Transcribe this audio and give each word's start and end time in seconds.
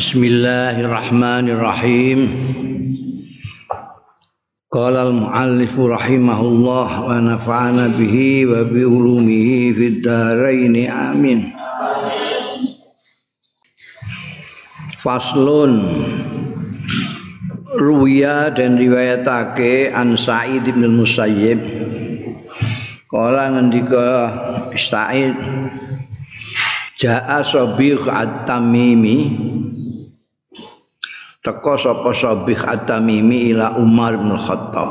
Bismillahirrahmanirrahim. 0.00 2.32
Qala 4.72 5.12
al-muallif 5.12 5.76
rahimahullah 5.76 7.04
wa 7.04 7.20
nafa'ana 7.20 7.92
bihi 7.92 8.48
wa 8.48 8.64
bi 8.64 8.80
ulumihi 8.80 9.76
fid 9.76 10.00
dharain 10.00 10.72
amin. 10.88 11.52
Faslun 15.04 15.84
Ruya 17.76 18.48
dan 18.56 18.80
riwayatake 18.80 19.92
an 19.92 20.16
Sa'id 20.16 20.64
bin 20.64 20.96
Musayyib 20.96 21.60
Kala 23.04 23.52
ngendika 23.52 24.32
Sa'id 24.80 25.36
Ja'a 26.96 27.44
Sabikh 27.44 28.08
At-Tamimi 28.08 29.59
Teko 31.40 31.72
sapa 31.80 32.12
Sabikh 32.12 32.68
At-Tamimi 32.68 33.56
ila 33.56 33.80
Umar 33.80 34.20
bin 34.20 34.36
Khattab. 34.36 34.90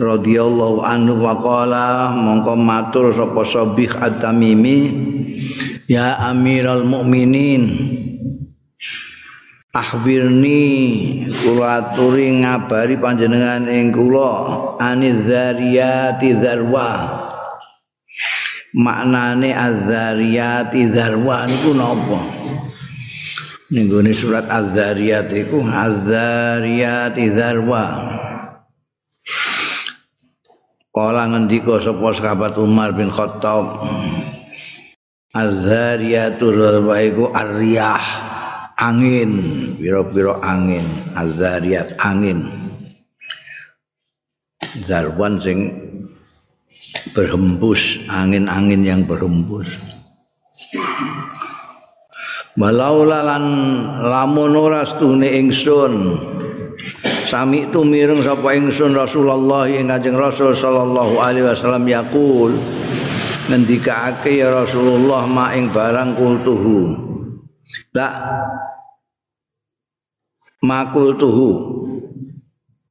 Radhiyallahu 0.00 0.80
anhu 0.80 1.20
wa 1.20 1.36
qala 1.36 2.16
mongko 2.16 2.56
matur 2.56 3.12
sapa 3.12 3.44
Sabikh 3.44 3.92
At-Tamimi 4.00 4.78
ya 5.92 6.16
Amiral 6.32 6.88
Mukminin 6.88 7.68
Akhbirni 9.76 10.64
kula 11.44 11.84
aturi 11.84 12.32
ngabari 12.32 12.96
panjenengan 12.96 13.68
ing 13.68 13.92
kula 13.92 14.32
aniz 14.80 15.20
zariyati 15.28 16.32
zarwa 16.40 16.90
maknane 18.74 19.54
az-zariyati 19.54 20.90
zarwa 20.90 21.46
niku 21.46 21.70
napa? 21.78 22.20
Ning 23.70 23.90
surat 24.18 24.50
az-zariyat 24.50 25.30
iku 25.30 25.62
az-zariyati 25.62 27.30
zarwa 27.30 27.84
kala 30.94 31.26
ngendika 31.26 31.78
sapa 31.78 32.12
sahabat 32.14 32.58
Umar 32.58 32.94
bin 32.98 33.10
Khattab? 33.14 33.86
Az-zariyatu 35.30 36.50
zarwa 36.50 36.98
iku 36.98 37.30
ar-riyah 37.30 38.02
angin 38.74 39.32
piro-piro 39.78 40.42
angin 40.42 40.86
azariat 41.14 41.94
angin. 42.02 42.42
Zarwan 44.86 45.38
sing 45.38 45.70
berhembus 47.12 48.00
angin-angin 48.08 48.80
yang 48.80 49.04
berhembus. 49.04 49.68
Walau 52.54 53.02
lalan 53.02 53.44
lamun 54.06 54.54
ora 54.54 54.86
stune 54.86 55.26
ingsun 55.26 56.14
sami 57.26 57.66
tu 57.74 57.82
mireng 57.82 58.22
sapa 58.22 58.54
ingsun 58.54 58.94
Rasulullah 58.94 59.66
ing 59.66 59.90
Kanjeng 59.90 60.14
Rasul 60.14 60.54
sallallahu 60.54 61.18
alaihi 61.18 61.50
wasallam 61.50 61.82
yaqul 61.90 62.54
ngendikaake 63.50 64.38
ya 64.38 64.54
Rasulullah 64.54 65.26
ma 65.26 65.50
ing 65.50 65.74
barang 65.74 66.14
kultuhu. 66.14 66.94
La 67.90 68.08
makul 70.62 71.18
tuhu 71.18 71.50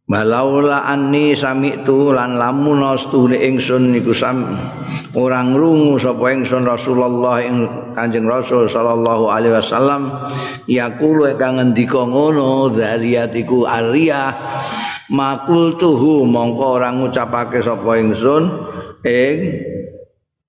Balaula 0.03 0.83
anni 0.83 1.31
sami'tu 1.31 2.11
lan 2.11 2.35
lamun 2.35 2.83
astune 2.83 3.39
ingsun 3.39 3.95
niku 3.95 4.11
sam 4.11 4.43
ora 5.15 5.39
ngrungu 5.47 5.95
sapa 5.95 6.27
ingsun 6.35 6.67
Rasulullah 6.67 7.39
ing 7.39 7.63
Kanjeng 7.95 8.27
Rasul 8.27 8.67
sallallahu 8.67 9.31
alaihi 9.31 9.55
wasallam. 9.55 10.11
Yaqulu 10.67 11.39
kang 11.39 11.55
ngendika 11.55 12.03
ngono 12.03 12.75
zariyatiku 12.75 13.63
ariyah 13.63 14.35
makul 15.07 15.79
tuhu 15.79 16.27
mongko 16.27 16.83
ora 16.83 16.91
ngucapake 16.91 17.63
sapa 17.63 17.95
ingsun 18.03 18.43
ing 19.07 19.35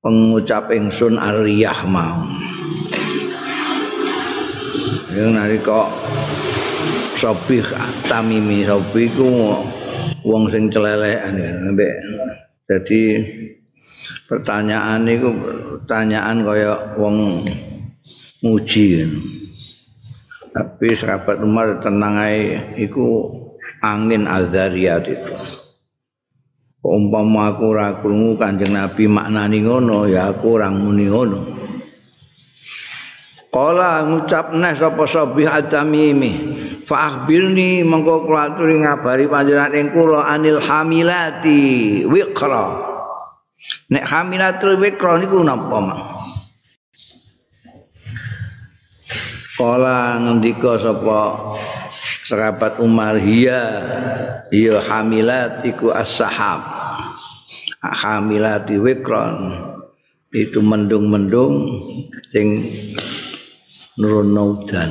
pengucap 0.02 0.74
ingsun 0.74 1.14
ariyah 1.14 1.78
mau. 1.86 2.26
Yang 5.14 5.30
nalika 5.30 5.86
Sobih 7.14 7.64
Tamimi 8.10 8.66
Sobih 8.66 9.08
ku 9.14 9.28
wong 10.24 10.48
sing 10.48 10.72
celelekan 10.72 11.36
ambek 11.70 11.94
jadi 12.64 13.02
pertanyaan 14.26 15.04
itu 15.04 15.28
pertanyaan 15.76 16.44
kaya 16.44 16.96
wong 16.96 17.44
muji 18.40 19.04
tapi 20.54 20.94
sahabat 20.94 21.42
Umar 21.42 21.82
tenang 21.82 22.14
aja 22.14 22.62
itu 22.78 23.26
angin 23.82 24.30
azariyat 24.30 25.02
itu. 25.10 25.34
Umpama 26.84 27.50
aku 27.50 27.74
ora 27.74 27.98
krungu 27.98 28.38
Kanjeng 28.38 28.76
Nabi 28.76 29.10
maknani 29.10 29.66
ngono 29.66 30.06
ya 30.06 30.30
aku 30.30 30.60
ora 30.60 30.70
muni 30.70 31.10
ngono. 31.10 31.40
Kala 33.50 34.06
ngucap 34.06 34.54
neh 34.54 34.78
sapa 34.78 35.02
sabih 35.10 35.48
adamimi 35.50 36.53
fa 36.84 36.96
akhbirni 37.08 37.84
mengko 37.84 38.28
kulaturi 38.28 38.80
ngabari 38.84 39.28
panjenengan 39.28 39.72
ing 39.72 39.88
kula 39.92 40.28
anil 40.28 40.60
hamilati 40.60 42.04
wiqra. 42.04 42.92
Nek 43.88 44.04
hamilatul 44.04 44.76
wiqra 44.76 45.20
niku 45.20 45.40
napa 45.40 45.78
mak? 45.80 46.00
Kala 49.54 50.18
ngendika 50.18 50.82
sapa 50.82 51.20
sahabat 52.26 52.82
Umar 52.82 53.16
hiya 53.16 53.62
ya 54.50 54.82
hamilat 54.82 55.62
iku 55.64 55.94
as-sahab. 55.94 56.60
Hamilati 57.84 58.80
wiqran 58.80 59.60
itu 60.32 60.64
mendung-mendung 60.64 61.68
sing 62.32 62.64
nurono 64.00 64.56
udan 64.56 64.90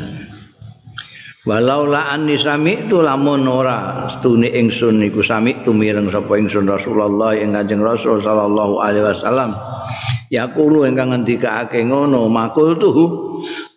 walau 1.43 1.83
la 1.87 2.15
anni 2.15 2.39
sami'tu 2.39 3.03
lamun 3.03 3.43
ora 3.47 4.07
stune 4.07 4.47
ingsun 4.47 5.03
iku 5.03 5.19
sami'tu 5.19 5.75
mireng 5.75 6.07
sapa 6.07 6.39
ingsun 6.39 6.67
Rasulullah 6.67 7.35
ing 7.35 7.51
Kanjeng 7.51 7.83
Rasul 7.83 8.23
sallallahu 8.23 8.79
alaihi 8.79 9.03
wasallam. 9.03 9.51
Yaqulu 10.31 10.87
ingkang 10.87 11.11
ngendikake 11.13 11.83
ngono 11.85 12.31
makul 12.31 12.79
tuh 12.79 12.97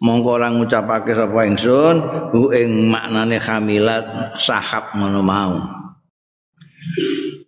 mongko 0.00 0.28
ora 0.38 0.48
ngucapake 0.54 1.12
sapa 1.12 1.40
ingsun 1.44 1.96
hu 2.32 2.54
ing 2.54 2.86
maknane 2.88 3.36
hamilat 3.42 4.38
sahab 4.38 4.94
ngono 4.94 5.20
mau. 5.20 5.54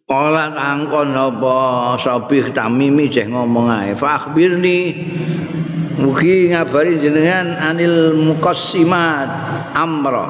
Kala 0.09 0.57
angkon 0.57 1.13
apa 1.13 1.57
sabih 2.01 2.57
tamimi 2.57 3.13
ceh 3.13 3.29
ngomong 3.29 3.69
ae. 3.69 3.93
Fakhbirni 3.93 4.97
Mugi 5.99 6.55
ngabari 6.55 7.03
jenengan 7.03 7.59
anil 7.59 8.15
muqassimat 8.15 9.27
amra. 9.75 10.27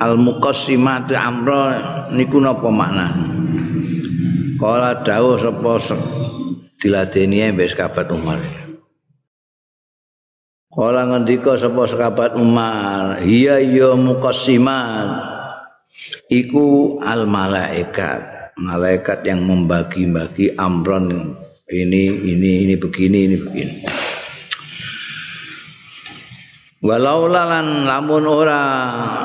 Al 0.00 0.16
muqassimat 0.16 1.04
amra 1.12 1.62
niku 2.16 2.40
napa 2.40 2.72
makna? 2.72 3.12
Kala 4.56 5.04
dawuh 5.04 5.36
sapa 5.36 6.00
diladeni 6.80 7.44
wis 7.60 7.76
kabat 7.76 8.08
Umar. 8.08 8.40
Kala 10.72 11.12
ngendika 11.12 11.60
sapa 11.60 11.84
sahabat 11.84 12.40
Umar, 12.40 13.20
iya 13.20 13.60
iya 13.60 13.92
muqassimat 13.92 15.12
iku 16.32 16.96
al 17.04 17.28
malaikat, 17.28 18.56
malaikat 18.56 19.28
yang 19.28 19.44
membagi-bagi 19.44 20.56
amron 20.56 21.36
ini 21.66 22.02
ini 22.30 22.50
ini 22.62 22.74
begini 22.78 23.18
ini 23.26 23.36
begini. 23.42 23.74
Walau 26.86 27.26
lalan 27.26 27.82
lamun 27.82 28.30
ora 28.30 28.62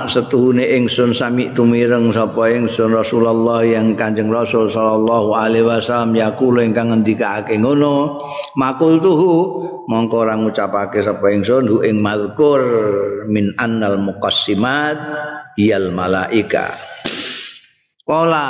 setuhune 0.09 0.65
ingsun 0.65 1.13
sami 1.13 1.53
tumireng 1.53 2.09
sapa 2.09 2.49
ingsun 2.49 2.97
Rasulullah 2.97 3.61
yang 3.61 3.93
Kanjeng 3.93 4.33
Rasul 4.33 4.65
sallallahu 4.65 5.37
alaihi 5.37 5.69
wasallam 5.69 6.17
yaqulu 6.17 6.65
ingkang 6.65 6.89
ngendikake 6.89 7.61
ngono 7.61 8.17
makul 8.57 8.97
tuhu 8.97 9.33
mongko 9.85 10.25
ora 10.25 10.33
ngucapake 10.41 11.05
sapa 11.05 11.29
ingsun 11.29 11.69
hu 11.69 11.77
ing 11.85 12.01
malkur 12.01 12.63
min 13.29 13.53
annal 13.61 14.01
muqassimat 14.01 14.97
yal 15.61 15.93
malaika. 15.93 16.73
Kala 18.01 18.47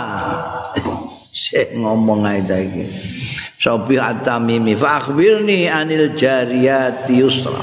sik 1.35 1.75
ngomong 1.75 2.23
ae 2.31 2.39
iki 2.39 2.85
Sobi 3.61 4.01
at-tamimi 4.01 4.73
fa 4.73 4.97
akhbirni 4.97 5.69
anil 5.69 6.17
jariyati 6.17 7.13
yusra. 7.21 7.61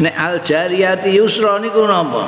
Nek 0.00 0.14
al 0.16 0.40
jariyati 0.40 1.12
yusra 1.12 1.60
niku 1.60 1.84
napa? 1.84 2.24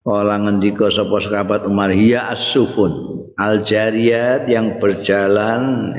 Kala 0.00 0.40
ngendika 0.40 0.88
sapa 0.88 1.20
sahabat 1.20 1.68
Umar 1.68 1.92
hiya 1.92 2.32
as-sufun. 2.32 3.16
al 3.36 3.60
jariyat 3.60 4.48
yang 4.48 4.80
berjalan 4.80 5.92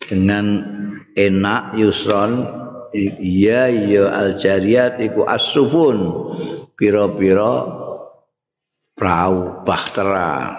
dengan 0.00 0.64
enak 1.12 1.76
yusron 1.76 2.48
iya 3.20 3.68
iya 3.68 4.08
al 4.08 4.40
jariyat 4.40 4.96
iku 5.04 5.28
asufun 5.28 6.08
pira-pira 6.80 7.83
prau 8.94 9.66
bahtera 9.66 10.54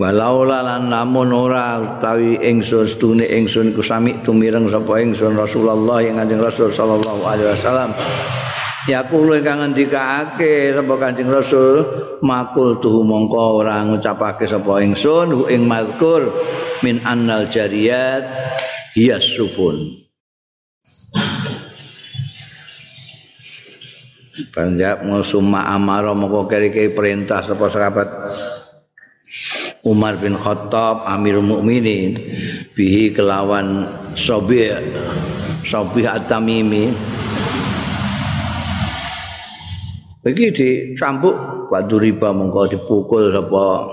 walau 0.00 0.48
lan 0.48 0.88
namun 0.88 1.28
ora 1.30 1.76
utawi 1.76 2.40
ingsun 2.40 2.88
stune 2.88 3.28
ingsun 3.28 3.76
ku 3.76 3.84
sami 3.84 4.16
tumireng 4.24 4.66
sapa 4.72 4.96
ingsun 5.04 5.36
Rasulullah 5.36 6.00
yang 6.00 6.16
kanjeng 6.16 6.40
Rasul 6.40 6.72
sallallahu 6.72 7.20
alaihi 7.20 7.52
wasallam. 7.52 7.92
Ya 8.88 9.04
kulo 9.04 9.36
ingkang 9.36 9.60
ngendikake 9.60 10.72
sapa 10.72 10.94
kanjeng 10.96 11.28
Rasul 11.28 11.84
makul 12.24 12.80
tuh 12.80 13.04
mongko 13.04 13.60
ora 13.60 13.84
ngucapake 13.84 14.48
sapa 14.48 14.80
ingsun 14.80 15.52
ing 15.52 15.68
mazkur 15.68 16.32
min 16.80 16.96
annal 17.04 17.44
jariyat 17.52 18.24
hiya 18.96 19.20
sufun 19.20 20.00
Panjab 24.50 25.06
ngusuma 25.06 25.70
amaro 25.70 26.10
moko 26.18 26.50
keri-keri 26.50 26.90
perintah 26.90 27.38
sapa 27.46 27.70
sahabat? 27.70 28.08
Umar 29.86 30.18
bin 30.18 30.34
Khattab 30.34 31.06
Amirul 31.06 31.46
Mukminin. 31.46 32.18
Bihi 32.74 33.14
kelawan 33.14 33.86
Sobi 34.18 34.66
Sobi 35.62 36.02
At-Tamimi. 36.02 36.90
Bagi 40.20 40.46
dicambuk 40.52 41.36
Wadu 41.70 41.96
riba 42.02 42.34
mengkau 42.34 42.66
dipukul 42.66 43.30
sapa 43.30 43.86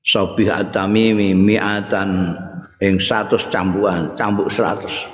Sobi 0.00 0.48
At-Tamimi 0.48 1.36
mi'atan 1.36 2.32
yang 2.80 2.96
satu 2.96 3.36
cambukan 3.52 4.16
cambuk 4.16 4.48
seratus. 4.48 5.04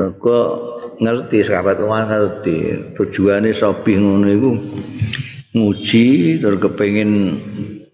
Kok 0.00 0.79
ngerti 1.00 1.42
sahabat 1.42 1.80
Umar 1.80 2.06
ngerti. 2.06 2.92
Tujuannya 2.94 3.56
sobi 3.56 3.96
ngono 3.96 4.28
itu 4.28 4.50
nguji 5.56 6.38
terus 6.38 6.60
kepengin 6.60 7.40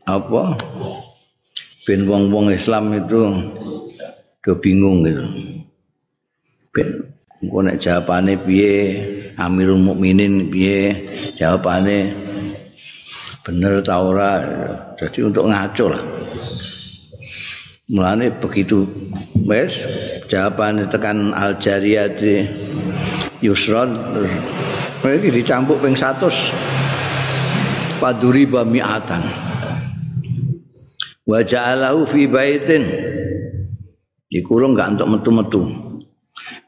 apa? 0.04 0.58
Ben 1.86 2.02
wong-wong 2.02 2.50
Islam 2.50 2.90
itu 2.98 3.22
do 4.42 4.52
bingung 4.58 5.06
gitu. 5.06 5.24
Ben 6.74 6.88
engko 7.40 7.58
nek 7.62 7.78
jawabane 7.78 8.34
piye? 8.42 8.74
Amirul 9.38 9.78
Mukminin 9.78 10.50
piye? 10.50 11.06
Jawabane 11.38 12.10
bener 13.46 13.86
ta 13.86 14.02
ora? 14.02 14.42
Jadi 14.98 15.22
untuk 15.22 15.46
ngaco 15.46 15.86
lah. 15.94 16.02
Mulane 17.86 18.34
begitu. 18.42 18.82
Wes 19.46 19.78
jawaban 20.26 20.90
tekan 20.90 21.30
al 21.30 21.54
jariyah 21.62 22.10
di 22.18 22.42
yusron. 23.40 23.94
Iki 25.06 25.30
dicampuk 25.30 25.78
ping 25.78 25.94
100 25.94 28.02
paduri 28.02 28.44
bamiatan. 28.48 29.22
Wa 31.26 31.42
ja'alahu 31.42 32.06
fi 32.06 32.26
baitin. 32.26 32.84
Dikurung 34.26 34.74
gak 34.74 34.98
untuk 34.98 35.08
metu-metu. 35.16 35.62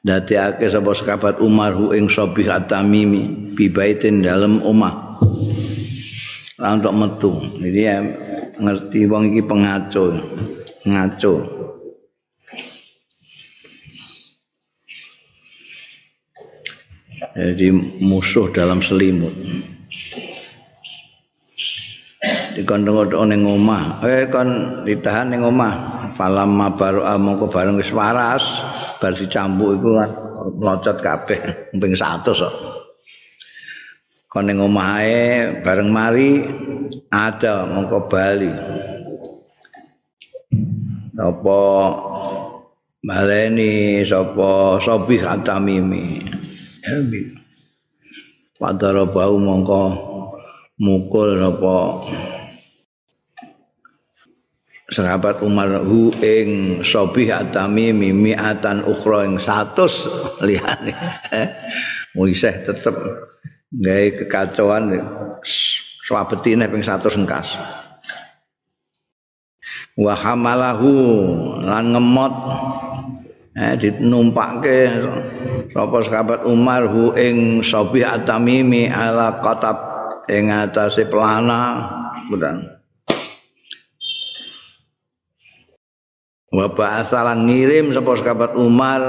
Dadekake 0.03 0.71
sapa 0.71 0.95
sahabat 0.95 1.43
Umar 1.43 1.75
hu 1.75 1.91
ing 1.91 2.07
at-Tamimi 2.09 3.55
bi 3.59 3.67
baitin 3.69 4.23
dalam 4.23 4.63
omah. 4.63 5.19
Untuk 6.59 6.95
metu. 6.95 7.33
Jadi 7.59 7.81
ya 7.83 8.03
ngerti 8.59 9.07
wong 9.07 9.31
iki 9.31 9.43
pengaco 9.47 10.19
ngaco 10.83 11.58
jadi 17.39 17.71
musuh 18.03 18.51
dalam 18.51 18.83
selimut. 18.83 19.31
Dikondong-kondong 22.59 23.31
ning 23.31 23.47
omah. 23.47 24.03
Eh 24.03 24.27
kon 24.27 24.83
ditahan 24.83 25.31
ning 25.31 25.47
omah. 25.47 25.75
Falam 26.19 26.59
mabaru 26.59 27.07
mongko 27.15 27.47
bareng 27.47 27.79
wis 27.79 27.95
waras. 27.95 28.43
Bar 28.99 29.15
dicambuk 29.15 29.79
iku 29.79 30.03
kan 30.03 30.11
mlocot 30.59 30.99
kabeh 30.99 31.41
ping 31.81 31.95
100 31.95 32.27
kok. 32.27 32.55
Kon 34.27 34.51
ning 34.51 34.59
omahe 34.59 35.63
bareng 35.63 35.95
mari 35.95 36.43
ada 37.15 37.71
mongko 37.71 38.11
bali. 38.11 38.51
Apa 41.15 41.63
baleni 42.99 44.03
sapa 44.03 44.83
sobih 44.83 45.23
atamimi 45.23 46.39
padara 48.59 49.05
bau 49.07 49.39
mongko 49.39 49.83
mukul 50.79 51.39
apa 51.43 51.77
sahabat 54.89 55.45
Umar 55.45 55.85
hu 55.85 56.11
ing 56.25 56.81
sobih 56.81 57.29
atamimi 57.29 58.11
miatan 58.11 58.81
ukhra 58.89 59.29
ing 59.29 59.37
100 59.37 60.47
liyane 60.47 60.93
wiseh 62.17 62.65
tetep 62.65 62.97
gawe 63.69 64.07
kekacauan 64.17 64.97
swabetine 66.09 66.65
ping 66.73 66.81
100 66.81 67.21
engkas. 67.21 67.53
Wa 69.99 70.15
hamalahu 70.15 70.89
lan 71.61 71.93
ngemot 71.93 72.35
eh 73.59 73.75
dinumpake 73.75 74.87
sapa 75.75 75.99
sahabat 76.07 76.47
Umar 76.47 76.87
hu 76.87 77.11
ing 77.19 77.67
Sobi 77.67 78.07
Atamimi 78.07 78.87
ala 78.87 79.43
qatab 79.43 79.77
ing 80.31 80.55
atase 80.55 81.11
pelana. 81.11 81.91
Bedan 82.31 82.79
wa 86.55 86.65
ba'asalan 86.71 87.51
ngirim 87.51 87.91
sapa 87.91 88.13
sahabat 88.23 88.53
Umar 88.55 89.03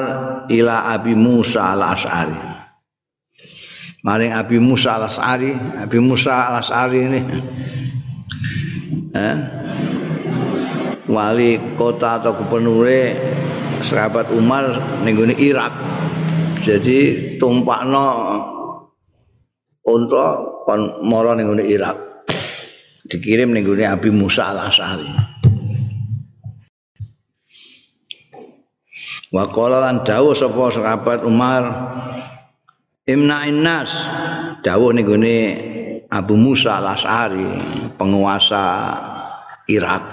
ila 0.50 0.76
Abi 0.98 1.14
Musa 1.14 1.78
al-Asy'ari. 1.78 2.58
Maring 4.02 4.34
Abi 4.34 4.58
Musa 4.58 4.98
al-Asy'ari 4.98 5.54
Abi 5.78 6.00
Musa 6.02 6.34
al-Asy'ari 6.50 7.00
ini 7.06 7.22
eh 9.14 9.38
wali 11.10 11.58
kota 11.74 12.22
atau 12.22 12.38
gubernure 12.38 13.18
sahabat 13.84 14.32
Umar 14.36 14.76
ning 15.04 15.18
Irak. 15.40 15.74
Jadi 16.64 17.36
tumpakno 17.40 18.08
unta 19.88 20.28
kon 20.68 21.04
mara 21.06 21.34
ning 21.36 21.50
Irak. 21.64 21.98
Dikirim 23.10 23.56
ning 23.56 23.66
Abi 23.66 24.14
Musa 24.14 24.54
Al-Asy'ari. 24.54 25.10
Wa 29.30 29.46
qala 29.54 29.78
lan 29.86 30.02
dawuh 30.02 30.34
sapa 30.34 30.74
sahabat 30.74 31.22
Umar 31.22 31.64
Imna 33.10 33.46
innas 33.50 33.90
dawuh 34.62 34.94
ning 34.94 35.10
Abu 36.10 36.38
Musa 36.38 36.78
Al-Asy'ari 36.78 37.50
penguasa 37.98 38.66
Irak 39.70 40.04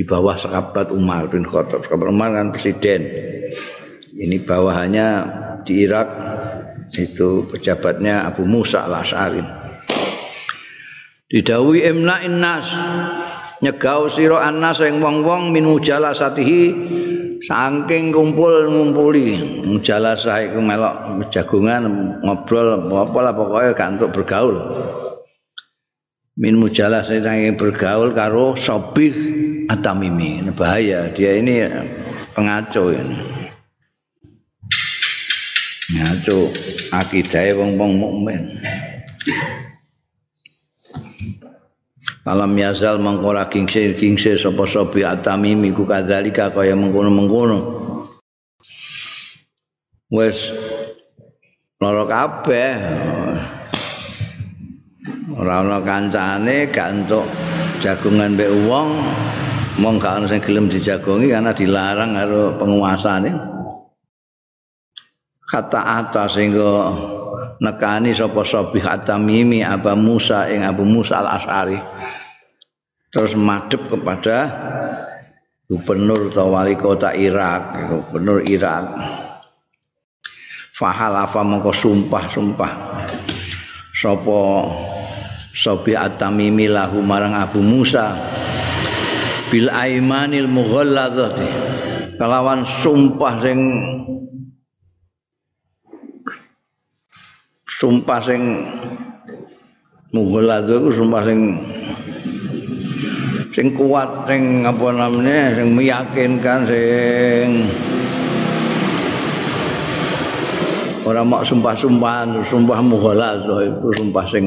di 0.00 0.08
bawah 0.08 0.32
sahabat 0.32 0.88
Umar 0.96 1.28
bin 1.28 1.44
Khattab. 1.44 1.84
Sahabat 1.84 2.08
Umar 2.08 2.32
kan 2.32 2.56
presiden. 2.56 3.04
Ini 4.16 4.48
bawahannya 4.48 5.08
di 5.68 5.84
Irak 5.84 6.08
itu 6.88 7.44
pejabatnya 7.52 8.24
Abu 8.24 8.48
Musa 8.48 8.88
al-Asy'ari. 8.88 9.44
Didawi 11.28 11.84
imna 11.84 12.16
innas 12.24 12.64
nyegau 13.60 14.08
sira 14.08 14.40
annas 14.40 14.80
ing 14.80 15.04
wong-wong 15.04 15.52
min 15.52 15.68
mujalasatihi 15.68 16.62
saking 17.44 18.08
kumpul 18.08 18.72
ngumpuli 18.72 19.36
mujalasah 19.68 20.48
iku 20.48 20.64
melok 20.64 21.28
jagungan 21.28 21.84
ngobrol 22.24 22.88
apa 22.88 23.18
lah 23.20 23.32
pokoknya 23.36 24.00
untuk 24.00 24.10
bergaul 24.16 24.56
min 26.40 26.56
mujalasah 26.58 27.20
saking 27.20 27.54
bergaul 27.56 28.10
karo 28.12 28.58
sobih 28.58 29.39
Atamimi. 29.70 30.42
Ini 30.42 30.50
bahaya. 30.50 31.06
Dia 31.14 31.38
ini 31.38 31.62
pengaco 32.34 32.90
ini. 32.90 33.18
Ngaco 35.94 36.50
akidah 36.90 37.54
wong 37.54 37.78
wong 37.78 37.92
mukmin. 37.94 38.58
Alam 42.26 42.54
yazal 42.58 42.98
mengkora 42.98 43.46
kingse 43.46 43.94
kingse 43.94 44.34
sapa 44.34 44.66
sobi 44.66 45.06
atamimi. 45.06 45.70
Ku 45.70 45.86
kadzalika 45.86 46.50
kaya 46.50 46.74
mengkono-mengkono. 46.74 47.58
Wes 50.10 50.50
lara 51.78 52.04
kabeh. 52.10 52.74
ora 55.40 55.64
ana 55.64 55.80
kancane 55.80 56.68
gak 56.68 56.92
entuk 56.92 57.24
jagongan 57.80 58.36
mbek 58.36 58.52
wong 58.68 58.92
mong 59.80 59.96
gak 59.96 60.20
ana 60.20 60.26
sing 60.28 60.44
gelem 60.44 60.68
dijagongi 60.68 61.32
karena 61.32 61.56
dilarang 61.56 62.12
karo 62.12 62.60
penguasane. 62.60 63.32
Kata 65.48 65.80
atas 66.04 66.38
sehingga 66.38 66.94
nekani 67.58 68.14
sapa 68.14 68.44
sabih 68.46 68.84
atamimi 68.86 69.64
Abu 69.64 69.96
Musa 69.98 70.46
ing 70.46 70.62
Abu 70.62 70.86
Musa 70.86 71.18
al 71.24 71.40
Ashari 71.40 71.80
terus 73.10 73.34
madep 73.34 73.90
kepada 73.90 74.46
gubernur 75.66 76.30
atau 76.30 76.54
wali 76.54 76.78
kota 76.78 77.10
Irak 77.16 77.90
gubernur 77.90 78.46
Irak. 78.46 78.84
Fahalafa 80.76 81.44
mongko 81.44 81.72
sumpah-sumpah. 81.74 82.72
Sapa 83.90 84.40
Sobi 85.50 85.92
At-Tamimi 85.92 86.70
lahu 86.70 87.04
marang 87.04 87.36
Abu 87.36 87.60
Musa 87.60 88.16
bil 89.50 89.66
aimanil 89.66 90.46
mughalladzati 90.46 91.50
kelawan 92.14 92.62
sumpah 92.62 93.34
sing 93.42 93.60
sumpah 97.66 98.20
sing 98.22 98.42
mughalladzah 100.14 100.94
sumpah 100.94 101.22
sing 101.26 101.40
sing 103.50 103.74
kuat 103.74 104.30
sing 104.30 104.62
apa 104.62 104.86
namanya 104.94 105.58
sing 105.58 105.74
meyakinkan 105.74 106.58
sing 106.70 107.48
orang 111.02 111.26
mak 111.26 111.42
sumpah-sumpahan 111.42 112.38
sumpah 112.46 112.78
mughalladzah 112.86 113.66
itu 113.66 113.88
sumpah 113.98 114.26
sing 114.30 114.46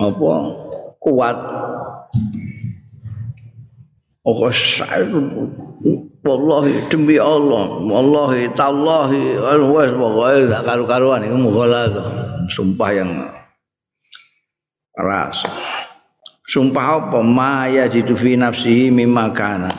apa 0.00 0.63
kuat. 1.04 1.36
Oh 4.24 4.48
wallahi 6.24 6.88
demi 6.88 7.20
Allah 7.20 7.84
wallahi 7.84 8.48
tallahi 8.56 9.36
wes 9.68 9.92
pokoke 9.92 10.48
gak 10.48 10.64
karu-karuan 10.64 11.20
iku 11.28 11.36
mughaladzah 11.36 12.08
sumpah 12.48 12.90
yang 12.96 13.10
keras. 14.96 15.44
Sumpah 16.44 16.86
apa? 17.00 17.18
Ma 17.24 17.68
ya 17.68 17.88
jitu 17.88 18.16
fi 18.16 18.36
nafsihi 18.36 18.88
mimma 18.92 19.32
kana. 19.36 19.72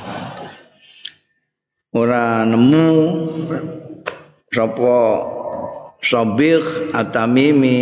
Ora 1.94 2.46
nemu 2.46 2.90
sapa 4.54 4.98
sabir 6.02 6.62
atamimi 6.94 7.82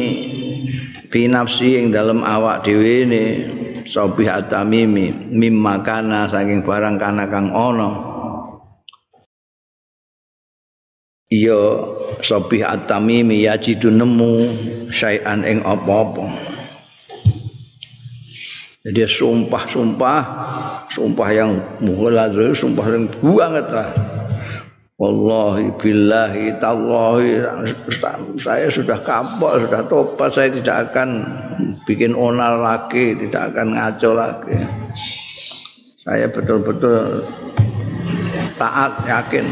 fi 1.14 1.30
nafsi 1.30 1.78
ing 1.78 1.94
dalam 1.94 2.26
awak 2.26 2.66
dhewe 2.66 3.06
ne 3.06 3.24
sabih 3.86 4.34
atamimi 4.34 5.14
mimma 5.30 5.86
kana 5.86 6.26
saking 6.26 6.66
barang 6.66 6.98
kana 6.98 7.30
kang 7.30 7.54
ana. 7.54 7.90
Iya 11.30 11.62
sabih 12.26 12.66
atamimi 12.66 13.46
ya 13.46 13.62
jitu 13.62 13.94
nemu 13.94 14.58
syai'an 14.90 15.46
ing 15.46 15.62
apa-apa. 15.62 16.34
Jadi 18.84 19.06
sumpah-sumpah 19.06 20.22
sumpah 20.90 21.30
yang 21.30 21.62
mughalaz 21.78 22.58
sumpah 22.58 22.86
yang 22.90 23.06
banget 23.22 23.70
lah 23.70 23.90
Wallahi 24.94 25.74
billahi 25.82 26.62
tallahi. 26.62 27.42
Saya 28.38 28.70
sudah 28.70 29.02
kapok 29.02 29.66
sudah 29.66 29.82
tobat 29.90 30.30
saya 30.30 30.54
tidak 30.54 30.94
akan 30.94 31.26
bikin 31.90 32.14
onar 32.14 32.62
lagi 32.62 33.18
tidak 33.18 33.58
akan 33.58 33.74
ngaco 33.74 34.12
lagi. 34.14 34.54
Saya 36.06 36.30
betul-betul 36.30 37.26
taat 38.62 38.94
yakin. 39.10 39.50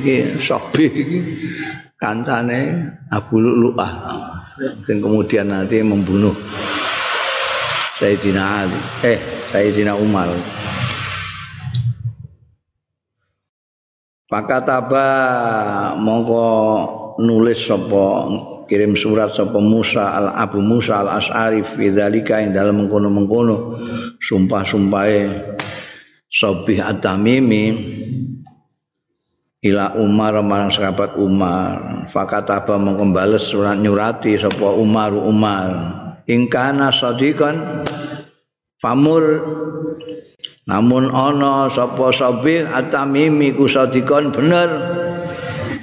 Ini 0.00 0.40
sobi 0.40 0.88
kancane 2.00 2.60
Abu 3.12 3.36
Lu'lu'ah. 3.36 3.92
Yang 4.88 4.98
kemudian 5.04 5.52
nanti 5.52 5.84
membunuh 5.84 6.32
Sayyidina 8.00 8.42
Ali. 8.64 8.80
Eh 9.04 9.18
Sayyidina 9.52 9.92
Umar 10.00 10.32
Pakataba 14.34 15.06
mongko 15.94 16.42
nulis 17.22 17.70
sapa 17.70 18.26
kirim 18.66 18.98
surat 18.98 19.30
sapa 19.30 19.62
Musa 19.62 20.10
al 20.10 20.34
Abu 20.34 20.58
Musa 20.58 21.06
al 21.06 21.22
As'ari 21.22 21.62
fi 21.62 21.94
dzalika 21.94 22.42
ing 22.42 22.50
dalem 22.50 22.82
mengkono-mengkono. 22.82 23.78
Sumpah-sumpahe 24.18 25.54
Sobih 26.26 26.82
At-Tamimi 26.82 27.64
ila 29.62 29.94
Umar 30.02 30.42
marang 30.42 30.74
sahabat 30.74 31.14
Umar. 31.14 32.10
Fakataba 32.10 32.74
mongko 32.74 33.38
surat 33.38 33.78
nyurati 33.78 34.34
sapa 34.34 34.74
Umar 34.74 35.14
Umar 35.14 35.70
ing 36.26 36.50
kana 36.50 36.90
sadikan 36.90 37.86
famur 38.82 39.22
Namun 40.64 41.12
ana 41.12 41.68
sapa 41.68 42.08
sabih 42.08 42.64
atamimi 42.64 43.52
ku 43.52 43.68
sadikon 43.68 44.32
bener. 44.32 44.68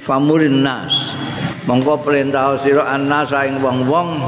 Famurin 0.02 0.66
nas. 0.66 1.14
Mongko 1.62 2.02
perintah 2.02 2.58
sira 2.58 2.90
annas 2.90 3.30
ing 3.30 3.62
wong-wong 3.62 4.18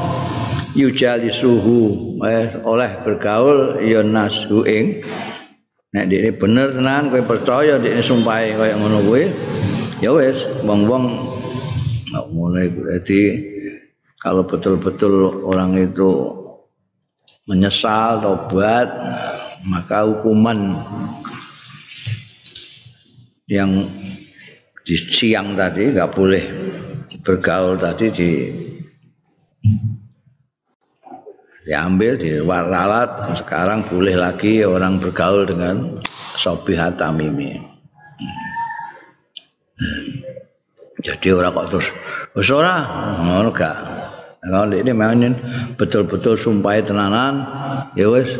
yujali 0.78 1.34
suhu 1.34 2.14
eh, 2.22 2.62
oleh 2.62 3.02
bergaul 3.02 3.82
ya 3.82 4.06
nasu 4.06 4.62
ing. 4.62 5.02
Nek 5.90 6.06
dene 6.06 6.30
bener 6.30 6.78
tenan 6.78 7.10
kowe 7.10 7.22
percaya 7.26 7.74
dene 7.82 8.02
sumpahe 8.06 8.54
kaya 8.54 8.78
ngono 8.78 9.02
kuwi 9.02 9.26
ya 9.98 10.14
wis 10.14 10.38
wong-wong. 10.62 11.34
Mulai 12.14 12.70
jadi 12.70 13.22
kalau 14.22 14.46
betul-betul 14.46 15.42
orang 15.42 15.74
itu 15.74 16.30
menyesal 17.50 18.22
tobat 18.22 18.86
maka 19.64 20.04
hukuman 20.04 20.76
yang 23.48 23.88
di 24.84 24.96
siang 24.96 25.56
tadi 25.56 25.92
nggak 25.92 26.12
boleh 26.12 26.44
bergaul 27.24 27.80
tadi 27.80 28.06
di 28.12 28.30
diambil 31.64 32.20
di 32.20 32.36
waralat. 32.44 33.32
Sekarang 33.40 33.88
boleh 33.88 34.14
lagi 34.14 34.60
orang 34.62 35.00
bergaul 35.00 35.48
dengan 35.48 35.98
sobihat 36.36 37.00
tamimi. 37.00 37.56
Jadi 41.04 41.28
orang 41.32 41.52
kok 41.52 41.68
terus 41.72 41.88
wis 42.36 42.48
ora? 42.48 42.84
Ngono 43.20 43.52
gak 43.52 44.03
kalau 44.44 44.76
ini 44.76 44.92
mainin 44.92 45.32
betul-betul 45.80 46.36
sumpah 46.36 46.76
tenanan 46.84 47.48
ya 47.96 48.12
wis. 48.12 48.36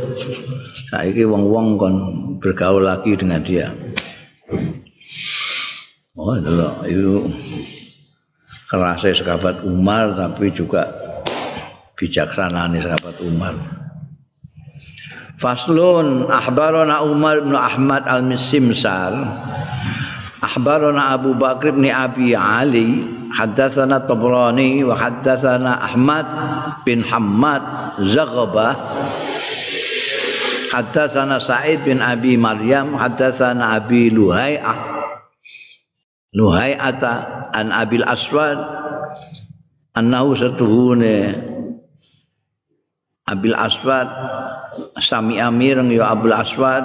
Saiki 0.92 1.25
wong-wong 1.25 1.80
kon 1.80 1.94
bergaul 2.38 2.84
lagi 2.84 3.16
dengan 3.16 3.40
dia. 3.40 3.73
Oh 6.14 6.37
itu 6.37 6.52
itu 6.87 7.12
kerasa 8.68 9.16
sahabat 9.16 9.64
Umar 9.64 10.12
tapi 10.12 10.52
juga 10.52 10.87
bijaksana 11.96 12.68
nih 12.68 12.84
sahabat 12.84 13.16
Umar. 13.25 13.54
Faslun 15.40 16.30
ahbarona 16.30 17.02
Umar 17.02 17.42
bin 17.42 17.58
Ahmad 17.58 18.06
al-Misimsar 18.06 19.18
ahbarona 20.38 21.16
Abu 21.16 21.34
Bakr 21.34 21.75
bin 21.75 21.90
Abi 21.90 22.37
Ali 22.38 23.02
haddatsana 23.35 24.07
Tabrani 24.07 24.87
wa 24.87 24.95
Ahmad 24.95 26.26
bin 26.87 27.03
Hammad 27.03 27.62
Zaghabah. 27.99 28.73
Haddatsana 30.71 31.43
Sa'id 31.43 31.83
bin 31.83 31.99
Abi 31.99 32.38
Maryam. 32.38 32.95
Haddatsana 32.95 33.79
Abi 33.79 34.11
Luhai'ah. 34.14 34.79
Luhai'ata 36.35 37.50
an 37.55 37.75
Abil 37.75 38.07
Aswad. 38.07 38.59
Annahu 39.95 40.35
satuhune 40.35 41.35
Abil 43.26 43.55
Aswad. 43.55 44.11
Sami 44.99 45.38
Amir 45.38 45.79
ya 45.91 46.11
Abul 46.11 46.35
Aswad. 46.35 46.83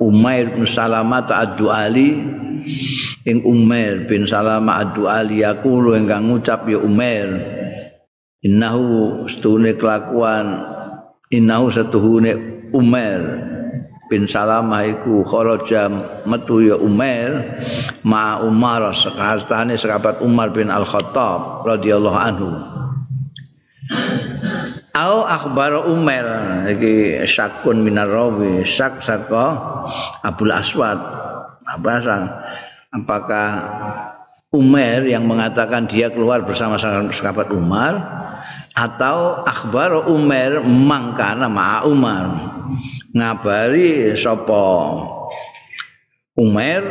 Umair 0.00 0.52
bin 0.52 0.68
Salamah 0.68 1.24
ad-Duali 1.24 2.43
ing 3.24 3.44
Umair 3.44 4.08
bin 4.08 4.28
Salamah 4.28 4.84
ad-Duali 4.84 5.44
yaqulu 5.44 5.96
ingkang 5.96 6.28
ngucap 6.28 6.64
ya 6.68 6.80
Umair 6.80 7.28
innahu 8.44 9.24
stune 9.28 9.76
kelakuan 9.76 10.60
innahu 11.32 11.72
satuhune 11.72 12.32
Umair 12.74 13.20
bin 14.12 14.28
Salamah 14.28 14.84
iku 14.84 15.24
kharaja 15.24 15.88
metu 16.28 16.60
ya 16.60 16.76
Umar 16.76 17.56
ma 18.04 18.44
Umar 18.44 18.92
sekastane 18.92 19.80
sahabat 19.80 20.20
Umar 20.20 20.52
bin 20.52 20.68
Al-Khattab 20.68 21.64
radhiyallahu 21.64 22.18
anhu. 22.18 22.50
Au 24.94 25.26
akhbar 25.26 25.90
Umar 25.90 26.26
iki 26.70 27.26
syakun 27.26 27.82
minar 27.82 28.06
rawi 28.06 28.62
syak 28.62 29.02
saka 29.02 29.58
Abdul 30.22 30.54
Aswad 30.54 31.00
apa 31.64 31.92
apakah 32.94 33.48
Umar 34.54 35.02
yang 35.02 35.26
mengatakan 35.26 35.90
dia 35.90 36.14
keluar 36.14 36.46
bersama 36.46 36.78
sahabat 36.78 37.50
Umar 37.50 37.98
atau 38.70 39.42
akhbar 39.42 40.06
Umar 40.06 40.62
mangkana 40.62 41.50
ma 41.50 41.82
Umar. 41.82 42.30
Ngabari 43.14 44.14
sapa 44.14 44.66
Umar 46.38 46.82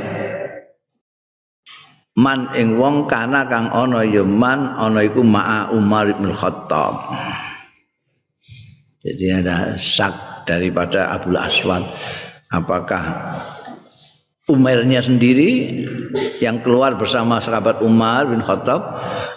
man 2.20 2.52
ing 2.56 2.80
wong 2.80 3.08
kana 3.08 3.48
kang 3.48 3.72
ana 3.72 4.04
ya 4.04 4.24
man 4.28 4.76
ana 4.76 5.04
iku 5.04 5.24
ma 5.24 5.72
Umar 5.72 6.12
bin 6.12 6.36
Khattab. 6.36 7.00
Jadi 9.04 9.26
ada 9.36 9.76
sak 9.76 10.48
daripada 10.48 11.12
Abdul 11.16 11.36
Aswad. 11.36 11.84
Apakah 12.48 13.04
Umarnya 14.44 15.00
sendiri 15.00 15.80
yang 16.44 16.60
keluar 16.60 17.00
bersama 17.00 17.40
sahabat 17.40 17.80
Umar 17.80 18.28
bin 18.28 18.44
Khattab 18.44 18.82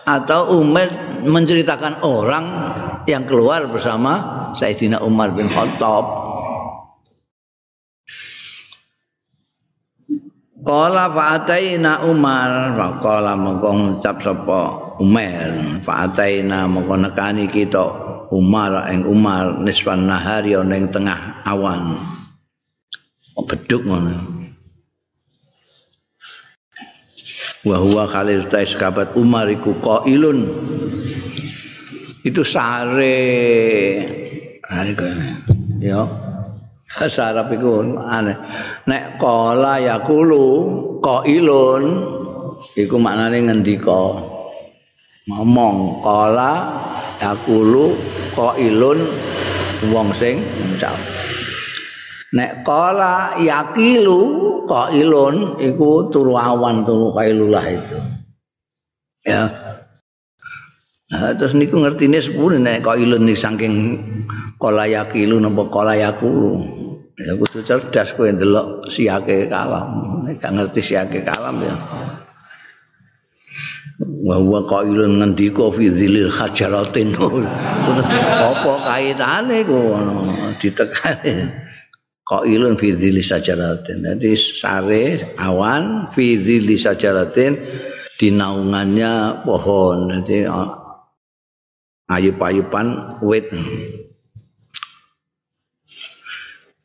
atau 0.02 0.58
Umar 0.58 0.90
menceritakan 1.22 2.02
orang 2.02 2.44
yang 3.06 3.22
keluar 3.22 3.70
bersama 3.70 4.12
Sayyidina 4.58 4.98
Umar 5.06 5.30
bin 5.30 5.46
Khattab 5.46 6.26
Kala 10.66 11.06
fa'ataina 11.14 12.02
Umar 12.10 12.74
Kala 12.98 13.38
mengkong 13.38 14.02
cap 14.02 14.18
sapa 14.18 14.62
Umar 14.98 15.54
fa'ataina 15.86 16.66
mengkong 16.66 17.06
nekani 17.06 17.46
kita 17.46 18.06
Umar 18.34 18.90
ing 18.90 19.06
Umar 19.06 19.62
niswan 19.62 20.10
nahari 20.10 20.58
ana 20.58 20.74
ing 20.74 20.90
tengah 20.90 21.46
awan. 21.46 21.94
Beduk 23.46 23.86
ngono. 23.86 24.45
Wa 27.66 27.82
huwa 27.82 28.06
khalil 28.06 28.46
tais 28.46 28.78
kabat 28.78 29.18
Umar 29.18 29.50
iku 29.50 29.74
qailun. 29.82 30.46
Itu 32.22 32.46
sare. 32.46 33.18
Hari 34.62 34.94
ya. 35.82 36.06
Sarap 36.86 37.50
iku 37.50 37.98
aneh. 37.98 38.38
Nek 38.86 39.18
qala 39.18 39.82
yaqulu 39.82 40.46
qailun 41.02 41.82
iku 42.78 42.96
maknane 43.02 43.50
ngendika. 43.50 44.14
Ngomong 45.26 46.06
qala 46.06 46.70
yaqulu 47.18 47.98
qailun 48.38 49.10
wong 49.90 50.14
sing 50.14 50.38
ngucap 50.62 50.94
nek 52.36 52.68
qala 52.68 53.40
yaqilu 53.40 54.20
qailun 54.68 55.56
iku 55.56 56.12
turu 56.12 56.36
awan 56.36 56.84
turu 56.84 57.16
kailulah 57.16 57.64
itu. 57.72 57.98
Ya. 59.24 59.48
Nah, 61.06 61.32
terus 61.38 61.54
niku 61.54 61.80
ngertine 61.80 62.18
sepune 62.20 62.60
nek 62.60 62.84
qailun 62.84 63.30
iki 63.30 63.38
saking 63.38 63.74
qala 64.60 64.84
yaqilu 64.84 65.40
napa 65.40 65.64
qala 65.72 65.96
yaqulu. 65.96 66.84
Ya 67.16 67.32
kudu 67.32 67.64
cerdas 67.64 68.12
kowe 68.12 68.28
ndelok 68.28 68.92
siake 68.92 69.48
kalam. 69.48 69.88
Nek 70.28 70.44
ngerti 70.44 70.84
siake 70.84 71.24
kalam 71.24 71.56
ya. 71.64 71.74
Wa 73.96 74.36
huwa 74.36 74.60
qailun 74.68 75.24
ngendika 75.24 75.72
fi 75.72 75.88
dzilil 75.88 76.28
hajaratin. 76.28 77.16
Apa 78.52 78.74
kaitane 78.84 79.64
ngono 79.64 80.36
ditekani 80.60 81.65
qailun 82.26 82.74
fi 82.74 82.92
dzilil 82.92 83.22
sajaratin. 83.22 84.02
Dadi 84.02 84.34
sare 84.34 85.38
awan 85.38 86.10
fi 86.10 86.34
dzilil 86.36 86.76
sajaratin. 86.76 87.54
Di 88.16 88.34
naungannya 88.34 89.44
pohon 89.46 90.10
dadi 90.10 90.44
ayup-ayupan 92.10 93.22
wit. 93.22 93.48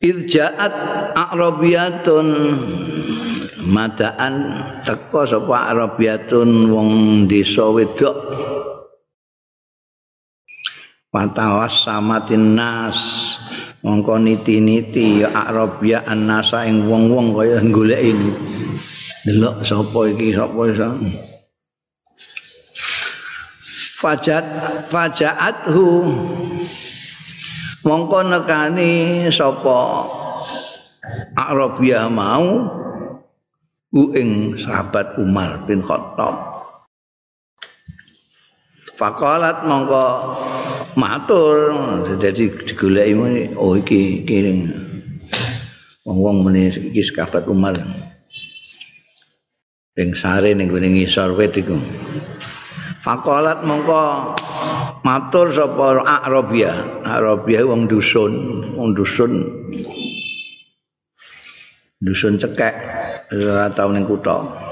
Idja'at 0.02 0.74
a'rabiyatun. 1.14 2.26
Madaan 3.62 4.34
teko 4.82 5.22
sapa 5.22 5.70
arabiyatun 5.70 6.66
wong 6.66 6.90
desa 7.30 7.70
wedok. 7.70 8.18
Patawas 11.14 11.86
samatin 11.86 12.58
nas 12.58 13.31
mongko 13.82 14.14
niti-niti 14.22 15.26
ya 15.26 15.34
arabia 15.34 16.06
annasa 16.06 16.62
ing 16.70 16.86
wong-wong 16.86 17.34
kaya 17.34 17.58
golek 17.66 18.02
ini. 18.02 18.30
Delok 19.26 19.66
sapa 19.66 20.00
iki 20.10 20.34
sapa 20.34 20.60
iso? 20.70 20.90
Fajat 23.98 24.46
fajaathu. 24.90 25.86
Mongko 27.82 28.18
nekani 28.22 29.26
sapa 29.34 30.06
arabia 31.34 32.06
mau 32.06 32.70
u 33.90 34.02
ing 34.14 34.54
sahabat 34.58 35.18
Umar 35.18 35.66
bin 35.66 35.82
Khattab. 35.82 36.34
Fakalat 38.94 39.66
mongko 39.66 40.06
matur 40.98 41.72
dadi 42.20 42.52
digoleki 42.68 43.56
oh 43.56 43.76
iki 43.78 44.24
iki 44.24 44.36
wong-wong 46.02 46.42
meni 46.44 46.68
iki 46.68 47.02
sahabat 47.02 47.46
Umar. 47.46 47.78
Ing 49.92 50.16
sare 50.16 50.56
ning 50.56 50.72
gone 50.72 50.88
ngisor 50.88 51.36
wit 51.36 51.52
iku. 51.56 51.76
Fakalat 53.04 53.60
mongko 53.66 54.34
matur 55.04 55.52
sapa 55.52 56.00
Arabia, 56.24 57.02
Arabia 57.04 57.60
wong 57.66 57.90
dusun, 57.90 58.32
wong 58.72 58.96
dusun. 58.96 59.32
Dusun 62.02 62.40
cekek 62.40 62.74
ora 63.36 63.68
tau 63.70 63.92
ning 63.92 64.08
kutha. 64.08 64.71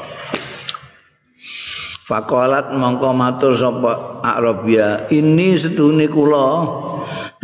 Faqalat 2.11 2.75
mongko 2.75 3.14
matur 3.14 3.55
sapa 3.55 4.18
Arabia, 4.27 5.07
ini 5.14 5.55
sedune 5.55 6.11
kula. 6.11 6.66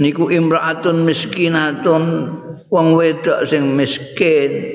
Niku 0.02 0.26
imraatun 0.26 1.06
miskinatun 1.06 2.02
wong 2.66 2.98
wedok 2.98 3.46
sing 3.46 3.78
miskin. 3.78 4.66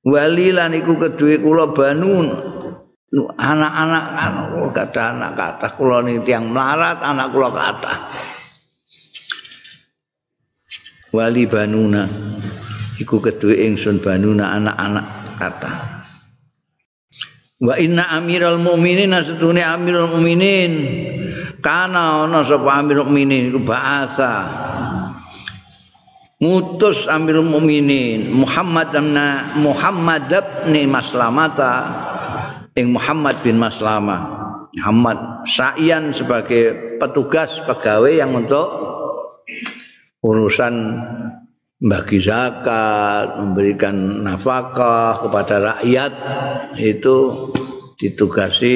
Walilan 0.00 0.72
iku 0.72 0.96
kedue 0.96 1.44
kula 1.44 1.76
banun. 1.76 2.32
Anak-anak 3.36 4.06
kan 4.16 4.34
kata 4.72 5.00
anak 5.12 5.32
kata 5.36 5.66
kula 5.76 6.00
niki 6.00 6.32
tiyang 6.32 6.48
melarat 6.48 7.04
anak 7.04 7.36
kula 7.36 7.52
kata 7.52 7.94
wali 11.12 11.44
banuna. 11.44 12.08
Iku 12.96 13.20
kedue 13.20 13.60
ingsun 13.60 14.00
banuna 14.00 14.56
anak-anak 14.56 15.06
kata. 15.36 15.99
Wa 17.60 17.76
inna 17.76 18.08
amiral 18.16 18.56
mu'minin 18.56 19.12
asatune 19.12 19.60
amiral 19.60 20.08
mu'minin. 20.08 20.72
Kana 21.60 22.24
ana 22.24 22.40
sapa 22.40 22.80
amirul 22.80 23.12
mu'minin? 23.12 23.52
Iku 23.52 23.60
bahasa 23.60 24.48
ngutus 26.40 27.04
amirul 27.04 27.44
mu'minin. 27.44 28.32
Muhammad 28.32 28.96
amna 28.96 29.52
Muhammad 29.60 30.32
bin 30.32 30.88
Maslamata. 30.88 31.74
Ing 32.80 32.96
Muhammad 32.96 33.36
bin 33.44 33.60
Maslama. 33.60 34.40
Muhammad 34.72 35.44
Sa'yan 35.44 36.16
sebagai 36.16 36.96
petugas 36.96 37.60
pegawai 37.66 38.22
yang 38.24 38.32
untuk 38.32 38.70
urusan 40.22 40.96
bagi 41.80 42.20
zakat, 42.20 43.40
memberikan 43.40 44.20
nafkah 44.20 45.16
kepada 45.24 45.56
rakyat 45.72 46.12
itu 46.76 47.48
ditugasi 47.96 48.74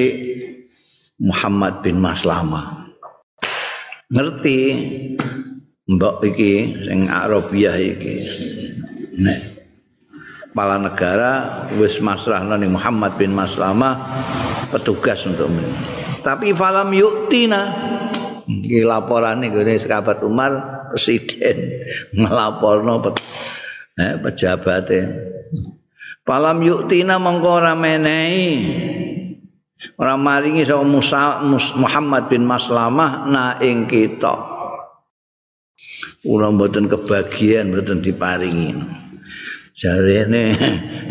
Muhammad 1.20 1.84
bin 1.84 2.00
Maslama. 2.00 2.88
Ngerti 4.08 4.58
mbok 5.84 6.24
iki 6.24 6.52
sing 6.88 7.12
Arabiah 7.12 7.76
iki. 7.76 8.16
Nek 9.20 9.40
kepala 10.48 10.80
negara 10.80 11.32
wis 11.76 12.00
masrahno 12.00 12.56
ning 12.56 12.72
Muhammad 12.72 13.20
bin 13.20 13.36
Maslama 13.36 14.00
petugas 14.72 15.28
untuk 15.28 15.52
ini. 15.52 15.68
Tapi 16.24 16.56
falam 16.56 16.88
yuktina 16.88 17.68
iki 18.48 18.80
laporane 18.80 19.52
gone 19.52 19.76
sahabat 19.76 20.24
Umar 20.24 20.52
presiden 20.94 21.82
ngelaporno 22.14 23.02
eh 23.98 24.14
pejabate 24.22 24.98
palam 26.22 26.62
yuktina 26.62 27.18
mongko 27.18 27.50
ora 27.60 27.74
menehi. 27.74 28.48
Ora 29.94 30.18
maringi 30.18 30.66
sapa 30.66 30.82
Musa 30.82 31.44
Muhammad 31.78 32.26
bin 32.26 32.48
Maslamah 32.48 33.28
na 33.30 33.60
ing 33.62 33.86
kita. 33.86 34.32
Kula 36.24 36.50
mboten 36.50 36.88
kebagian 36.88 37.70
mboten 37.70 38.00
diparingi. 38.00 38.74
Jarene 39.76 40.56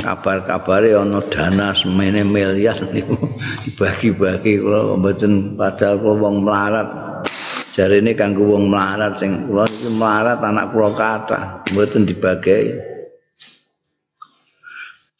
kabar-kabare 0.03 0.97
ana 0.97 1.21
dana 1.29 1.71
semene 1.71 2.25
miliar 2.25 2.75
niku. 2.91 3.15
Dibagi-bagi 3.63 4.59
kula 4.59 4.97
mboten 4.99 5.55
padahal 5.55 6.01
kula 6.01 6.15
wong 6.19 6.35
melarat 6.43 6.89
jarene 7.73 8.13
kanggo 8.13 8.53
wong 8.53 8.69
melarat 8.69 9.17
sing 9.17 9.49
kula 9.49 9.65
iki 9.65 9.89
melarat 9.89 10.37
anak 10.39 10.69
kula 10.69 10.93
kathah 10.93 11.65
mboten 11.73 12.05
dibagi 12.05 12.93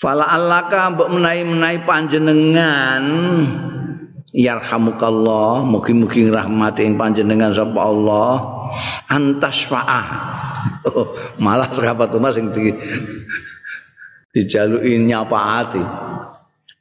Fala 0.03 0.27
allaka 0.35 0.91
mbok 0.91 1.15
menahi-menahi 1.15 1.87
panjenengan. 1.87 3.03
Yarhamukallah 4.35 5.63
mugi-mugi 5.63 6.27
rahmati 6.27 6.83
ing 6.83 6.99
panjenengan 6.99 7.55
sapa 7.55 7.79
Allah. 7.79 8.35
Antas 9.07 9.63
faah 9.63 10.07
oh, 10.91 11.15
malah 11.39 11.71
sahabat 11.71 12.11
Umar 12.19 12.35
sing 12.35 12.51
di 12.51 12.75
dijaluki 14.35 14.99
nyapaati. 15.07 15.83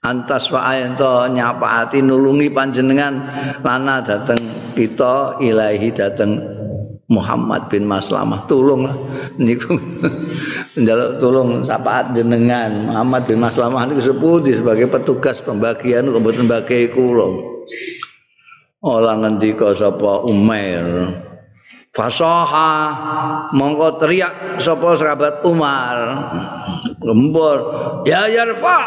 Antas 0.03 0.51
faah 0.51 0.83
ento 0.83 1.31
nyapaati 1.31 2.03
nulungi 2.03 2.51
panjenengan 2.51 3.23
lana 3.63 4.03
dateng 4.03 4.52
kita 4.73 5.39
ilahi 5.45 5.89
dateng 5.93 6.41
Muhammad 7.13 7.69
bin 7.69 7.85
Maslamah. 7.85 8.49
Lah. 8.49 8.97
Niku. 9.37 9.77
Njaluk 10.81 11.11
tulung 11.21 11.51
sapaat 11.69 12.17
jenengan. 12.17 12.89
Muhammad 12.89 13.29
bin 13.29 13.39
Maslamah 13.45 13.85
niku 13.85 14.01
sepundi 14.01 14.57
sebagai 14.57 14.89
petugas 14.89 15.45
pembagian 15.45 16.09
kebetulan 16.09 16.49
bagi 16.49 16.89
kula. 16.89 17.29
Olah 18.83 19.15
ngendika 19.21 19.77
sapa 19.77 20.25
Umair? 20.25 21.13
Fasaha. 21.93 22.73
Mongko 23.53 24.01
teriak 24.01 24.59
sapa 24.59 24.97
sahabat 24.97 25.45
Umar. 25.45 25.99
Gembor 27.05 27.59
ya 28.09 28.25
yarfa. 28.27 28.79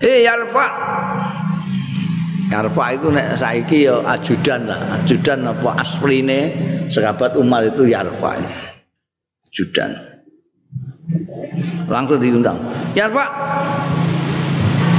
Eh 0.00 0.26
yarfa 0.26 0.93
Yarfa 2.54 2.94
itu 2.94 3.10
nek 3.10 3.34
saiki 3.34 3.90
ya 3.90 3.98
ajudan 4.14 4.70
lah, 4.70 4.78
ajudan 5.02 5.42
apa 5.42 5.74
asprine 5.82 6.54
sahabat 6.86 7.34
Umar 7.34 7.66
itu 7.66 7.90
Yarfa. 7.90 8.38
Ajudan. 9.50 9.90
Langsung 11.90 12.22
diundang. 12.22 12.54
Yarfa. 12.94 13.26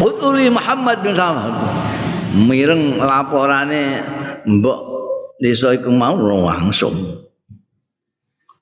Utuli 0.03 0.51
Muhammad 0.51 0.99
bin 0.99 1.15
Salam. 1.15 1.55
Mireng 2.35 2.99
laporane 2.99 4.03
Mbok 4.43 4.79
desa 5.39 5.71
iku 5.71 5.95
mau 5.95 6.19
langsung. 6.19 7.23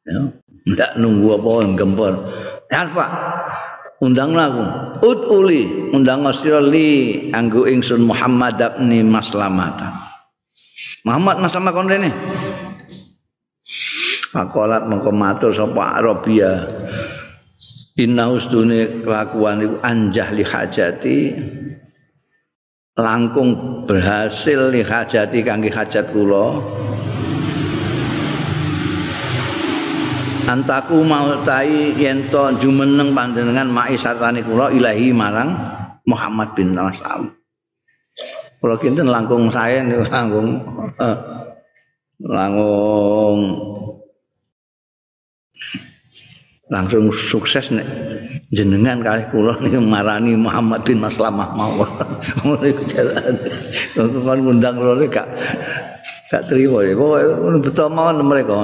Ya, 0.05 0.21
ndak 0.69 1.01
nunggu 1.01 1.41
apa 1.41 1.51
gempor. 1.73 2.13
Yarfa. 2.69 3.05
Undanglah 4.03 4.51
aku. 4.51 4.65
Utuli 5.03 5.91
undang 5.95 6.27
sira 6.35 6.59
li 6.59 7.31
anggo 7.31 7.63
ingsun 7.63 8.03
Muhammad 8.03 8.59
bin 8.75 9.07
Maslamah 9.07 9.79
Muhammad 11.07 11.39
Maslamah 11.39 11.71
kon 11.71 11.87
rene? 11.87 12.11
Pakolat 14.35 14.89
mengko 14.89 15.11
matur 15.13 15.51
sapa 15.53 15.99
Arabia 15.99 16.65
Inna 17.93 18.25
ustune 18.33 19.05
kelakuan 19.05 19.61
iku 19.61 19.77
anjah 19.85 20.33
li 20.33 20.41
hajati. 20.41 21.19
Langkung 22.97 23.85
berhasil 23.85 24.73
li 24.73 24.81
hajati 24.81 25.45
kangge 25.45 25.69
hajat 25.69 26.09
kula 26.09 26.57
antaku 30.47 31.03
mau 31.03 31.43
tai 31.47 31.95
yen 31.95 32.27
to 32.27 32.51
jumeneng 32.59 33.15
panjenengan 33.15 33.67
mai 33.67 33.95
sartane 33.95 34.43
kula 34.43 34.71
ilahi 34.73 35.15
marang 35.15 35.55
Muhammad 36.03 36.51
bin 36.55 36.75
Nasam. 36.75 37.31
Kula 38.59 38.75
kinten 38.79 39.07
langkung 39.07 39.51
saya 39.51 39.83
niku 39.83 40.07
langkung 40.07 40.49
eh, 40.99 41.17
langkung 42.23 43.39
langsung 46.71 47.11
sukses 47.11 47.69
nek 47.75 47.87
jenengan 48.49 49.03
kali 49.03 49.23
kula 49.31 49.59
niku 49.63 49.79
marani 49.79 50.35
Muhammad 50.35 50.83
bin 50.83 50.99
Maslamah 50.99 51.51
mawon. 51.55 51.91
Ngono 52.43 52.63
iku 52.67 52.83
jalan. 52.87 53.33
Kok 53.95 54.35
ngundang 54.39 54.75
kula 54.75 55.07
gak 55.07 55.27
gak 56.31 56.43
trimo 56.51 56.83
ya. 56.83 56.95
Pokoke 56.95 57.59
betul 57.63 57.87
mawon 57.91 58.23
mereka. 58.23 58.55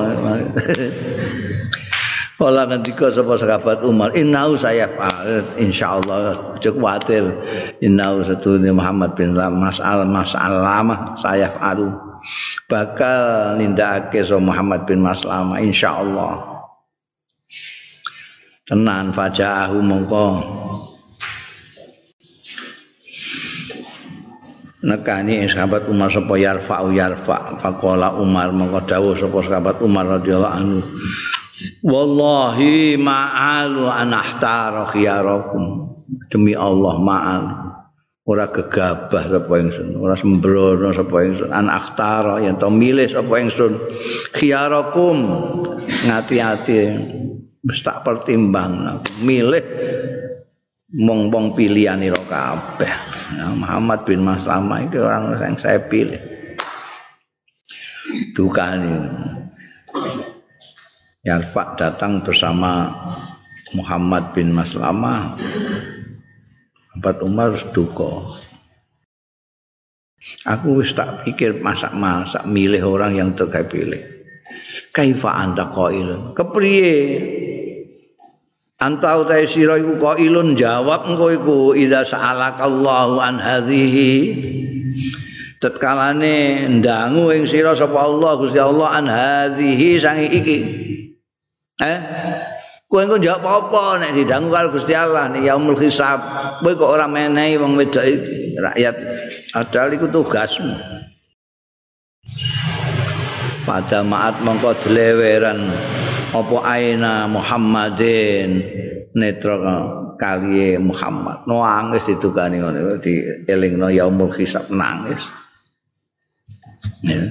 Kala 2.40 2.64
ngendika 2.72 3.12
sapa 3.12 3.36
sahabat 3.36 3.84
Umar, 3.84 4.16
"Innau 4.16 4.56
saya 4.56 4.88
insyaallah 5.60 6.56
cukup 6.64 7.04
khawatir. 7.04 7.28
Innau 7.84 8.24
satune 8.24 8.72
Muhammad 8.72 9.12
bin 9.20 9.36
Mas'al 9.36 10.08
Mas'alamah 10.08 11.20
saya 11.20 11.52
faru. 11.52 11.92
Bakal 12.72 13.60
nindakake 13.60 14.24
so 14.24 14.40
Muhammad 14.40 14.88
bin 14.88 15.04
Maslama 15.04 15.60
insyaallah. 15.60 16.64
Tenan 18.64 19.12
fajahu 19.12 19.84
mongko 19.84 20.28
nekani 24.80 25.44
sahabat 25.52 25.92
Umar 25.92 26.08
sapa 26.08 26.40
yarfa 26.40 26.88
yarfa 26.88 27.60
faqala 27.60 28.16
Umar 28.16 28.56
mongko 28.56 28.80
dawuh 28.88 29.12
sapa 29.18 29.44
sahabat 29.44 29.84
Umar 29.84 30.08
radhiyallahu 30.08 30.56
anhu 30.56 30.80
Wallahi 31.84 32.96
ma'alu 32.96 33.84
anahtara 33.88 34.88
khiyarakum. 34.90 35.88
Demi 36.32 36.56
Allah 36.56 36.96
ma'al. 37.00 37.44
Ora 38.30 38.46
gegabah 38.54 39.26
sapa 39.26 39.54
ingsun, 39.58 39.98
ora 39.98 40.14
sembrono 40.14 40.94
sapa 40.94 41.26
ingsun 41.26 41.50
an 41.50 41.66
akhtara 41.66 42.38
yen 42.38 42.62
to 42.62 42.70
milih 42.70 43.10
sapa 43.10 43.42
ingsun 43.42 43.74
khiyarakum 44.38 45.18
ngati-ati 46.06 46.94
wis 47.66 47.82
tak 47.82 48.06
pertimbang 48.06 49.02
milih 49.26 49.66
mong-mong 50.94 51.58
pilihan 51.58 51.98
ira 52.06 52.22
kabeh. 52.22 52.94
Muhammad 53.58 54.06
bin 54.06 54.22
Maslama 54.22 54.78
itu 54.86 55.02
orang 55.02 55.34
yang 55.38 55.58
saya 55.58 55.82
pilih. 55.90 56.22
Dukani. 58.38 58.94
Yarfa 61.20 61.76
datang 61.76 62.24
bersama 62.24 62.96
Muhammad 63.76 64.32
bin 64.32 64.56
Maslamah 64.56 65.36
Abad 66.96 67.20
Umar 67.20 67.60
duka 67.76 68.40
Aku 70.48 70.80
wis 70.80 70.96
tak 70.96 71.28
pikir 71.28 71.60
masak-masak 71.60 72.48
milih 72.48 72.84
orang 72.88 73.20
yang 73.20 73.32
terpilih. 73.36 74.04
Kaifa 74.96 75.32
anta 75.32 75.68
qailun? 75.68 76.36
Kepriye? 76.36 76.96
Anta 78.80 79.20
utai 79.20 79.48
sira 79.48 79.76
iku 79.80 80.00
qailun 80.00 80.56
jawab 80.56 81.08
engko 81.08 81.28
iku 81.36 81.60
idza 81.76 82.04
sa'alaka 82.04 82.64
Allahu 82.64 83.20
an 83.20 83.36
hadhihi. 83.40 84.12
Tetkalane 85.60 86.68
ndangu 86.80 87.32
ing 87.36 87.44
sira 87.48 87.76
sapa 87.76 88.08
Allah 88.08 88.32
Gusti 88.40 88.60
Allah 88.60 88.90
an 88.96 89.08
hadhihi 89.08 90.00
sangi 90.00 90.28
iki. 90.32 90.89
Eh? 91.80 92.00
Kowe 92.90 93.06
engko 93.06 93.22
njawab 93.22 93.46
apa 93.46 93.84
nek 94.02 94.18
didangu 94.18 94.50
karo 94.50 94.74
Gusti 94.74 94.98
Allah 94.98 95.30
nek 95.30 95.46
yaumul 95.46 95.78
hisab. 95.78 96.20
Kowe 96.60 96.74
kok 96.74 96.90
ora 96.90 97.06
menehi 97.06 97.56
wong 97.62 97.78
wedok 97.78 98.02
iki 98.02 98.58
rakyat 98.58 98.96
padahal 99.54 99.94
iku 99.94 100.10
tugasmu. 100.10 100.74
Pada 103.64 104.02
maat 104.02 104.42
mongko 104.42 104.74
dileweran 104.82 105.70
apa 106.34 106.56
aina 106.66 107.30
Muhammadin 107.30 108.66
netra 109.14 109.86
kali 110.18 110.82
Muhammad 110.82 111.46
nangis 111.46 112.10
ditukani 112.10 112.58
ngono 112.58 112.98
di 112.98 113.22
elingno 113.46 113.94
yaumul 113.94 114.34
hisab 114.34 114.66
nangis. 114.74 115.22
Ya. 117.06 117.22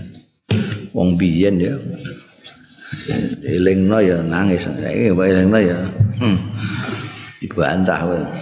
Wong 0.95 1.19
biyen 1.19 1.59
ya. 1.59 1.75
Elingno 3.45 3.99
ya 4.01 4.21
nangis. 4.23 4.69
Saiki 4.69 5.13
wae 5.13 5.33
elingno 5.33 5.59
ya. 5.59 5.79
Hmm. 6.19 6.39
dibantah 7.39 8.01
wae. 8.05 8.23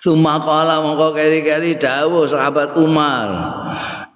Sumakala 0.00 0.80
mongko 0.80 1.12
keri-keri 1.12 1.76
dawuh 1.76 2.24
sahabat 2.24 2.72
Umar. 2.80 3.28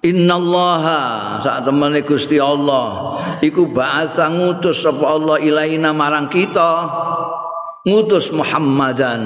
innallaha 0.05 1.01
sak 1.41 1.65
temene 1.65 2.05
Gusti 2.05 2.37
Allah 2.37 3.17
iku 3.41 3.73
ba'atsa 3.73 4.29
ngutus 4.29 4.85
sapa 4.85 5.01
Allah 5.01 5.41
ilaina 5.41 5.89
marang 5.91 6.29
kita. 6.29 6.85
Ngutus 7.85 8.33
Muhammadan. 8.33 9.21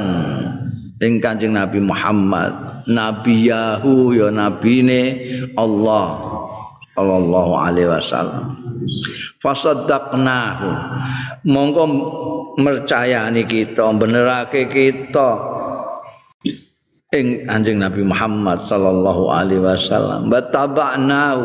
Ing 1.00 1.24
Kanjeng 1.24 1.56
Nabi 1.56 1.80
Muhammad. 1.80 2.84
Nabiyahu 2.90 4.18
ya 4.18 4.28
nabine 4.34 5.02
Allah 5.54 6.29
sallallahu 7.00 7.52
alaihi 7.56 7.88
wasallam. 7.88 8.60
Fasaddaqnahu. 9.40 10.68
Mongko 11.48 11.84
mercayani 12.60 13.48
kita 13.48 13.88
benerake 13.96 14.68
kita. 14.68 15.56
Ing 17.10 17.50
Anjing 17.50 17.82
Nabi 17.82 18.06
Muhammad 18.06 18.68
sallallahu 18.68 19.32
alaihi 19.32 19.64
wasallam. 19.64 20.30
Bataba'nahu 20.30 21.44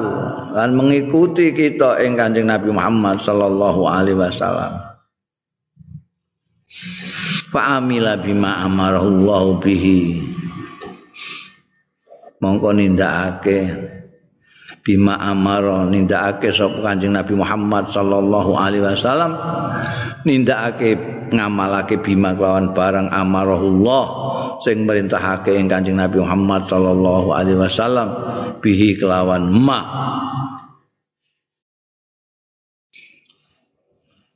lan 0.58 0.70
mengikuti 0.76 1.54
kita 1.54 2.02
ing 2.04 2.18
Kanjeng 2.18 2.50
Nabi 2.50 2.68
Muhammad 2.74 3.22
sallallahu 3.22 3.88
alaihi 3.88 4.18
wasallam. 4.18 4.76
Fa'amila 7.54 8.18
bima 8.18 8.60
amarahullahu 8.66 9.62
bihi. 9.62 10.20
Mongko 12.42 12.76
nindakake 12.76 13.93
bima 14.84 15.16
amara 15.16 15.88
nindakake 15.88 16.52
sapa 16.52 16.84
Kanjeng 16.84 17.16
Nabi 17.16 17.32
Muhammad 17.32 17.88
sallallahu 17.88 18.52
alaihi 18.52 18.84
wasallam 18.84 19.32
nindakake 20.28 21.00
ngamalake 21.32 22.04
bima 22.04 22.36
kelawan 22.36 22.76
barang 22.76 23.08
amarahullah 23.08 24.04
sing 24.60 24.84
merintahake 24.84 25.56
ing 25.56 25.72
Kanjeng 25.72 25.96
Nabi 25.96 26.20
Muhammad 26.20 26.68
sallallahu 26.68 27.32
alaihi 27.32 27.56
wasallam 27.56 28.12
bihi 28.60 29.00
kelawan 29.00 29.48
ma. 29.48 29.80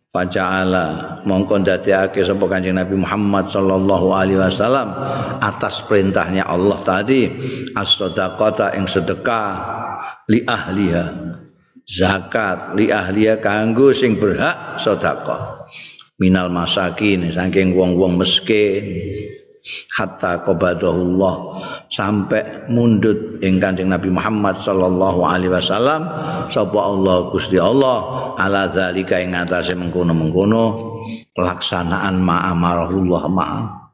Paja'ala 0.09 1.21
mongko 1.29 1.61
ndadekake 1.61 2.25
sapa 2.25 2.49
Kanjeng 2.49 2.81
Nabi 2.81 2.97
Muhammad 2.97 3.53
sallallahu 3.53 4.17
alaihi 4.17 4.41
wasallam 4.41 4.97
atas 5.45 5.85
perintahnya 5.85 6.49
Allah 6.49 6.81
tadi 6.81 7.29
as-sadaqata 7.77 8.73
ing 8.81 8.89
sedekah 8.89 9.77
li 10.29 10.45
ahliha 10.45 11.05
zakat 11.89 12.77
li 12.77 12.93
ahliha 12.93 13.41
kanggo 13.41 13.97
sing 13.97 14.21
berhak 14.21 14.77
sedekah. 14.77 15.65
Minal 16.19 16.51
masakin 16.53 17.31
saking 17.33 17.73
wong-wong 17.73 18.21
miskin. 18.21 18.85
Hatta 19.95 20.41
qabadahullah. 20.45 21.37
Sampai 21.93 22.69
mundut 22.73 23.41
ing 23.45 23.61
Kanjeng 23.61 23.93
Nabi 23.93 24.09
Muhammad 24.09 24.57
sallallahu 24.61 25.21
alaihi 25.25 25.53
wasallam 25.53 26.09
sapa 26.49 26.79
Allah 26.79 27.29
Gusti 27.29 27.61
Allah 27.61 28.33
ala 28.41 28.69
zalika 28.73 29.21
ing 29.21 29.37
atase 29.37 29.77
mengkono-mengkono 29.77 30.65
pelaksanaan 31.37 32.17
ma'amarahullah 32.19 33.23
ma'a 33.29 33.88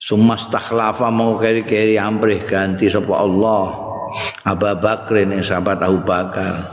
Sumas 0.00 0.48
takhlafa 0.48 1.12
mau 1.12 1.36
keri-keri 1.36 2.00
amrih 2.00 2.40
ganti 2.48 2.88
sapa 2.88 3.20
Allah. 3.20 3.92
Abu 4.48 4.64
Bakrin 4.80 5.28
yang 5.28 5.44
sahabat 5.44 5.84
Abu 5.84 6.00
Bakar. 6.00 6.72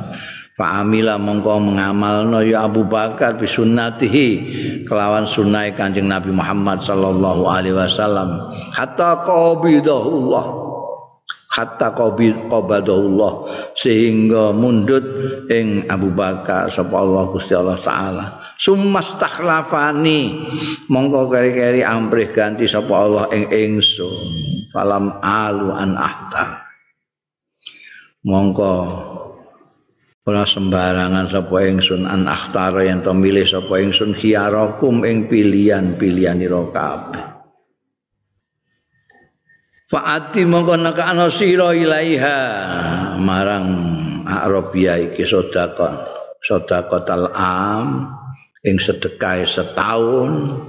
Fa'amila 0.56 1.20
mongko 1.20 1.60
mengamalno 1.60 2.40
ya 2.42 2.66
Abu 2.66 2.88
Bakar 2.88 3.36
bi 3.36 3.46
sunnatihi 3.46 4.28
kelawan 4.88 5.28
sunnah 5.28 5.70
Kanjeng 5.76 6.08
Nabi 6.08 6.32
Muhammad 6.32 6.80
sallallahu 6.80 7.46
alaihi 7.52 7.76
wasallam. 7.76 8.48
Hatta 8.72 9.22
qabidahullah. 9.22 10.46
Hatta 11.52 11.92
qabidahullah 11.92 13.34
sehingga 13.76 14.56
mundut 14.56 15.04
ing 15.52 15.84
Abu 15.92 16.16
Bakar 16.16 16.72
sapa 16.72 16.96
Allah 16.96 17.28
Gusti 17.28 17.52
Allah 17.52 17.78
taala 17.84 18.37
sumastakhlafani. 18.58 20.50
Mongko 20.90 21.30
keri-keri 21.30 21.86
amrih 21.86 22.34
ganti 22.34 22.66
sapa 22.66 22.92
Allah 22.92 23.26
ing 23.32 23.48
ingsun. 23.54 24.70
Falam 24.74 25.22
alu 25.22 25.72
an 25.72 25.96
ahta. 25.96 26.66
Mongko 28.26 28.76
ora 30.28 30.44
sembarangan 30.44 31.32
sapa 31.32 31.56
ingsun 31.64 32.04
an 32.04 32.28
akhtara 32.28 32.84
yen 32.84 33.00
to 33.00 33.16
milih 33.16 33.48
sapa 33.48 33.80
ingsun 33.80 34.12
khiyarakum 34.12 35.08
ing 35.08 35.32
pilihan-pilihan 35.32 36.42
ira 36.44 36.68
kabeh. 36.74 37.24
Fa'ati 39.88 40.44
mongko 40.44 40.76
nekakno 40.84 41.32
sira 41.32 41.72
ilaiha 41.72 42.40
marang 43.24 43.68
Arabia 44.28 45.00
iki 45.00 45.24
sedekah 45.24 45.96
sedekah 46.44 47.32
am 47.32 48.17
ing 48.68 48.76
sedekah 48.76 49.48
setahun 49.48 50.60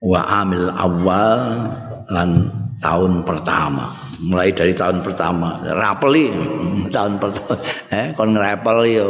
wa 0.00 0.20
amil 0.40 0.72
awal 0.72 1.60
lan 2.08 2.48
tahun 2.80 3.20
pertama. 3.28 3.92
Mulai 4.16 4.48
dari 4.56 4.72
tahun 4.72 5.04
pertama. 5.04 5.60
Rapeli 5.60 6.32
tahun 6.96 7.20
pertama. 7.20 7.60
Eh 7.92 8.16
kon 8.16 8.32
ngrapel 8.32 8.78
yo. 8.88 9.08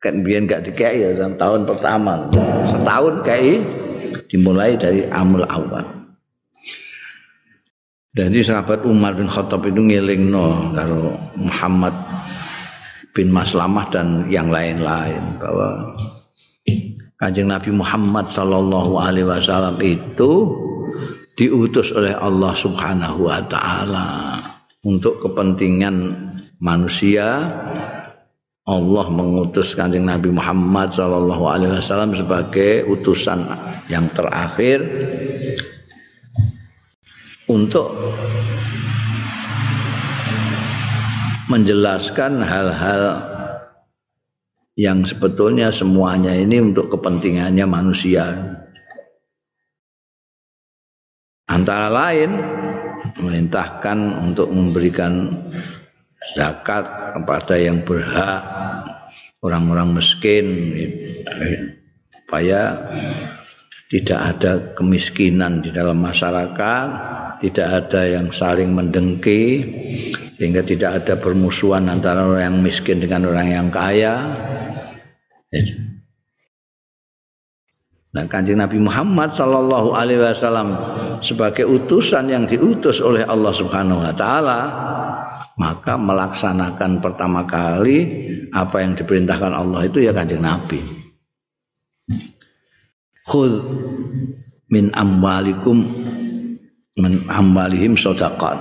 Kan 0.00 0.20
biyen 0.24 0.48
gak 0.48 0.64
dikek 0.68 0.92
ya 1.00 1.08
tahun 1.36 1.68
pertama. 1.68 2.28
Setahun 2.64 3.24
kayak 3.24 3.64
dimulai 4.28 4.76
dari 4.76 5.04
amul 5.08 5.44
awal. 5.48 5.84
Jadi 8.14 8.46
sahabat 8.46 8.86
Umar 8.86 9.18
bin 9.18 9.26
Khattab 9.26 9.66
itu 9.66 9.80
ngelingno 9.82 10.70
karo 10.70 11.18
Muhammad 11.34 11.90
bin 13.10 13.34
Maslamah 13.34 13.90
dan 13.90 14.30
yang 14.30 14.54
lain-lain 14.54 15.18
bahwa 15.42 15.98
Kanjeng 17.14 17.46
Nabi 17.46 17.70
Muhammad 17.70 18.34
sallallahu 18.34 18.98
alaihi 18.98 19.30
wasallam 19.30 19.78
itu 19.78 20.50
diutus 21.38 21.94
oleh 21.94 22.14
Allah 22.14 22.50
Subhanahu 22.54 23.30
wa 23.30 23.38
taala 23.46 24.38
untuk 24.82 25.22
kepentingan 25.22 25.94
manusia. 26.58 27.46
Allah 28.64 29.06
mengutus 29.12 29.76
Kanjeng 29.76 30.08
Nabi 30.08 30.32
Muhammad 30.32 30.90
sallallahu 30.90 31.44
alaihi 31.44 31.76
wasallam 31.76 32.16
sebagai 32.16 32.88
utusan 32.88 33.44
yang 33.92 34.08
terakhir 34.16 34.80
untuk 37.44 37.92
menjelaskan 41.52 42.40
hal-hal 42.40 43.33
yang 44.74 45.06
sebetulnya 45.06 45.70
semuanya 45.70 46.34
ini 46.34 46.58
untuk 46.58 46.90
kepentingannya 46.90 47.66
manusia. 47.66 48.26
Antara 51.46 51.86
lain 51.92 52.30
memerintahkan 53.14 53.98
untuk 54.26 54.50
memberikan 54.50 55.30
zakat 56.34 57.14
kepada 57.14 57.54
yang 57.54 57.86
berhak 57.86 58.42
orang-orang 59.44 59.94
miskin 59.94 60.46
supaya 62.10 62.74
tidak 63.92 64.20
ada 64.34 64.52
kemiskinan 64.74 65.62
di 65.62 65.70
dalam 65.70 66.00
masyarakat 66.02 66.86
tidak 67.44 67.68
ada 67.68 68.02
yang 68.08 68.32
saling 68.32 68.72
mendengki 68.72 69.60
sehingga 70.40 70.64
tidak 70.64 71.04
ada 71.04 71.14
permusuhan 71.20 71.86
antara 71.92 72.24
orang 72.24 72.42
yang 72.42 72.58
miskin 72.64 73.04
dengan 73.04 73.28
orang 73.28 73.52
yang 73.52 73.68
kaya 73.68 74.32
Nah, 78.14 78.24
kanjeng 78.30 78.62
Nabi 78.62 78.78
Muhammad 78.78 79.34
Sallallahu 79.34 79.90
Alaihi 79.90 80.22
Wasallam 80.22 80.78
sebagai 81.18 81.66
utusan 81.66 82.30
yang 82.30 82.46
diutus 82.46 83.02
oleh 83.02 83.26
Allah 83.26 83.50
Subhanahu 83.50 84.06
Wa 84.06 84.14
Taala, 84.14 84.60
maka 85.58 85.98
melaksanakan 85.98 87.02
pertama 87.02 87.42
kali 87.42 88.06
apa 88.54 88.86
yang 88.86 88.94
diperintahkan 88.94 89.50
Allah 89.50 89.86
itu 89.86 89.98
ya 89.98 90.14
kanjeng 90.14 90.46
Nabi. 90.46 90.78
Khud 93.26 93.52
min 94.70 94.94
amwalikum 94.94 95.78
min 96.94 97.12
amwalihim 97.26 97.98
sodakot. 97.98 98.54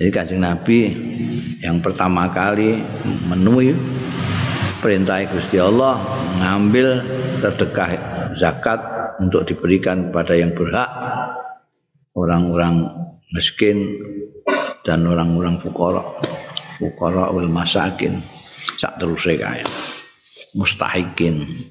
Jadi 0.00 0.08
kanjeng 0.08 0.40
Nabi 0.40 0.88
yang 1.60 1.84
pertama 1.84 2.32
kali 2.32 2.80
menemui 3.28 3.76
perintah 4.82 5.22
Gusti 5.30 5.62
Allah 5.62 5.96
mengambil 6.36 6.98
sedekah 7.38 7.90
zakat 8.34 8.82
untuk 9.22 9.46
diberikan 9.46 10.10
kepada 10.10 10.34
yang 10.34 10.50
berhak 10.50 10.90
orang-orang 12.18 12.90
miskin 13.30 13.96
dan 14.82 15.06
orang-orang 15.06 15.62
fukara 15.62 16.02
fukara 16.82 17.30
ul 17.30 17.46
masakin. 17.46 18.18
Sak 18.82 18.98
terusé 18.98 19.38
kae. 19.38 19.62
Mustahikin. 20.58 21.70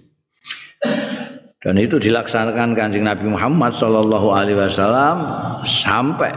Dan 1.61 1.75
itu 1.77 2.01
dilaksanakan 2.01 2.73
kanjeng 2.73 3.05
Nabi 3.05 3.29
Muhammad 3.29 3.77
Shallallahu 3.77 4.33
Alaihi 4.33 4.57
Wasallam 4.57 5.17
sampai 5.61 6.33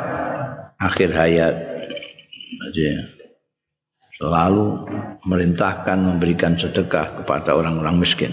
akhir 0.76 1.16
hayat. 1.16 1.54
Jadi 2.68 3.13
selalu 4.18 4.86
merintahkan 5.26 5.98
memberikan 5.98 6.54
sedekah 6.54 7.22
kepada 7.22 7.58
orang-orang 7.58 7.98
miskin. 7.98 8.32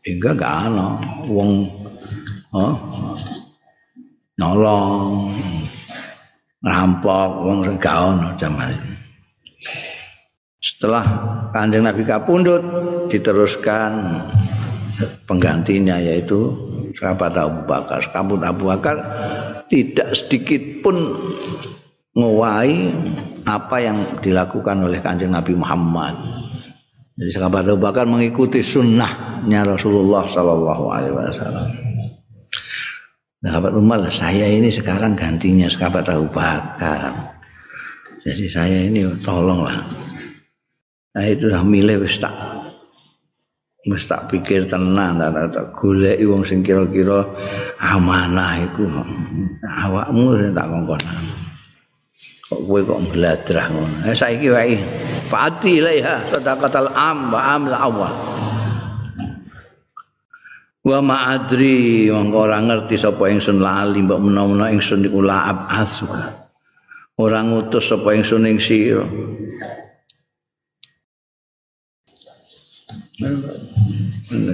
Hingga 0.00 0.30
gak 0.32 0.54
ana 0.68 0.96
wong 1.28 1.68
oh, 2.56 2.76
nolong 4.40 5.36
ngerampok 6.64 7.30
wong 7.44 7.58
ana 7.80 8.28
zaman 8.40 8.72
itu. 8.72 8.92
Setelah 10.60 11.04
Kanjeng 11.52 11.84
Nabi 11.84 12.04
kapundut 12.04 12.60
diteruskan 13.08 14.20
penggantinya 15.24 15.96
yaitu 15.96 16.52
sahabat 16.96 17.32
Abu 17.36 17.60
Bakar. 17.64 18.00
Sahabat 18.04 18.40
Abu 18.44 18.68
Bakar 18.68 18.96
tidak 19.72 20.12
sedikit 20.16 20.60
pun 20.84 20.96
ngowai 22.14 22.90
apa 23.46 23.76
yang 23.78 24.18
dilakukan 24.18 24.82
oleh 24.82 24.98
Kanjeng 24.98 25.30
Nabi 25.30 25.54
Muhammad. 25.54 26.14
Jadi 27.20 27.30
sahabat 27.36 27.68
Abu 27.68 27.78
Bakar 27.78 28.08
mengikuti 28.08 28.64
sunnahnya 28.64 29.68
Rasulullah 29.68 30.24
Sallallahu 30.24 30.84
Alaihi 30.88 31.14
Wasallam. 31.14 31.68
Sahabat 33.40 33.72
Umar, 33.72 34.04
saya 34.12 34.48
ini 34.48 34.68
sekarang 34.68 35.16
gantinya 35.16 35.68
sahabat 35.68 36.08
Abu 36.08 36.28
Bakar. 36.32 37.12
Jadi 38.24 38.44
saya 38.52 38.88
ini 38.88 39.04
tolonglah. 39.20 39.84
Nah 41.16 41.24
itu 41.24 41.48
dah 41.48 41.64
milih 41.64 42.04
wis 42.04 42.20
tak 42.20 42.36
pikir 44.28 44.68
tenang 44.68 45.16
tak 45.16 45.56
tak 45.56 45.66
goleki 45.72 46.28
wong 46.28 46.44
sing 46.44 46.60
kira-kira 46.60 47.24
amanah 47.80 48.60
iku 48.60 48.84
awakmu 49.64 50.36
tak 50.52 50.68
kongkonan 50.68 51.40
kok 52.50 52.66
kowe 52.66 52.80
kok 52.82 53.14
bladrah 53.14 53.66
ngono? 53.70 54.10
Eh 54.10 54.16
saiki 54.18 54.50
wae. 54.50 54.74
Pati 55.30 55.78
ilaiha 55.78 56.34
sadaqatal 56.34 56.90
am 56.90 57.30
wa 57.30 57.40
am 57.46 57.62
awal. 57.70 58.14
Wa 60.82 60.98
ma'adri 60.98 62.10
mongko 62.10 62.50
ora 62.50 62.58
ngerti 62.58 62.98
sapa 62.98 63.30
ingsun 63.30 63.62
lali 63.62 64.02
mbok 64.02 64.18
menawa 64.18 64.74
ingsun 64.74 65.06
iku 65.06 65.22
laab 65.22 65.70
asuka 65.70 66.50
ora 67.20 67.44
ngutus 67.46 67.86
sapa 67.86 68.18
ingsun 68.18 68.50
ing 68.50 68.58
sira. 68.58 69.06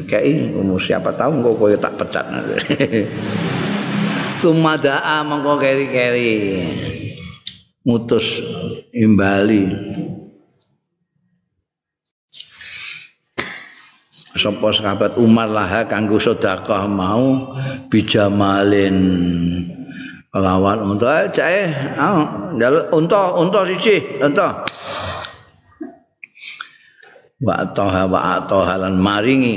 Kayak 0.04 0.52
umur 0.52 0.84
siapa 0.84 1.16
tahu 1.16 1.40
kok 1.40 1.56
kowe 1.56 1.72
tak 1.80 1.96
pecat. 1.96 2.28
Sumadaa 4.42 5.24
mongko 5.24 5.56
keri-keri. 5.56 6.34
Mutus 7.86 8.42
imbali. 8.90 9.70
Sapa 14.34 14.74
sahabat 14.74 15.14
Umar 15.22 15.46
lah 15.46 15.86
kanggo 15.86 16.18
sedekah 16.18 16.90
mau 16.90 17.54
bijamalin 17.86 18.98
lawan 20.34 20.82
untuk 20.82 21.08
jae 21.32 21.72
ah 21.94 22.50
unta 22.90 23.38
unta 23.38 23.60
siji 23.70 24.18
unta. 24.18 24.66
Wa 27.38 27.70
toha 27.70 28.02
wa 28.10 28.42
toha 28.50 28.82
lan 28.82 28.98
maringi. 28.98 29.56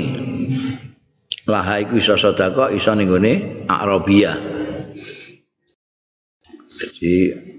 Laha 1.50 1.82
iku 1.82 1.98
iso 1.98 2.14
sedekah 2.14 2.70
iso 2.70 2.94
ning 2.94 3.10
gone 3.10 3.66
Arabia. 3.66 4.38
Jadi 6.78 7.49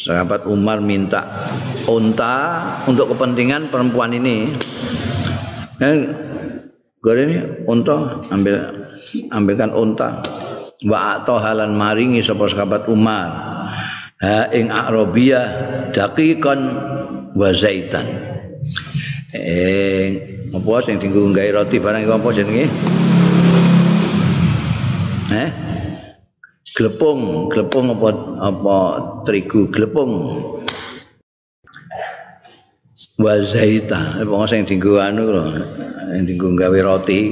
sahabat 0.00 0.48
Umar 0.48 0.80
minta 0.80 1.28
unta 1.84 2.64
untuk 2.88 3.12
kepentingan 3.12 3.68
perempuan 3.68 4.16
ini. 4.16 4.48
Eh, 5.80 5.96
gue 7.00 7.12
ini 7.16 7.36
unta 7.68 8.24
ambil 8.32 8.56
ambilkan 9.28 9.72
unta. 9.76 10.24
Wa 10.80 11.20
tohalan 11.28 11.76
maringi 11.76 12.24
sapa 12.24 12.48
sahabat 12.48 12.88
Umar. 12.88 13.28
Ha 14.20 14.52
ing 14.52 14.68
Arabia 14.72 15.40
daqiqan 15.92 16.60
wa 17.36 17.48
zaitan. 17.52 18.04
Eh 19.32 20.08
apa 20.50 20.72
sing 20.82 21.00
dienggo 21.00 21.30
gawe 21.30 21.62
roti 21.62 21.76
barang 21.80 22.04
apa 22.04 22.28
jenenge? 22.32 22.66
Eh 25.30 25.69
glepung 26.74 27.50
glepung 27.50 27.90
apa 27.90 28.08
apa 28.38 28.78
terigu 29.26 29.66
glepung? 29.70 30.38
Wa 33.20 33.36
zaita 33.42 34.22
apa 34.22 34.32
sing 34.48 34.64
dienggo 34.64 34.96
anu 34.96 35.28
lho 35.28 35.44
sing 36.14 36.22
dienggo 36.24 36.54
gawe 36.56 36.78
roti. 36.80 37.22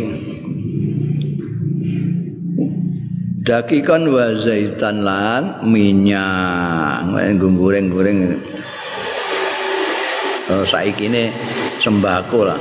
Dakikan 3.48 4.05
wa 4.12 4.37
zaitan 4.37 5.01
lan 5.01 5.64
minyak 5.64 7.09
nggo 7.09 7.48
goreng-goreng. 7.57 8.37
Saiki 10.68 11.09
ini 11.09 11.33
sembako 11.81 12.40
lah. 12.44 12.61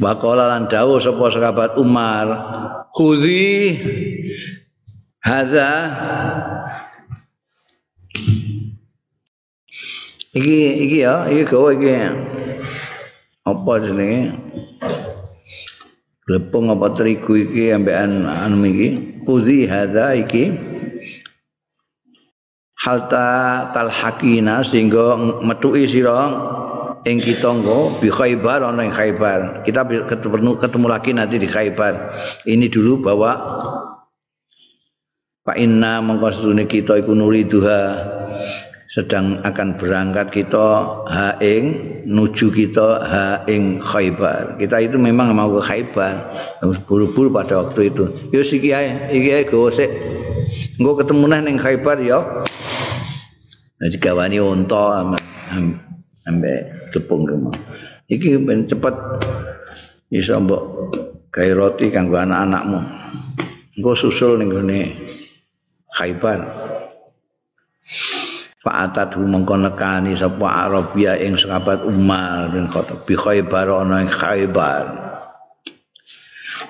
Waqala 0.00 0.48
lan 0.48 0.64
dawuh 0.70 0.96
sapa 0.96 1.28
sahabat 1.28 1.76
Umar, 1.76 2.24
"Khudhi 2.96 3.76
hadza 5.28 5.68
Iki 10.28 10.60
iki 10.86 10.98
ya, 11.02 11.24
iki 11.26 11.42
gawe 11.48 11.72
iki. 11.72 11.88
Apa 13.48 13.72
jenenge? 13.80 14.36
Lepung 16.28 16.68
apa 16.68 16.92
terigu 16.92 17.32
iki 17.32 17.72
ambekan 17.72 18.28
anu 18.28 18.68
iki? 18.68 19.18
Khudhi 19.24 19.64
hadza 19.64 20.12
iki. 20.14 20.52
Halta 22.78 23.72
talhaqina 23.74 24.62
sehingga 24.62 25.18
metuki 25.42 25.90
sira 25.90 26.30
ing 27.08 27.18
kita 27.18 27.58
nggo 27.58 27.98
bi 27.98 28.12
Khaibar 28.12 28.62
ana 28.62 28.84
ing 28.84 28.94
Khaibar. 28.94 29.64
Kita 29.64 29.82
ketemu 29.88 30.60
ketemu 30.60 30.86
lagi 30.86 31.10
nanti 31.16 31.40
di 31.40 31.48
Khaibar. 31.48 32.14
Ini 32.44 32.68
dulu 32.70 33.00
bahwa 33.00 33.32
Pak 35.48 35.56
Inna 35.56 36.04
mengkosune 36.04 36.68
kita 36.68 37.00
iku 37.00 37.16
nuriduha 37.16 37.96
sedang 38.84 39.40
akan 39.40 39.80
berangkat 39.80 40.28
kita 40.28 40.68
ha 41.08 41.40
ing 41.40 41.72
nuju 42.04 42.52
kita 42.52 43.00
ha 43.00 43.48
ing 43.48 43.80
Khaibar. 43.80 44.60
Kita 44.60 44.76
itu 44.84 45.00
memang 45.00 45.32
mau 45.32 45.48
ke 45.56 45.64
Khaibar. 45.64 46.20
Buru-buru 46.84 47.32
pada 47.32 47.64
waktu 47.64 47.88
itu. 47.88 48.28
Yo 48.28 48.44
siki 48.44 48.76
ae, 48.76 49.08
iki 49.08 49.28
ae 49.40 49.48
go 49.48 49.72
sik. 49.72 49.88
Engko 50.76 51.00
ketemu 51.00 51.24
nang 51.24 51.40
ning 51.48 51.56
Khaibar 51.56 51.96
ya. 51.96 52.20
Jadi 53.80 53.96
gawani 54.04 54.44
unta 54.44 55.00
ambek 56.28 56.92
tepung 56.92 57.24
rumah. 57.24 57.56
Iki 58.04 58.44
ben 58.44 58.68
cepet 58.68 58.92
iso 60.12 60.36
mbok 60.44 60.92
gawe 61.32 61.50
roti 61.56 61.88
kanggo 61.88 62.20
anak-anakmu. 62.20 62.80
Engko 63.80 63.96
susul 63.96 64.36
ning 64.36 64.52
gone 64.52 65.08
Khaibar. 65.98 66.40
Fa'atat 68.62 69.18
mongko 69.18 69.54
nekani 69.66 70.14
sapa 70.14 70.70
Arabia 70.70 71.18
ing 71.18 71.34
sahabat 71.34 71.82
Umar 71.82 72.54
bin 72.54 72.70
Khattab 72.70 73.02
bi 73.02 73.18
Khaibar 73.18 73.66
ana 73.66 74.06
ing 74.06 74.10
Khaibar. 74.10 74.86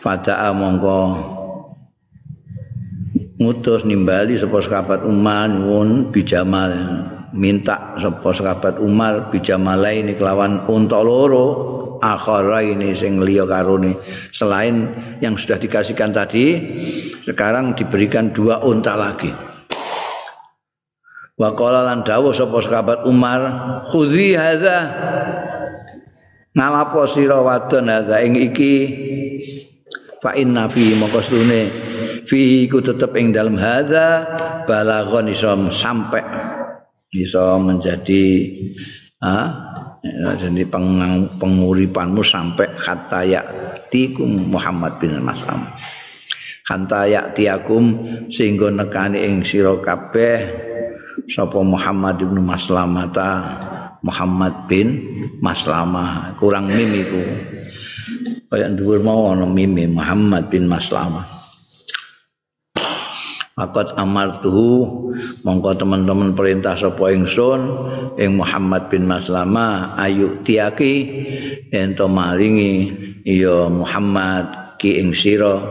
Pada 0.00 0.48
mongko 0.56 1.00
ngutus 3.36 3.84
nimbali 3.84 4.40
sapa 4.40 4.64
sahabat 4.64 5.04
Umar 5.04 5.52
won 5.60 6.08
bijamal 6.08 6.72
minta 7.36 8.00
sapa 8.00 8.32
sahabat 8.32 8.80
Umar 8.80 9.28
bijamala 9.28 9.92
ini 9.92 10.16
kelawan 10.16 10.64
unta 10.64 11.04
loro 11.04 11.77
akhara 12.00 12.64
ini 12.64 12.94
sing 12.94 13.22
liya 13.22 13.46
karone. 13.46 13.98
Selain 14.34 14.90
yang 15.22 15.38
sudah 15.38 15.58
dikasihkan 15.58 16.14
tadi 16.14 16.58
sekarang 17.26 17.76
diberikan 17.76 18.30
dua 18.34 18.62
unta 18.62 18.94
lagi. 18.98 19.30
Wa 21.38 21.54
qala 21.54 21.86
lan 21.86 22.02
dawuh 22.02 22.34
sapa 22.34 22.58
sahabat 22.58 23.06
Umar 23.06 23.40
khudhi 23.86 24.34
hadza. 24.34 24.78
Ngalapo 26.58 27.06
sira 27.06 27.38
wadon 27.38 27.86
hadza 27.86 28.18
ing 28.26 28.34
iki? 28.34 28.74
Fa 30.18 30.34
inna 30.34 30.66
fi 30.66 30.98
mongko 30.98 31.22
fi 32.28 32.68
iku 32.68 32.84
tetep 32.84 33.16
ing 33.16 33.32
dalem 33.32 33.56
hadza 33.56 34.28
balaghon 34.68 35.32
iso 35.32 35.48
sampai 35.72 36.20
bisa 37.08 37.56
menjadi 37.56 38.24
ah 39.24 39.77
jadi 40.38 40.62
penguripanmu 41.38 42.22
sampai 42.22 42.70
kata 42.78 43.20
ya 43.26 43.42
tikum 43.90 44.50
Muhammad 44.50 44.98
bin 45.02 45.18
Mas'am 45.22 45.66
hanta 46.68 47.08
yaktiakum 47.08 47.84
sehingga 48.28 48.70
nekani 48.70 49.24
ing 49.24 49.42
sira 49.42 49.74
kabeh 49.80 50.38
sapa 51.26 51.58
Muhammad 51.64 52.20
bin 52.22 52.44
Maslamata 52.44 53.30
Muhammad 54.04 54.70
bin 54.70 55.02
Maslamah 55.42 56.38
kurang 56.38 56.70
mim 56.70 56.90
iku. 56.94 57.22
Kaya 58.48 58.72
dhuwur 58.72 59.04
mau 59.04 59.28
ana 59.28 59.44
mim 59.44 59.76
Muhammad 59.92 60.48
bin 60.48 60.64
Maslamah 60.64 61.38
Akot 63.58 63.92
amartuhu 63.98 64.86
mongko 65.42 65.74
teman-teman 65.74 66.32
perintah 66.32 66.78
sapa 66.78 67.10
ingsun 67.10 67.60
ing 68.18 68.34
Muhammad 68.34 68.90
bin 68.90 69.06
Maslama 69.06 69.94
ayu 69.94 70.42
tiaki 70.42 70.94
ento 71.70 72.10
maringi 72.10 72.90
ya 73.22 73.70
Muhammad 73.70 74.76
ki 74.82 74.98
ing 74.98 75.14
sira 75.14 75.62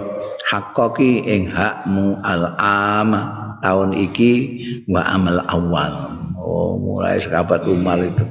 haqqi 0.48 1.28
ing 1.28 1.52
hakmu 1.52 2.24
al-am 2.24 3.12
tahun 3.60 3.92
iki 4.00 4.32
wa 4.88 5.04
amal 5.04 5.44
awal 5.52 5.92
oh 6.40 6.80
mulai 6.80 7.20
sekabat 7.20 7.68
Umar 7.68 8.00
itu 8.00 8.24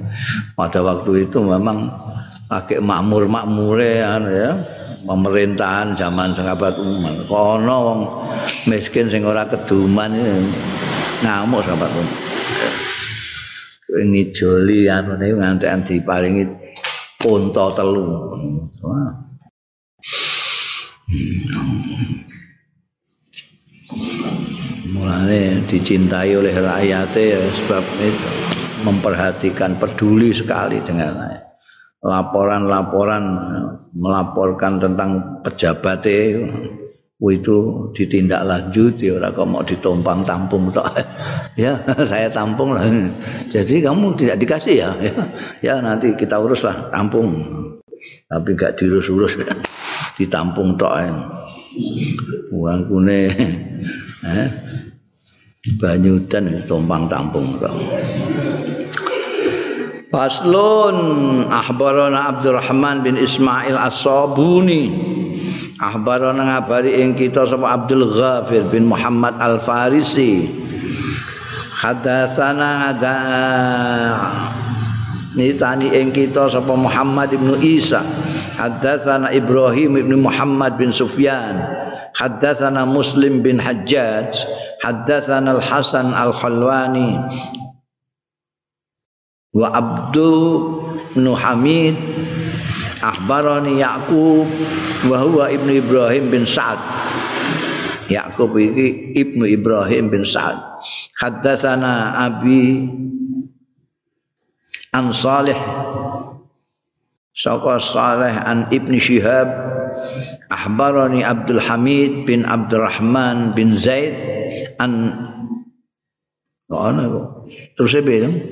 pada 0.56 0.80
waktu 0.80 1.28
itu 1.28 1.38
memang 1.44 1.92
pakai 2.48 2.80
makmur-makmure 2.80 4.00
ya 4.00 4.56
pemerintahan 5.06 5.94
zaman 5.94 6.34
sahabat 6.34 6.74
Umar. 6.82 7.14
Kono 7.30 7.76
wong 7.86 8.00
miskin 8.66 9.06
sing 9.06 9.22
ora 9.22 9.46
keduman 9.46 10.10
ngamuk 11.22 11.62
sahabat 11.62 11.90
Umar. 11.94 12.25
Ini 13.86 14.34
joli 14.34 14.90
anu 14.90 15.14
ne 15.14 15.30
ngantek 15.30 15.86
diparingi 15.86 16.42
unta 17.22 17.70
telu. 17.70 18.06
Mulane 24.90 25.62
dicintai 25.70 26.34
oleh 26.34 26.50
rakyatnya 26.50 27.46
sebab 27.62 27.84
itu 28.02 28.30
memperhatikan 28.82 29.78
peduli 29.78 30.34
sekali 30.34 30.82
dengan 30.82 31.38
laporan-laporan 32.02 33.24
melaporkan 33.94 34.82
tentang 34.82 35.42
pejabat 35.46 36.02
itu 36.06 36.42
ditindaklanjuti 37.96 39.08
ora 39.08 39.32
kok 39.32 39.48
mau 39.48 39.64
ditumpang 39.64 40.20
tampung 40.24 40.68
tok. 40.68 40.86
Ya 41.56 41.80
saya 42.10 42.28
tampung 42.28 42.76
lah. 42.76 42.84
Jadi 43.54 43.80
kamu 43.80 44.12
tidak 44.20 44.36
dikasih 44.44 44.74
ya? 44.76 44.90
Ya, 45.00 45.14
ya 45.64 45.74
nanti 45.80 46.12
kita 46.12 46.36
uruslah 46.36 46.92
tampung. 46.92 47.32
Tapi 48.28 48.52
gak 48.52 48.76
diurus-urus 48.76 49.40
ditampung 50.16 50.76
tok 50.76 50.92
uang 52.52 52.80
kune 52.88 53.20
eh 54.24 54.48
banyudan 55.76 56.64
tumpang 56.64 57.04
tampung 57.04 57.60
tok 57.60 57.72
Faslun 60.06 60.98
akhbarana 61.50 62.30
Abdurrahman 62.30 63.02
bin 63.02 63.18
Ismail 63.18 63.74
As-Sabuni. 63.74 64.94
Akhbarana 65.82 66.46
ngabari 66.46 67.02
ing 67.02 67.18
kita 67.18 67.42
sapa 67.42 67.74
Abdul 67.74 68.06
Ghafir 68.14 68.70
bin 68.70 68.86
Muhammad 68.86 69.34
Al-Farisi. 69.42 70.46
Hadatsana 71.76 72.94
ada 72.94 73.18
nitani 75.34 75.90
ing 75.90 76.14
kita 76.14 76.54
sapa 76.54 76.70
Muhammad 76.78 77.34
bin 77.34 77.58
Isa. 77.58 78.06
Hadatsana 78.56 79.34
Ibrahim 79.34 79.98
bin 80.00 80.22
Muhammad 80.22 80.78
bin 80.78 80.94
Sufyan. 80.94 81.66
Hadatsana 82.14 82.86
Muslim 82.86 83.42
bin 83.42 83.58
Hajjaj. 83.58 84.32
Hadatsana 84.86 85.58
Al-Hasan 85.58 86.14
Al-Khalwani 86.14 87.20
wa 89.56 89.72
abdu 89.72 90.32
nu 91.16 91.32
hamid 91.32 91.96
akhbarani 93.00 93.80
yaqub 93.80 94.44
wa 95.08 95.16
huwa 95.24 95.48
ibnu 95.48 95.80
ibrahim 95.80 96.28
bin 96.28 96.44
sa'ad 96.44 96.76
yaqub 98.12 98.52
iki 98.60 99.16
ibnu 99.16 99.48
ibrahim 99.48 100.12
bin 100.12 100.28
sa'ad 100.28 100.60
haddatsana 101.16 102.20
abi 102.28 102.84
an 104.92 105.08
salih 105.16 105.56
Saka 107.36 107.76
Saleh 107.76 108.32
an 108.32 108.64
Ibn 108.72 108.96
Shihab 108.96 109.48
Ahbarani 110.48 111.20
Abdul 111.20 111.60
Hamid 111.60 112.24
bin 112.24 112.48
Abdurrahman 112.48 113.52
bin 113.52 113.76
Zaid 113.76 114.16
an 114.80 115.12
Oh, 116.66 116.90
terus 117.78 117.94
saya 117.94 118.02
bilang 118.02 118.42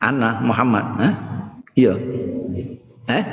Anna 0.00 0.40
Muhammad 0.44 0.84
eh? 1.00 1.14
Iya. 1.76 1.94
Eh? 3.06 3.24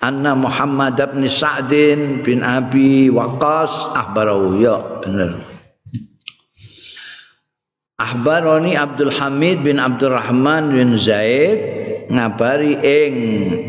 Anna 0.00 0.32
Muhammad 0.32 0.96
bin 0.96 1.28
Sa'din 1.28 2.24
bin 2.24 2.40
Abi 2.40 3.12
Waqas 3.12 3.92
ahbarau 3.92 4.56
ya 4.56 5.04
benar. 5.04 5.36
Ahbaroni 8.00 8.80
Abdul 8.80 9.12
Hamid 9.12 9.60
bin 9.60 9.76
Abdurrahman 9.76 10.72
bin 10.72 10.96
Zaid 10.96 11.60
ngabari 12.08 12.80
ing 12.80 13.14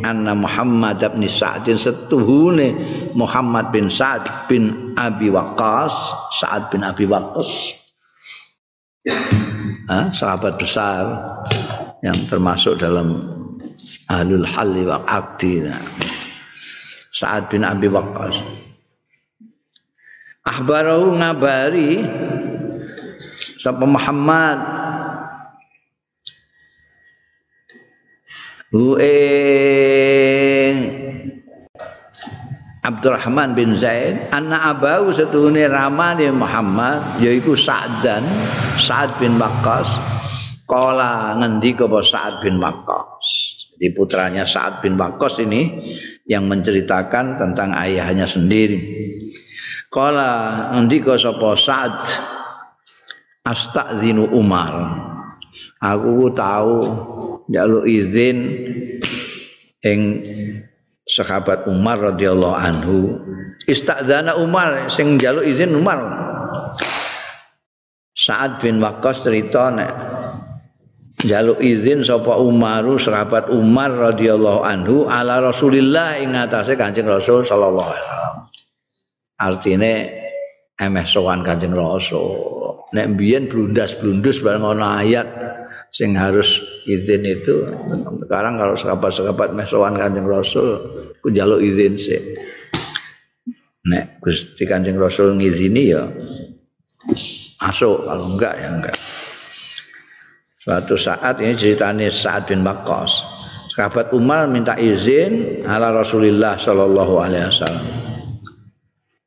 anna 0.08 0.32
Muhammad 0.32 1.04
bin 1.04 1.28
Sa'din 1.28 1.76
setuhune 1.76 2.80
Muhammad 3.12 3.76
bin 3.76 3.92
Sa'd 3.92 4.48
bin 4.48 4.96
Abi 4.96 5.28
Waqas 5.28 5.92
Sa'ad 6.40 6.72
bin 6.72 6.82
Abi 6.88 7.06
Waqas 7.12 7.52
ha? 9.90 10.12
sahabat 10.14 10.60
besar 10.60 11.06
yang 12.02 12.18
termasuk 12.28 12.78
dalam 12.82 13.22
ahlul 14.10 14.46
halli 14.46 14.84
wa 14.86 15.02
aqdi. 15.08 15.70
Sa'ad 17.12 17.52
bin 17.52 17.62
Abi 17.68 17.88
Waqqas. 17.92 18.40
Akhbarahu 20.42 21.22
ngabari 21.22 22.02
sapa 23.62 23.86
Muhammad. 23.86 24.60
Hu 28.72 28.96
Abdurrahman 32.82 33.54
bin 33.54 33.78
Zaid 33.78 34.34
anak 34.34 34.62
abau 34.78 35.14
setuhune 35.14 35.70
ramane 35.70 36.34
Muhammad 36.34 37.22
yaiku 37.22 37.54
Sa'dan 37.54 38.26
Sa'ad 38.82 39.22
bin 39.22 39.38
Waqqas. 39.38 39.86
Kala 40.66 41.38
ngendika 41.38 41.86
apa 41.86 42.02
Sa'ad 42.02 42.42
bin 42.42 42.58
Waqqas? 42.58 43.26
Jadi 43.78 43.94
putranya 43.94 44.50
Sa'ad 44.50 44.82
bin 44.82 44.98
Waqqas 44.98 45.46
ini 45.46 45.62
yang 46.26 46.50
menceritakan 46.50 47.38
tentang 47.38 47.70
ayahnya 47.78 48.26
sendiri. 48.26 48.82
Kala 49.94 50.74
ngendika 50.74 51.22
sapa 51.22 51.54
Sa'ad 51.54 51.94
astazinu 53.46 54.26
Umar. 54.34 54.74
Aku 55.78 56.34
tahu 56.34 56.82
njaluk 57.46 57.86
izin 57.86 58.38
ing 59.86 60.26
sahabat 61.12 61.68
Umar 61.68 62.00
radhiyallahu 62.16 62.56
anhu 62.56 63.20
istadzana 63.68 64.40
Umar 64.40 64.88
sing 64.88 65.20
njaluk 65.20 65.44
izin 65.44 65.76
Umar. 65.76 66.00
Sa'ad 68.16 68.64
bin 68.64 68.80
Waqqas 68.80 69.24
cerita 69.24 69.68
nek 69.72 69.92
njaluk 71.28 71.60
izin 71.60 72.02
sapa 72.02 72.40
Umaru 72.40 72.96
sahabat 72.96 73.52
Umar 73.52 73.92
radhiyallahu 73.92 74.62
anhu 74.64 74.96
ala 75.12 75.44
Rasulillah 75.44 76.24
ing 76.24 76.32
atase 76.36 76.80
Kanjeng 76.80 77.08
Rasul 77.08 77.44
sallallahu 77.44 77.90
alaihi 77.92 78.08
wasallam. 78.08 78.36
Artine 79.42 79.94
emeh 80.80 81.06
sowan 81.06 81.44
Kanjeng 81.44 81.76
Rasul. 81.76 82.40
Nek 82.92 83.16
biyen 83.16 83.48
blundas-blundus 83.48 84.44
bareng 84.44 84.68
ana 84.68 85.00
ayat 85.00 85.28
sing 85.92 86.16
harus 86.16 86.64
izin 86.88 87.28
itu 87.28 87.68
sekarang 88.26 88.56
kalau 88.56 88.80
sahabat-sahabat 88.80 89.52
mesowan 89.52 90.00
kanjeng 90.00 90.26
Rasul 90.26 90.80
ku 91.20 91.28
jaluk 91.30 91.60
izin 91.60 92.00
sih 92.00 92.20
nek 93.86 94.24
Gusti 94.24 94.64
Kanjeng 94.64 94.96
Rasul 94.96 95.36
ngizini 95.36 95.84
ya 95.92 96.08
masuk. 97.62 98.10
Kalau 98.10 98.26
enggak 98.36 98.54
ya 98.58 98.70
enggak. 98.74 98.98
Suatu 100.62 100.94
saat 100.94 101.42
ini 101.42 101.58
ceritanya 101.58 102.10
Sa'ad 102.10 102.46
bin 102.50 102.62
Waqqas. 102.62 103.12
Sahabat 103.74 104.14
Umar 104.14 104.46
minta 104.46 104.78
izin 104.78 105.64
ala 105.66 105.90
Rasulullah 105.90 106.60
sallallahu 106.60 107.14
alaihi 107.18 107.50
wasallam. 107.50 107.88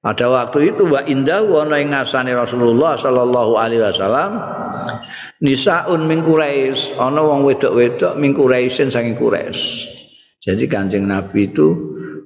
Pada 0.04 0.28
waktu 0.28 0.76
itu 0.76 0.84
wa 0.84 1.00
indah 1.08 1.42
ana 1.42 1.80
ing 1.80 1.90
ngasane 1.90 2.36
Rasulullah 2.36 3.00
sallallahu 3.00 3.56
alaihi 3.56 3.80
wasallam 3.82 4.36
nisaun 5.42 6.06
min 6.06 6.22
Quraisy, 6.22 6.94
ana 7.00 7.24
wong 7.24 7.42
wedok-wedok 7.48 8.14
min 8.20 8.36
Quraisyin 8.36 8.92
saking 8.92 9.18
Quraisy. 9.18 9.90
Jadi 10.44 10.68
Kanjeng 10.68 11.08
Nabi 11.08 11.48
itu 11.48 11.72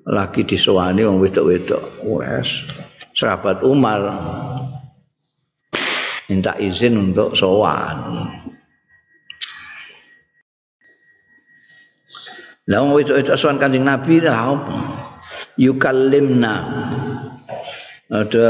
lagi 0.09 0.43
disowani 0.43 1.07
wong 1.07 1.23
wedok-wedok 1.23 2.03
wes 2.09 2.67
sahabat 3.13 3.61
Umar 3.63 4.01
minta 6.27 6.57
izin 6.57 7.13
untuk 7.13 7.37
sowan 7.37 8.27
Lah 12.69 12.85
wong 12.85 13.01
wedok-wedok 13.01 13.37
sowan 13.41 13.57
Kanjeng 13.57 13.89
Nabi 13.89 14.21
lah 14.21 14.53
apa? 14.53 14.77
Yukallimna. 15.57 16.57
Ada 18.13 18.49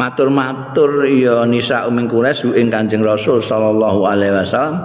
matur-matur 0.00 1.04
ya 1.04 1.44
nisa 1.44 1.84
uming 1.84 2.08
kures 2.08 2.40
ing 2.56 2.72
Kanjeng 2.72 3.04
Rasul 3.04 3.44
sallallahu 3.44 4.08
alaihi 4.08 4.32
wasallam 4.32 4.80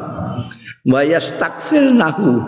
wa 0.83 0.99
yastakfirnahu 0.99 2.43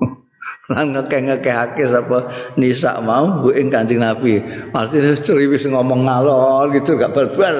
lan 0.72 0.96
ngekeh-ngekehake 0.96 1.84
sapa 1.84 2.32
nisa 2.56 3.04
mau 3.04 3.44
bu 3.44 3.52
ing 3.52 3.68
Kanjeng 3.68 4.00
Nabi. 4.00 4.40
Pasti 4.72 4.98
ceriwis 4.98 5.68
ngomong 5.68 6.08
ngalor 6.08 6.72
gitu 6.72 6.96
gak 6.96 7.12
barbar. 7.12 7.54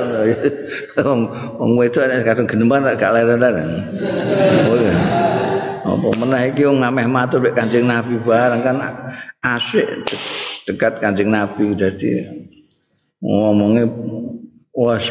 Wong 1.07 1.21
wong 1.61 1.71
wedok 1.77 2.09
nek 2.09 2.25
kadung 2.25 2.49
geneman 2.49 2.89
gak 2.97 3.13
leren-leren. 3.13 3.71
Oh. 4.73 5.37
Apa 5.87 6.09
meneh 6.19 6.51
iki 6.51 6.67
wong 6.67 6.83
ngameh 6.83 7.07
matur 7.07 7.39
mek 7.39 7.55
Kanjeng 7.55 7.87
Nabi 7.87 8.19
bareng 8.19 8.59
kan 8.67 8.83
asik 9.39 9.87
dekat 10.67 10.99
Kanjeng 10.99 11.31
Nabi 11.31 11.79
dadi 11.79 12.27
ngomongnya 13.23 13.87
was 14.77 15.09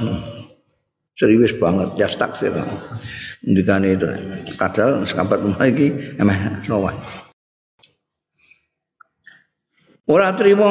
ceriwis 1.18 1.58
banget 1.58 1.90
ya 1.98 2.08
taksir. 2.14 2.54
Ndikane 3.42 3.98
itu. 3.98 4.06
Kadal 4.56 5.02
sekabat 5.10 5.42
rumah 5.42 5.66
iki 5.66 6.18
emeh 6.22 6.64
sowan 6.70 7.26
ora 10.06 10.34
trimo 10.38 10.70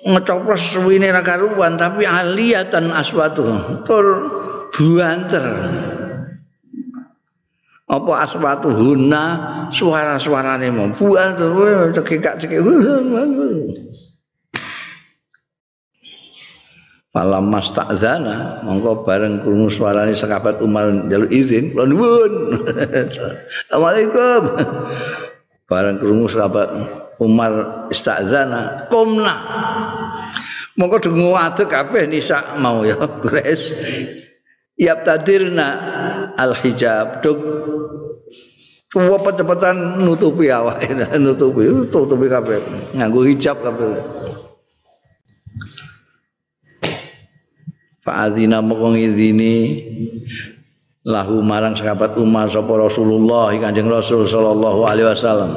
ngecoplos 0.00 0.72
suwine 0.72 1.12
ra 1.12 1.20
karuan 1.20 1.76
tapi 1.76 2.08
aliyatan 2.08 2.88
aswatu. 2.92 3.44
Tur 3.84 4.06
buanter. 4.72 5.44
Apa 7.90 8.12
aswatu 8.22 8.70
huna 8.70 9.24
suara-suarane 9.74 10.70
mau 10.70 10.88
buanter 10.94 11.90
cekik 11.90 12.38
cekik 12.38 12.62
Falam 17.10 17.50
mas 17.50 17.74
takzana, 17.74 18.62
mongko 18.62 19.02
bareng 19.02 19.42
krungu 19.42 19.66
suarane 19.66 20.14
sekabat 20.14 20.62
Umar 20.62 20.94
jaluk 21.10 21.26
izin, 21.34 21.74
kula 21.74 21.90
nuwun. 21.90 22.62
Assalamualaikum. 23.66 24.42
Bareng 25.66 25.98
krungu 25.98 26.30
sekabat 26.30 26.70
Umar 27.20 27.52
istazana 27.92 28.88
kumna 28.88 29.36
mongko 30.80 30.96
dungu 31.04 31.36
adek 31.36 31.68
kabeh 31.68 32.08
nisa 32.08 32.56
mau 32.56 32.80
ya 32.80 32.96
gres 33.20 33.60
yap 34.80 35.04
tadirna 35.04 35.68
al 36.40 36.56
hijab 36.56 37.20
duk 37.20 37.38
Kuwa 38.90 39.22
cepet-cepetan 39.22 40.02
nutupi 40.02 40.50
awak 40.50 40.82
nutupi 41.22 41.70
tutupi 41.94 42.26
kabeh 42.26 42.58
nganggo 42.90 43.22
hijab 43.22 43.62
kabeh 43.62 43.86
Fa'adzina 48.10 48.58
moko 48.58 48.90
ngidini 48.90 49.86
lahu 51.06 51.46
marang 51.46 51.78
sahabat 51.78 52.18
Umar 52.18 52.50
sapa 52.50 52.74
Rasulullah 52.74 53.54
Kanjeng 53.54 53.86
Rasul 53.86 54.26
sallallahu 54.26 54.82
alaihi 54.82 55.06
wasallam. 55.06 55.54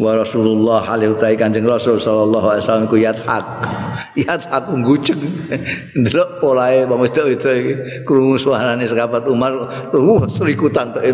Wa 0.00 0.16
Rasulullah 0.16 0.80
alaihi 0.80 1.12
utai 1.12 1.36
Kanjeng 1.36 1.68
Rasul 1.68 2.00
sallallahu 2.00 2.56
alaihi 2.56 2.64
wasallam 2.64 2.88
ku 2.88 2.96
yathak 2.96 3.44
yathak 4.24 4.64
nguceng. 4.64 5.20
Ndelok 6.00 6.40
polahe 6.40 6.88
wong 6.88 7.04
wedok 7.04 7.36
itu 7.36 7.48
iki 7.52 7.72
krungu 8.08 8.40
suarane 8.40 8.88
sekabat 8.88 9.28
Umar 9.28 9.68
tuh 9.92 10.24
serikutan 10.32 10.96
tok 10.96 11.04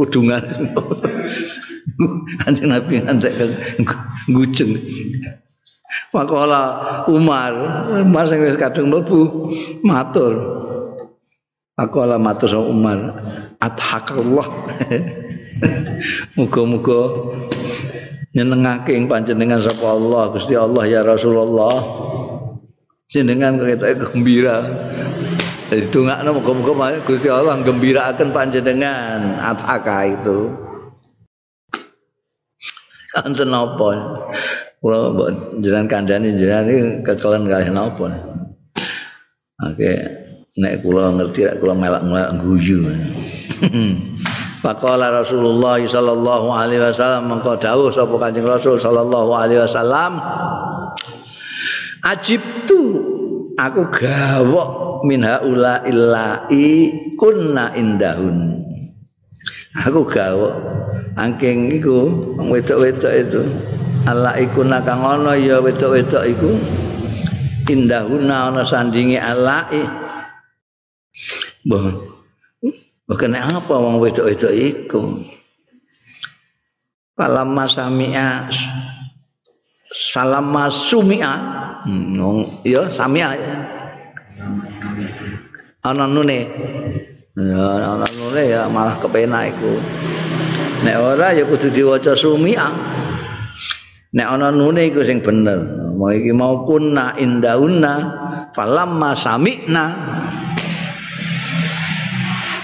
kudungan. 0.00 0.40
Kanjeng 2.40 2.72
Nabi 2.72 3.04
ngantek 3.04 3.36
nguceng 4.32 4.72
Pakola 6.12 6.62
Umar, 7.08 7.52
Umar 8.04 8.24
sing 8.28 8.44
wis 8.44 8.60
kadung 8.60 8.92
mlebu 8.92 9.48
matur. 9.80 10.36
Pakola 11.72 12.20
matur 12.20 12.48
sama 12.50 12.68
Umar, 12.68 12.98
adhakallah. 13.56 14.48
Muga-muga 16.36 17.00
nyenengake 18.36 18.92
ing 18.94 19.08
panjenengan 19.08 19.64
sapa 19.64 19.96
Allah. 19.96 20.28
Gusti 20.36 20.54
Allah 20.54 20.84
ya 20.84 21.00
Rasulullah. 21.00 21.80
Jenengan 23.08 23.56
ketoke 23.56 24.12
gembira. 24.12 24.60
Jadi 25.72 25.88
dongakno 25.88 26.36
muga-muga 26.36 27.00
Gusti 27.00 27.32
Allah 27.32 27.56
gembiraaken 27.64 28.28
panjenengan. 28.36 29.40
Ataka 29.40 30.04
itu. 30.04 30.52
Kanten 33.08 33.48
napa 33.48 33.88
kula 34.78 34.98
jenengan 35.58 35.86
kandhani 35.90 36.34
jenengan 36.38 36.66
iki 36.70 36.82
kekelen 37.02 37.50
kalih 37.50 37.70
napa? 37.74 38.06
Oke 39.58 39.90
nek 40.58 40.82
kula 40.82 41.14
ngerti 41.14 41.46
kula 41.58 41.74
melak-melak 41.74 42.34
guyu 42.42 42.86
Faqala 44.58 45.14
Rasulullah 45.14 45.78
sallallahu 45.78 46.50
alaihi 46.50 46.82
wasallam 46.82 47.30
mengko 47.30 47.54
dawuh 47.62 47.94
sapa 47.94 48.10
Kanjeng 48.18 48.42
Rasul 48.42 48.74
sallallahu 48.74 49.30
alaihi 49.30 49.62
wasallam 49.62 50.18
Ajibtu 52.02 52.82
aku 53.58 53.82
gawok 53.90 55.02
min 55.06 55.22
haula 55.22 55.82
illai 55.86 56.94
kunna 57.18 57.74
indahun. 57.74 58.62
Aku 59.82 60.06
gawok 60.06 60.54
angking 61.18 61.74
iku 61.74 62.06
wedok-wedok 62.38 63.12
itu 63.18 63.42
Allah 64.08 64.40
iku 64.40 64.64
kang 64.64 65.04
ana 65.04 65.36
ya 65.36 65.60
wedok-wedok 65.60 66.24
iku 66.32 66.50
indahuna 67.68 68.48
ana 68.48 68.64
sandingi 68.64 69.20
Allah 69.20 69.68
Mbah 71.68 71.84
Bukan 73.08 73.32
apa 73.32 73.72
wong 73.72 74.04
wedok-wedok 74.04 74.52
iku. 74.52 75.24
Falam 77.16 77.56
masami'a 77.56 78.52
salam 79.88 80.52
masumi'a 80.52 81.34
hmm, 81.88 82.68
ya 82.68 82.84
samia 82.92 83.32
ya. 83.32 83.56
Ana 85.88 86.04
nune. 86.04 86.52
Ya 87.32 87.96
ana 87.96 88.06
nune 88.12 88.42
ya 88.44 88.68
malah 88.68 89.00
kepenak 89.00 89.56
iku. 89.56 89.72
Nek 90.84 90.96
ora 91.00 91.32
ya 91.32 91.48
kudu 91.48 91.72
diwaca 91.72 92.12
sumi'a. 92.12 92.97
Nek 94.08 94.24
ana 94.24 94.48
nune 94.48 94.88
iku 94.88 95.04
sing 95.04 95.20
bener. 95.20 95.60
Mau 95.92 96.08
iki 96.08 96.32
mau 96.32 96.64
kunna 96.64 97.12
indauna 97.20 97.94
falamma 98.56 99.12
sami'na 99.12 99.86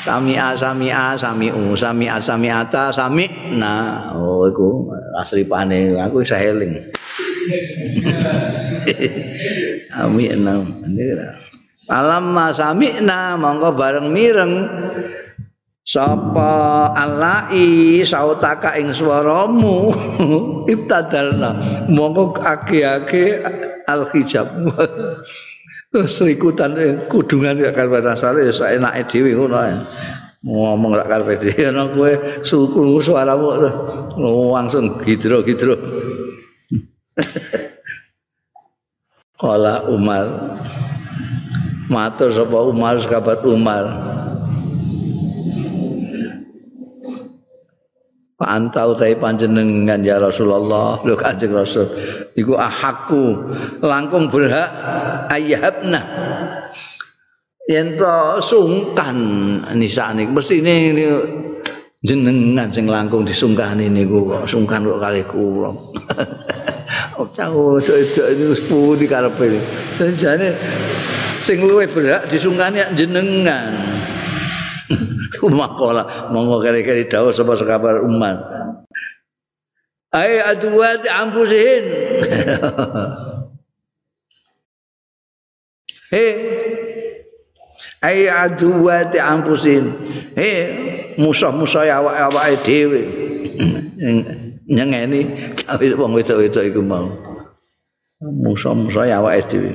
Sami'a 0.04 0.52
sami'a 0.52 1.16
sami'u 1.16 1.72
sami'a 1.72 2.20
sami'ata 2.20 2.92
sami'na. 2.92 4.12
Oh 4.12 4.44
iku 4.44 4.84
asli 5.16 5.48
pane 5.48 5.96
aku 5.96 6.20
isa 6.20 6.36
eling. 6.36 6.76
Sami'na. 9.96 10.60
Alamma 11.88 12.52
sami'na 12.52 13.40
monggo 13.40 13.72
bareng 13.72 14.12
mireng 14.12 14.52
sapa 15.84 16.90
alai 16.96 18.00
sautaka 18.00 18.74
ing 18.80 18.90
swaramu 18.90 19.92
ibtadalna 20.72 21.60
monggo 21.92 22.32
age-age 22.40 23.44
al 23.84 24.08
hijab 24.08 24.48
serikutan 26.02 26.74
kudungan 27.10 27.54
gak 27.54 27.78
karepe 27.78 28.02
rasane 28.02 28.50
ya 28.50 28.52
sak 28.52 28.74
enake 28.74 29.06
dhewe 29.06 29.38
ngono 29.38 29.56
ae. 29.62 29.74
Ngomong 30.42 30.98
gak 30.98 31.06
karepe 31.06 31.34
dhewe 31.38 31.62
ana 31.70 31.86
kowe 31.86 32.12
suku 32.42 32.98
suaramu 32.98 33.54
langsung 34.50 34.98
gidro-gidro. 34.98 35.78
Kala 39.38 39.86
Umar 39.86 40.26
matur 41.86 42.34
sapa 42.34 42.58
Umar 42.66 42.98
sahabat 42.98 43.46
Umar. 43.46 43.84
Anta 48.44 48.84
utai 48.88 49.16
panjenengan 49.16 50.00
ya 50.04 50.20
Rasulullah 50.20 51.00
lho 51.00 51.16
Kanjeng 51.16 51.56
Rasul 51.56 51.88
iku 52.36 52.54
ahakku 52.60 53.40
langkung 53.80 54.28
berhak 54.28 54.68
ayhabna 55.32 56.00
yen 57.64 57.96
to 57.96 58.40
sungkan 58.44 59.16
nisane 59.72 60.28
mesti 60.28 60.60
ini 60.60 60.74
jenengan 62.04 62.68
sing 62.68 62.84
langkung 62.84 63.24
disungkani 63.24 63.88
niku 63.88 64.28
kok 64.28 64.44
sungkan 64.44 64.84
kok 64.84 65.00
kali 65.00 65.24
kula. 65.24 65.72
Cah 67.14 67.48
itu 67.96 68.20
ini 68.20 68.52
sepudi 68.52 69.08
karepe. 69.08 69.56
Jane 70.18 70.52
sing 71.46 71.64
luwih 71.64 71.88
berak 71.88 72.28
disungkani 72.28 72.84
jenengan. 72.92 73.93
Tumakola 75.34 76.30
monggo 76.30 76.62
kere-kere 76.62 77.10
dawuh 77.10 77.34
sapa 77.34 77.58
sekabar 77.58 78.06
umat. 78.06 78.38
Ai 80.14 80.38
aduat 80.38 81.02
ampusin. 81.10 81.84
He 86.14 86.26
Ai 87.98 88.30
aduat 88.30 89.10
ampusin. 89.18 89.84
He 90.38 90.50
musuh-musuh 91.18 91.88
awak-awake 91.90 92.62
dhewe. 92.62 93.02
Nyengeni 94.74 95.20
cawe 95.60 95.86
wong 95.98 96.12
wedok-wedok 96.16 96.64
iku 96.70 96.80
mau. 96.84 97.10
Musuh-musuh 98.22 99.10
awake 99.10 99.50
dhewe. 99.50 99.72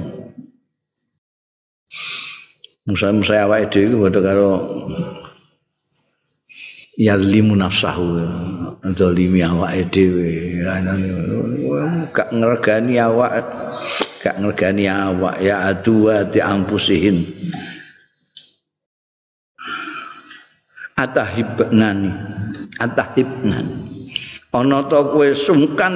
Musuh-musuh 2.88 3.38
awake 3.44 3.68
dhewe 3.74 3.86
iku 3.92 3.98
padha 4.08 4.20
karo 4.24 4.50
yazlimu 7.00 7.56
nafsahu. 7.56 8.28
Zalimi 8.92 9.40
awake 9.40 9.88
dhewe. 9.88 10.60
Gak 12.12 12.30
ngregani 12.36 13.00
awak 13.00 13.34
gak 14.20 14.36
ngregani 14.36 14.92
awak. 14.92 15.40
Ya 15.40 15.64
adua 15.72 16.28
di 16.28 16.44
ampusihin. 16.44 17.24
Atahibnani. 21.00 22.12
Atahibnan 22.80 23.90
ana 24.50 24.82
ta 24.90 25.06
kowe 25.06 25.30
sungkan 25.38 25.94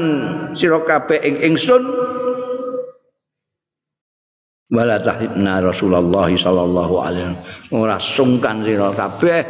sira 0.53 0.77
kabeh 0.85 1.17
ing 1.25 1.35
ingsun 1.41 1.81
wala 4.73 4.97
tahibna 4.97 5.61
Rasulullah 5.61 6.25
sallallahu 6.33 6.95
alaihi 6.97 7.29
wasallam 7.29 7.77
ora 7.77 7.97
sungkan 8.01 8.65
sira 8.65 8.89
kabeh 8.89 9.45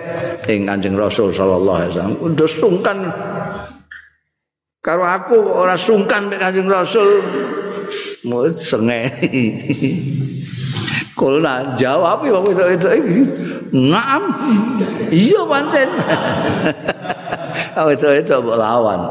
ing 0.52 0.68
Kanjeng 0.68 1.00
Rasul 1.00 1.32
sallallahu 1.32 1.78
alaihi 1.80 1.92
wasallam 1.96 2.18
udah 2.20 2.50
sungkan 2.52 2.98
karo 4.84 5.08
aku 5.08 5.40
ora 5.40 5.80
sungkan 5.80 6.28
mek 6.28 6.44
Kanjeng 6.44 6.68
Rasul 6.68 7.24
mau 8.28 8.52
sengeni 8.52 9.48
Kulna 11.14 11.78
jawab 11.78 12.26
ya 12.26 12.34
wong 12.42 12.58
itu 12.58 12.66
itu. 12.74 12.90
Naam. 13.70 14.24
Iya 15.14 15.46
pancen. 15.46 15.90
Awet 17.80 18.02
itu 18.02 18.34
mbok 18.42 18.58
lawan. 18.58 19.02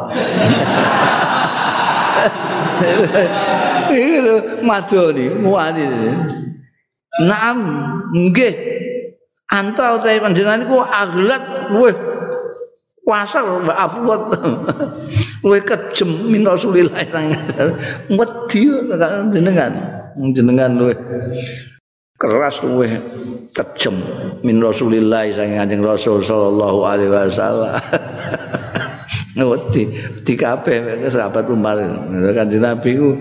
Iki 3.93 4.19
lho 4.25 4.37
madoni, 4.65 5.25
muani. 5.37 5.85
Naam, 7.21 7.59
nggih. 8.17 8.55
Anta 9.53 10.01
utahe 10.01 10.17
panjenengan 10.17 10.65
iku 10.65 10.81
aglat 10.81 11.45
luweh 11.69 11.93
kuasa 13.05 13.45
mbak 13.45 13.77
afwat. 13.77 14.23
Luweh 15.45 15.61
kejem 15.61 16.09
min 16.33 16.49
Rasulillah 16.49 17.05
Wedi 18.17 18.63
jenengan. 19.29 19.73
Jenengan 20.33 20.73
luweh 20.81 20.97
keras 22.17 22.65
luweh 22.65 22.97
kejem 23.53 24.01
min 24.41 24.63
Rasulillah 24.65 25.29
saking 25.37 25.61
Kanjeng 25.61 25.83
Rasul 25.85 26.25
sallallahu 26.25 26.79
alaihi 26.89 27.13
wasallam. 27.13 27.77
Wedi 29.53 29.93
di 30.25 30.35
kabeh 30.37 31.09
sahabat 31.13 31.49
Umar 31.53 31.77
kanjeng 32.37 32.65
Nabi 32.65 32.91
ku 32.97 33.21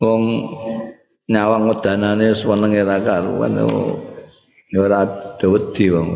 wong 0.00 0.22
nyawang 1.28 1.68
wedanane 1.68 2.32
senenge 2.32 2.80
ra 2.82 2.98
karuan 3.04 3.60
ora 4.74 5.00
wedi 5.44 5.86
wong. 5.92 6.10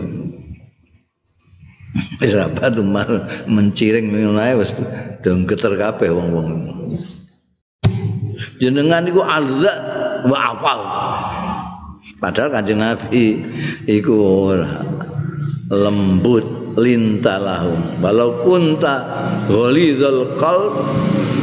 Sahabat 2.18 2.74
Umar 2.82 3.06
menciring 3.46 4.10
ngono 4.10 4.42
wis 4.58 4.74
dong 5.22 5.46
geter 5.46 5.78
kabeh 5.78 6.10
wong-wong. 6.10 6.50
Jenengan 8.58 9.06
iku 9.06 9.22
alzat 9.22 9.78
wa 10.26 10.38
afal. 10.50 10.80
Padahal 12.18 12.50
kanjeng 12.50 12.82
Nabi 12.82 13.46
iku 13.86 14.50
lembut 15.70 16.74
lintalahum 16.74 18.02
walau 18.02 18.42
kunta 18.42 19.06
ghalidhal 19.46 20.34
qalb 20.34 20.74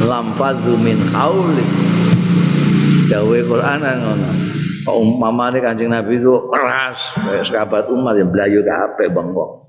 lam 0.04 0.36
fadhu 0.36 0.76
min 0.76 1.00
hauli 1.16 1.64
dawe 3.12 3.38
Quran 3.44 3.80
ngono 3.84 4.28
umpamane 4.88 5.60
Kanjeng 5.60 5.92
Nabi 5.92 6.16
itu 6.16 6.32
keras 6.48 7.12
kayak 7.20 7.44
sahabat 7.44 7.92
umat 7.92 8.16
yang 8.16 8.32
belayu 8.32 8.64
kabeh 8.64 9.12
bengkok 9.12 9.62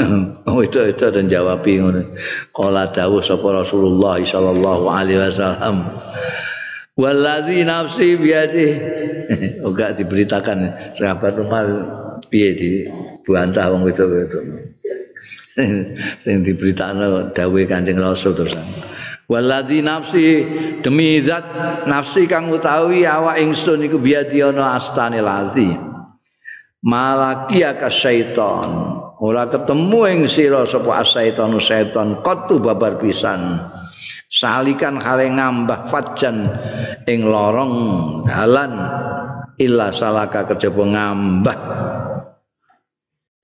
Oh 0.50 0.64
itu 0.64 0.80
itu 0.88 1.06
dan 1.12 1.28
jawab 1.28 1.62
ngono. 1.62 2.16
Kala 2.56 2.88
dawuh 2.88 3.20
sapa 3.20 3.52
Rasulullah 3.52 4.16
sallallahu 4.16 4.88
alaihi 4.88 5.20
wasallam. 5.20 5.86
Waladzi 6.96 7.62
nafsi 7.68 8.16
biadi. 8.16 8.68
Enggak 9.66 10.00
diberitakan 10.00 10.90
sahabat 10.96 11.38
Umar 11.38 11.66
piye 12.32 12.50
di 12.56 12.70
buantah 13.22 13.70
wong 13.70 13.86
itu 13.86 14.02
itu. 14.26 14.40
Sing 16.18 16.42
diberitakan 16.42 17.30
dawuh 17.30 17.62
Kanjeng 17.68 18.00
Rasul 18.00 18.32
terus. 18.34 18.56
Waladzi 19.30 19.78
nafsi 19.78 20.42
demi 20.82 21.22
zat 21.22 21.46
nafsi 21.86 22.26
kang 22.26 22.50
utawi 22.50 23.06
awak 23.06 23.38
ingsun 23.38 23.86
iku 23.86 24.02
biadi 24.02 24.42
ana 24.42 24.74
astane 24.74 25.22
lazi. 25.22 25.70
Malakia 26.82 27.78
ka 27.78 27.86
syaiton. 27.86 28.98
Ora 29.22 29.46
ketemu 29.46 30.00
ing 30.10 30.20
sira 30.26 30.66
sapa 30.66 31.06
asaitonu 31.06 31.62
setan 31.62 32.18
kotu 32.26 32.58
babar 32.58 32.98
pisan. 32.98 33.70
salikan 34.30 35.02
hale 35.02 35.26
ngambah 35.26 35.90
fajan 35.90 36.46
ing 37.10 37.26
lorong 37.26 37.74
dalan 38.30 38.72
illa 39.58 39.90
salaka 39.90 40.46
kejaba 40.54 40.86
ngambah 40.86 41.58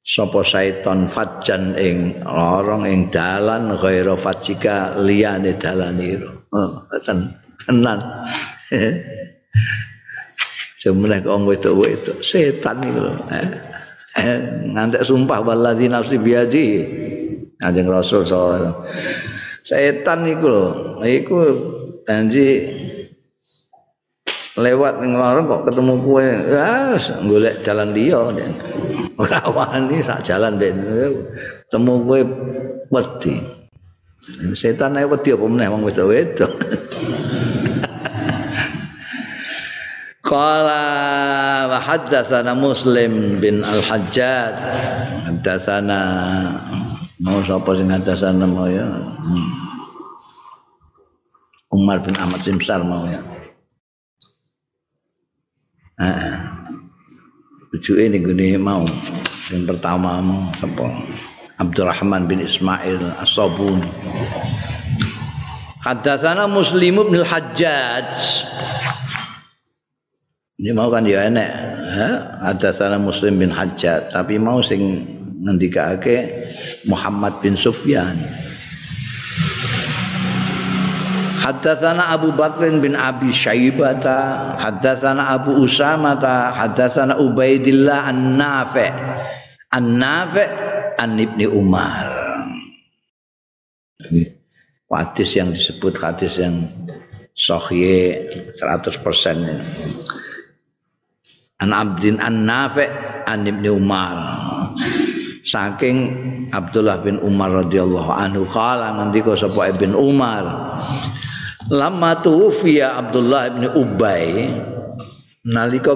sapa 0.07 0.47
syaiton 0.47 1.11
fajan 1.11 1.75
ing 1.75 2.23
lorong 2.23 2.87
ing 2.87 3.11
dalan 3.11 3.75
ghaira 3.75 4.15
fajika 4.15 4.95
liyane 5.03 5.59
dalaniru 5.59 6.31
oh 6.55 6.87
ten 7.03 7.35
tenan. 7.67 7.99
Semeneh 10.77 11.19
kok 11.25 11.43
wedok-wedok. 11.43 12.23
Setan 12.23 12.79
iku 12.85 13.11
eh, 13.35 13.49
ngantek 14.71 15.03
sumpah 15.03 15.43
waladzi 15.43 15.91
nafsi 15.91 16.17
biadi 16.21 16.67
Kanjeng 17.57 17.89
Rasul 17.89 18.23
sallallahu 18.23 18.85
setan 19.67 20.29
iku 20.31 20.47
lho. 20.47 20.67
Iku 21.03 21.37
janji 22.07 22.47
lewat 24.57 25.05
ning 25.05 25.13
lorong 25.13 25.45
kok 25.45 25.69
ketemu 25.69 25.95
kowe. 26.01 26.25
Ya 26.25 26.97
golek 27.29 27.61
jalan 27.63 27.93
liya. 27.93 28.33
Ora 29.21 29.41
wani 29.53 30.01
sak 30.01 30.25
jalan 30.25 30.57
ben 30.57 30.81
ketemu 31.69 31.93
kowe 32.05 32.21
wedi. 32.91 33.37
Setan 34.57 34.99
ae 34.99 35.07
wedi 35.07 35.31
apa 35.37 35.45
meneh 35.47 35.69
wong 35.71 35.87
wedok-wedok. 35.87 36.51
Qala 40.27 40.83
wa 41.71 41.79
haddatsana 41.79 42.51
Muslim 42.59 43.39
bin 43.39 43.63
Al-Hajjaj. 43.63 44.59
Haddatsana 45.31 46.01
mau 47.23 47.39
sapa 47.47 47.79
sing 47.79 47.95
ngadasan 47.95 48.43
mau 48.43 48.67
ya? 48.67 48.83
Hmm. 48.91 49.47
Umar 51.71 52.03
bin 52.03 52.19
Ahmad 52.19 52.43
Simsar 52.43 52.83
mau 52.83 53.07
ya 53.07 53.36
Heeh. 55.97 56.37
Ini 57.77 58.19
gini 58.21 58.57
mau. 58.61 58.85
Yang 59.49 59.65
pertama 59.73 60.21
mau 60.21 60.49
sapa? 60.61 60.85
Abdurrahman 61.57 62.29
bin 62.29 62.45
Ismail 62.45 63.01
As-Sabun. 63.17 63.81
Hadatsana 65.81 66.51
Muslim 66.51 66.99
bin 67.07 67.23
Hajjaj 67.23 68.43
Ini 70.59 70.75
mau 70.75 70.91
kan 70.91 71.07
ya 71.07 71.31
enek, 71.31 71.53
Hadatsana 72.43 72.99
Muslim 72.99 73.39
bin 73.39 73.55
Hajjaj, 73.55 74.11
tapi 74.11 74.35
mau 74.35 74.59
sing 74.59 75.07
ngendikake 75.47 76.43
Muhammad 76.91 77.39
bin 77.39 77.55
Sufyan 77.55 78.19
Haddatsana 81.47 82.11
Abu 82.11 82.35
Bakr 82.35 82.75
bin 82.83 82.99
Abi 82.99 83.31
Syaibata, 83.31 84.59
haddatsana 84.59 85.31
Abu 85.31 85.55
Usama, 85.63 86.19
haddatsana 86.51 87.23
Ubaidillah 87.23 88.11
An-Nafi. 88.11 88.91
An-Nafi 89.71 90.43
an 90.99 91.15
Ibni 91.15 91.47
Umar. 91.47 92.11
Hadis 94.91 95.39
yang 95.39 95.55
disebut 95.55 95.95
hadis 96.03 96.43
yang 96.43 96.67
sahih 97.39 98.27
100% 98.51 99.07
ini. 99.39 99.55
An 101.63 101.71
Abdin 101.71 102.19
An-Nafi 102.19 102.91
an 103.23 103.47
Ibni 103.47 103.71
Umar. 103.71 104.19
Saking 105.47 105.99
Abdullah 106.51 107.07
bin 107.07 107.23
Umar 107.23 107.55
radhiyallahu 107.55 108.11
anhu 108.11 108.43
kala 108.51 108.99
ngendika 108.99 109.39
sapa 109.39 109.71
Ibn 109.71 109.95
Umar 109.95 110.45
lama 111.71 112.19
tuwfiya 112.23 112.95
Abdullah 112.99 113.51
bin 113.55 113.67
Ubay. 113.75 114.51
Nalika 115.47 115.95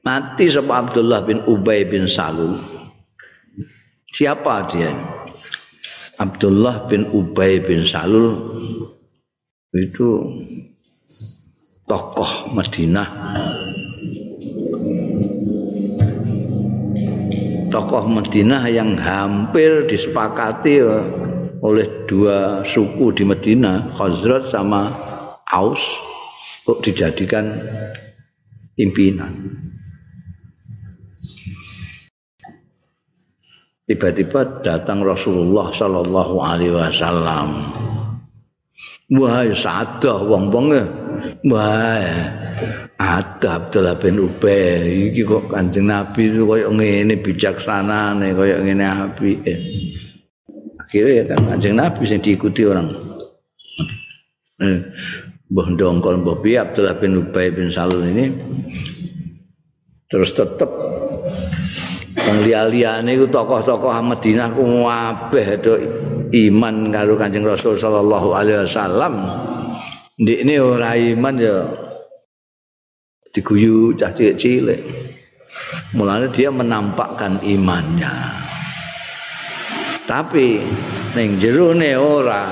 mati 0.00 0.48
sapa 0.48 0.88
Abdullah 0.88 1.20
bin 1.24 1.44
Ubay 1.44 1.84
bin 1.84 2.08
Salul. 2.08 2.56
Siapa 4.12 4.64
dia? 4.72 4.92
Abdullah 6.16 6.88
bin 6.88 7.04
Ubay 7.12 7.60
bin 7.60 7.84
Salul 7.84 8.40
itu 9.76 10.08
tokoh 11.84 12.56
Madinah. 12.56 13.08
Tokoh 17.68 18.08
Madinah 18.08 18.64
yang 18.72 18.96
hampir 18.96 19.84
disepakati 19.84 20.80
oleh 21.66 22.06
dua 22.06 22.62
suku 22.62 23.10
di 23.10 23.26
Medina, 23.26 23.90
Khazraj 23.90 24.46
sama 24.46 24.86
Aus, 25.50 25.82
untuk 26.62 26.86
dijadikan 26.86 27.58
pimpinan. 28.78 29.34
Tiba-tiba 33.86 34.66
datang 34.66 35.02
Rasulullah 35.02 35.70
Sallallahu 35.70 36.34
Alaihi 36.42 36.74
Wasallam. 36.74 37.50
Wahai 39.14 39.54
sadah 39.54 40.26
wong-wong 40.26 40.74
Wah, 41.46 42.02
ada 42.98 43.62
Abdullah 43.62 43.94
bin 43.94 44.18
Ubay. 44.18 45.14
Iki 45.14 45.22
kok 45.22 45.44
Kanjeng 45.54 45.86
Nabi 45.86 46.32
itu 46.32 46.42
koyo 46.42 46.74
ngene 46.74 47.22
bijaksana 47.22 48.18
nih 48.18 48.34
ngene 48.34 48.84
api. 48.86 49.32
Akhirnya 50.86 51.12
ya 51.12 51.24
kan 51.34 51.40
kanjeng 51.50 51.74
Nabi 51.74 52.06
yang 52.06 52.22
diikuti 52.22 52.62
orang 52.62 52.88
eh, 54.62 54.78
Mbah 55.50 55.68
Dongkol 55.74 56.22
Mbah 56.22 56.36
Bi 56.38 56.54
Abdullah 56.54 56.96
bin 56.96 57.18
Ubay 57.18 57.50
bin 57.50 57.74
Salul 57.74 58.06
ini 58.06 58.30
terus 60.06 60.30
tetap 60.30 60.70
penglialiane 62.16 63.14
iku 63.14 63.26
tokoh-tokoh 63.28 63.92
Madinah 64.02 64.48
ku 64.56 64.64
kabeh 64.86 65.46
do 65.60 65.72
iman 66.32 66.90
karo 66.90 67.14
Kanjeng 67.14 67.46
Rasul 67.46 67.78
sallallahu 67.78 68.34
alaihi 68.34 68.66
wasallam. 68.66 69.14
Ndikne 70.16 70.54
ora 70.58 70.96
iman 70.96 71.34
ya 71.36 71.56
diguyu 73.36 73.92
cah 74.00 74.10
cilik-cilik. 74.16 74.80
Mulanya 75.92 76.28
dia 76.32 76.48
menampakkan 76.48 77.40
imannya. 77.44 78.45
Tapi 80.06 80.62
ning 81.12 81.36
jero 81.42 81.74
ne 81.74 81.92
ora. 81.98 82.48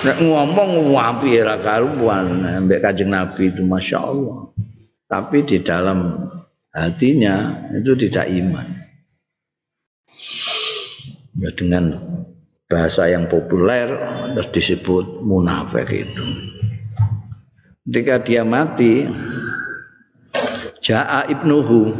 Nek 0.00 0.16
ngomong 0.20 0.92
wapi 0.92 1.40
ora 1.40 1.56
karuan. 1.62 2.44
Mbek 2.66 2.82
Kanjeng 2.82 3.14
Nabi 3.14 3.54
itu 3.54 3.62
masyaallah 3.64 4.50
tapi 5.10 5.42
di 5.42 5.58
dalam 5.58 6.30
hatinya 6.70 7.66
itu 7.74 7.98
tidak 7.98 8.30
iman. 8.30 8.66
Ya 11.34 11.50
dengan 11.58 11.98
bahasa 12.70 13.10
yang 13.10 13.26
populer 13.26 13.90
terus 14.38 14.48
disebut 14.54 15.26
munafik 15.26 15.90
itu. 15.90 16.26
Ketika 17.82 18.22
dia 18.22 18.42
mati 18.46 19.10
Ja'a 20.80 21.28
ibnuhu 21.28 21.92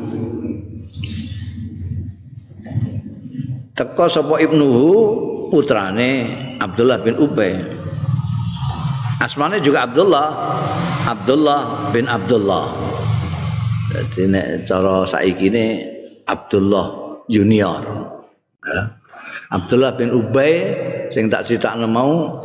teko 3.81 4.13
sapa 4.13 4.37
ibnuhu 4.45 4.93
putrane 5.49 6.29
Abdullah 6.61 7.01
bin 7.01 7.17
Ubay. 7.17 7.57
Asmane 9.25 9.65
juga 9.65 9.89
Abdullah 9.89 10.29
Abdullah 11.09 11.89
bin 11.89 12.05
Abdullah. 12.05 12.69
Jadi 13.89 14.29
nek 14.29 14.69
cara 14.69 15.09
saiki 15.09 15.49
ini 15.49 15.67
Abdullah 16.29 17.17
junior. 17.33 17.81
Ya. 18.69 19.01
Abdullah 19.49 19.97
bin 19.97 20.13
Ubay 20.13 20.77
sing 21.09 21.33
tak 21.33 21.49
critakno 21.49 21.89
mau 21.89 22.37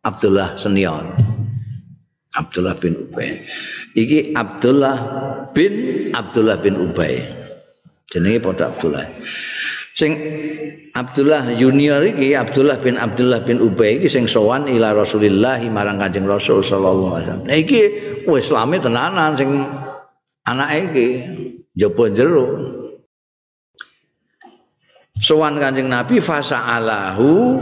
Abdullah 0.00 0.56
senior. 0.56 1.04
Abdullah 2.32 2.72
bin 2.80 2.96
Ubay. 2.96 3.44
Iki 3.92 4.32
Abdullah 4.32 4.96
bin 5.52 5.72
Abdullah 6.16 6.56
bin 6.56 6.80
Ubay. 6.80 7.28
Jenenge 8.08 8.40
padha 8.40 8.72
Abdullah 8.72 9.04
sing 9.98 10.14
Abdullah 10.94 11.58
junior 11.58 12.06
iki 12.06 12.38
Abdullah 12.38 12.78
bin 12.78 12.94
Abdullah 12.94 13.42
bin 13.42 13.58
Ubay 13.58 13.98
iki 13.98 14.06
sing 14.06 14.30
sowan 14.30 14.70
ila 14.70 14.94
Rasulillah 14.94 15.58
marang 15.74 15.98
Kanjeng 15.98 16.22
Rasul 16.22 16.62
sallallahu 16.62 17.18
alaihi 17.18 17.26
wasallam. 17.26 17.46
Nah 17.50 17.58
iki 17.58 17.80
wis 18.30 18.46
Islame 18.46 18.78
tenanan 18.78 19.34
sing 19.34 19.50
anake 20.46 20.78
iki 20.94 21.06
jaba 21.74 22.04
jero. 22.14 22.46
Sowan 25.18 25.58
Kanjeng 25.58 25.90
Nabi 25.90 26.22
fasa'alahu 26.22 27.58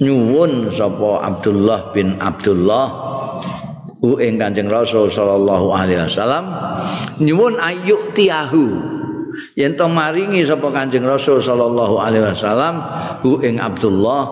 nyuwun 0.00 0.72
sapa 0.72 1.28
Abdullah 1.28 1.92
bin 1.92 2.16
Abdullah 2.16 2.88
u 4.00 4.16
ing 4.16 4.40
Kanjeng 4.40 4.72
Rasul 4.72 5.12
sallallahu 5.12 5.76
alaihi 5.76 6.08
wasallam 6.08 6.44
nyuwun 7.20 7.60
ayyuk 7.60 8.16
tiahu 8.16 8.95
yen 9.56 9.72
to 9.74 9.88
maringi 9.88 10.44
sapa 10.44 10.68
Kanjeng 10.68 11.08
Rasul 11.08 11.40
sallallahu 11.40 11.96
alaihi 11.96 12.28
wasallam 12.28 12.74
hu 13.24 13.40
ing 13.40 13.56
Abdullah 13.56 14.22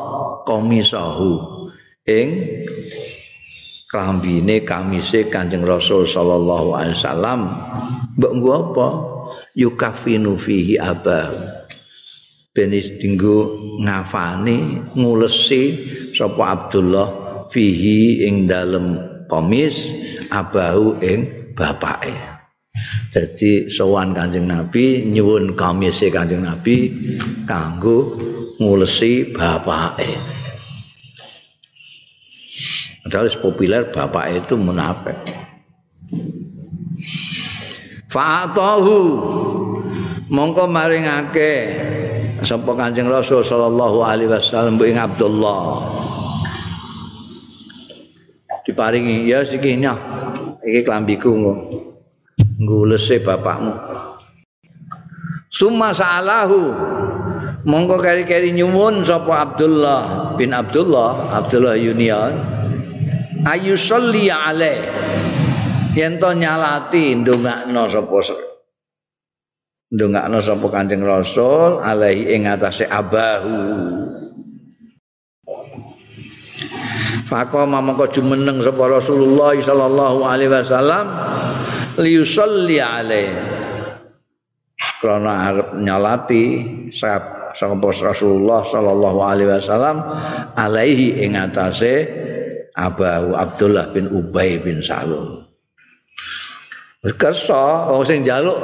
komisahu 0.45 1.65
ing 2.05 2.61
klambine 3.89 4.61
kamise 4.67 5.33
Kanjeng 5.33 5.65
Rasul 5.65 6.05
sallallahu 6.05 6.77
alaihi 6.77 6.97
wasallam. 7.01 7.41
Mbok 8.21 8.33
nggo 8.39 8.51
apa? 8.53 8.89
Yukafinu 9.55 10.35
fihi 10.35 10.79
abah. 10.79 11.31
Benis 12.55 12.99
dinggo 13.03 13.59
ngafani 13.83 14.83
ngulesi 14.95 15.63
sapa 16.15 16.43
Abdullah 16.55 17.09
fihi 17.51 18.27
ing 18.27 18.47
dalem 18.47 18.99
komis 19.27 19.91
abahu 20.31 20.99
ing 21.03 21.51
bapake 21.55 22.34
Jadi 23.15 23.71
sowan 23.71 24.11
Kanjeng 24.11 24.51
Nabi 24.51 25.07
nyuwun 25.07 25.55
kamise 25.55 26.11
Kanjeng 26.11 26.43
Nabi 26.43 26.91
kanggo 27.47 28.19
ngulesi 28.59 29.31
bapake. 29.31 30.19
Padahal 33.07 33.31
populer 33.39 33.87
bapak 33.95 34.25
itu 34.35 34.59
munafik. 34.59 35.15
Fa'atahu 38.11 38.99
mongko 40.35 40.67
maringake 40.67 41.53
sapa 42.43 42.75
Kanjeng 42.75 43.07
Rasul 43.07 43.47
sallallahu 43.47 44.03
alaihi 44.03 44.27
wasallam 44.27 44.75
ing 44.83 44.99
Abdullah. 44.99 45.87
Diparingi 48.67 49.31
ya 49.31 49.47
siki 49.47 49.79
nyah 49.79 49.99
iki 50.67 50.83
klambiku 50.83 51.31
ngono. 51.31 51.94
Ngulese 52.59 53.23
bapakmu. 53.23 53.75
Summa 55.51 55.95
sa'alahu. 55.95 56.63
Mongko 57.65 57.97
keri-keri 57.97 58.53
nyuwun 58.53 59.01
sapa 59.09 59.41
Abdullah 59.41 60.37
bin 60.37 60.53
Abdullah 60.53 61.33
Abdullah 61.33 61.73
Yunion 61.81 62.37
ayu 63.49 63.73
sholli 63.73 64.29
ale 64.29 64.85
yen 65.97 66.21
to 66.21 66.29
nyalati 66.37 67.17
ndongakno 67.25 67.89
sapa 67.89 68.37
ndongakno 69.97 70.39
sapa 70.45 70.67
Kanjeng 70.69 71.01
Rasul 71.01 71.81
alaihi 71.81 72.37
ing 72.37 72.51
atase 72.51 72.85
abahu. 72.85 73.57
Fakoma 77.25 77.81
mongko 77.81 78.13
jumeneng 78.13 78.61
sapa 78.61 78.93
Rasulullah 78.93 79.57
sallallahu 79.57 80.29
alaihi 80.29 80.53
wasallam 80.53 81.07
liusalli 81.99 82.79
alaih 82.83 83.31
karena 84.99 85.53
arep 85.53 85.69
nyalati 85.79 86.45
sapa 86.91 87.55
Rasulullah 87.93 88.67
sallallahu 88.67 89.19
alaihi 89.21 89.51
wasallam 89.53 90.01
alaihi 90.57 91.23
ing 91.23 91.39
atase 91.39 92.09
Abu 92.75 93.07
Abdullah 93.07 93.95
bin 93.95 94.11
Ubay 94.11 94.59
bin 94.59 94.83
Salul. 94.83 95.47
Kersa 97.05 97.93
wong 97.93 98.03
sing 98.09 98.25
njaluk 98.25 98.57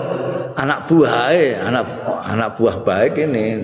anak 0.56 0.88
buahe, 0.88 1.60
anak 1.60 1.84
anak 2.24 2.56
buah 2.56 2.82
baik 2.82 3.20
ini 3.20 3.60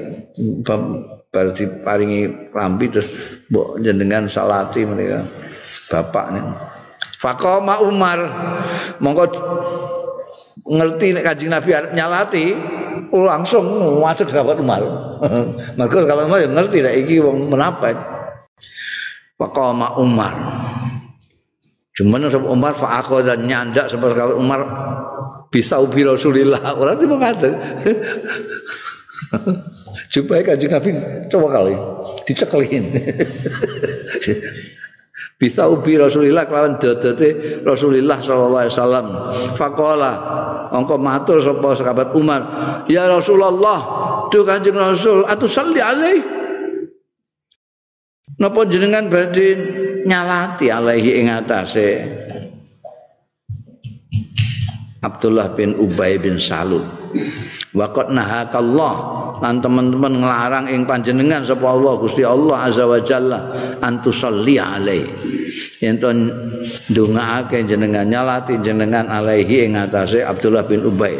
baru 1.32 1.50
diparingi 1.56 2.52
rambi 2.52 2.92
terus 2.92 3.08
mbok 3.48 3.80
jenengan 3.80 4.28
salati 4.28 4.84
mereka 4.84 5.24
bapak 5.88 6.26
nih. 6.36 6.44
Fakoma 7.16 7.80
Umar 7.80 8.18
mongko 9.00 9.24
ngerti 10.68 11.16
nek 11.16 11.24
Kanjeng 11.24 11.52
Nabi 11.52 11.70
arep 11.72 11.90
nyalati 11.96 12.52
langsung 13.12 13.64
masuk 14.04 14.28
sahabat 14.28 14.60
Umar. 14.60 14.82
Mergo 15.80 16.04
sahabat 16.04 16.28
Umar 16.28 16.40
ngerti 16.44 16.78
nek 16.84 16.94
iki 17.06 17.16
wong 17.24 17.48
menapa. 17.48 17.92
Fakoma 19.36 19.96
Umar 20.00 20.32
Cuman 21.96 22.28
sapa 22.28 22.44
Umar 22.52 22.76
fa 22.76 23.00
dan 23.24 23.48
nyandak 23.48 23.88
seperti 23.88 24.20
Umar 24.36 24.60
bisa 25.48 25.80
ubi 25.80 26.04
Rasulillah. 26.04 26.60
Ora 26.80 26.92
tiba 26.92 27.16
kata. 27.16 27.50
Supaya 30.12 30.44
kanjeng 30.44 30.76
Nabi 30.76 30.92
coba 31.32 31.48
kali 31.56 31.74
dicekelin. 32.28 32.84
Bisa 35.36 35.68
ubi 35.68 36.00
Rasulillah 36.00 36.48
kelawan 36.48 36.80
dodote 36.80 37.60
Rasulillah 37.60 38.18
sallallahu 38.24 38.62
alaihi 38.64 38.74
wasallam. 38.74 39.06
Faqala 39.52 40.12
engko 40.72 40.96
matur 40.96 41.38
sapa 41.44 41.76
sahabat 41.76 42.16
Umar, 42.16 42.42
"Ya 42.88 43.04
Rasulullah, 43.04 43.80
tu 44.32 44.40
Kanjeng 44.42 44.76
Rasul, 44.76 45.28
atu 45.28 45.44
salli 45.44 45.80
alaihi." 45.80 46.24
Napa 48.36 48.68
jenengan 48.68 49.08
badhe 49.08 49.48
nyalati 50.04 50.68
alaihi 50.68 51.24
ing 51.24 51.32
atase 51.32 52.04
Abdullah 55.04 55.52
bin 55.52 55.76
Ubay 55.76 56.16
bin 56.16 56.40
Salul. 56.40 56.84
Waqat 57.76 58.08
nahakallah 58.08 58.94
lan 59.44 59.60
teman-teman 59.60 60.24
nglarang 60.24 60.66
ing 60.72 60.88
panjenengan 60.88 61.44
sapa 61.44 61.68
Allah 61.68 61.94
Gusti 62.00 62.24
Allah 62.24 62.56
azza 62.64 62.88
wa 62.88 63.00
jalla 63.04 63.38
antusalli 63.84 64.56
alaihi. 64.56 65.08
Yen 65.84 66.00
to 66.00 66.08
ndongaake 66.92 67.68
jenengan 67.68 68.08
nyalati 68.08 68.56
jenengan 68.64 69.08
alaihi 69.12 69.68
ing 69.68 69.76
atase 69.76 70.24
Abdullah 70.24 70.64
bin 70.64 70.88
Ubay. 70.88 71.16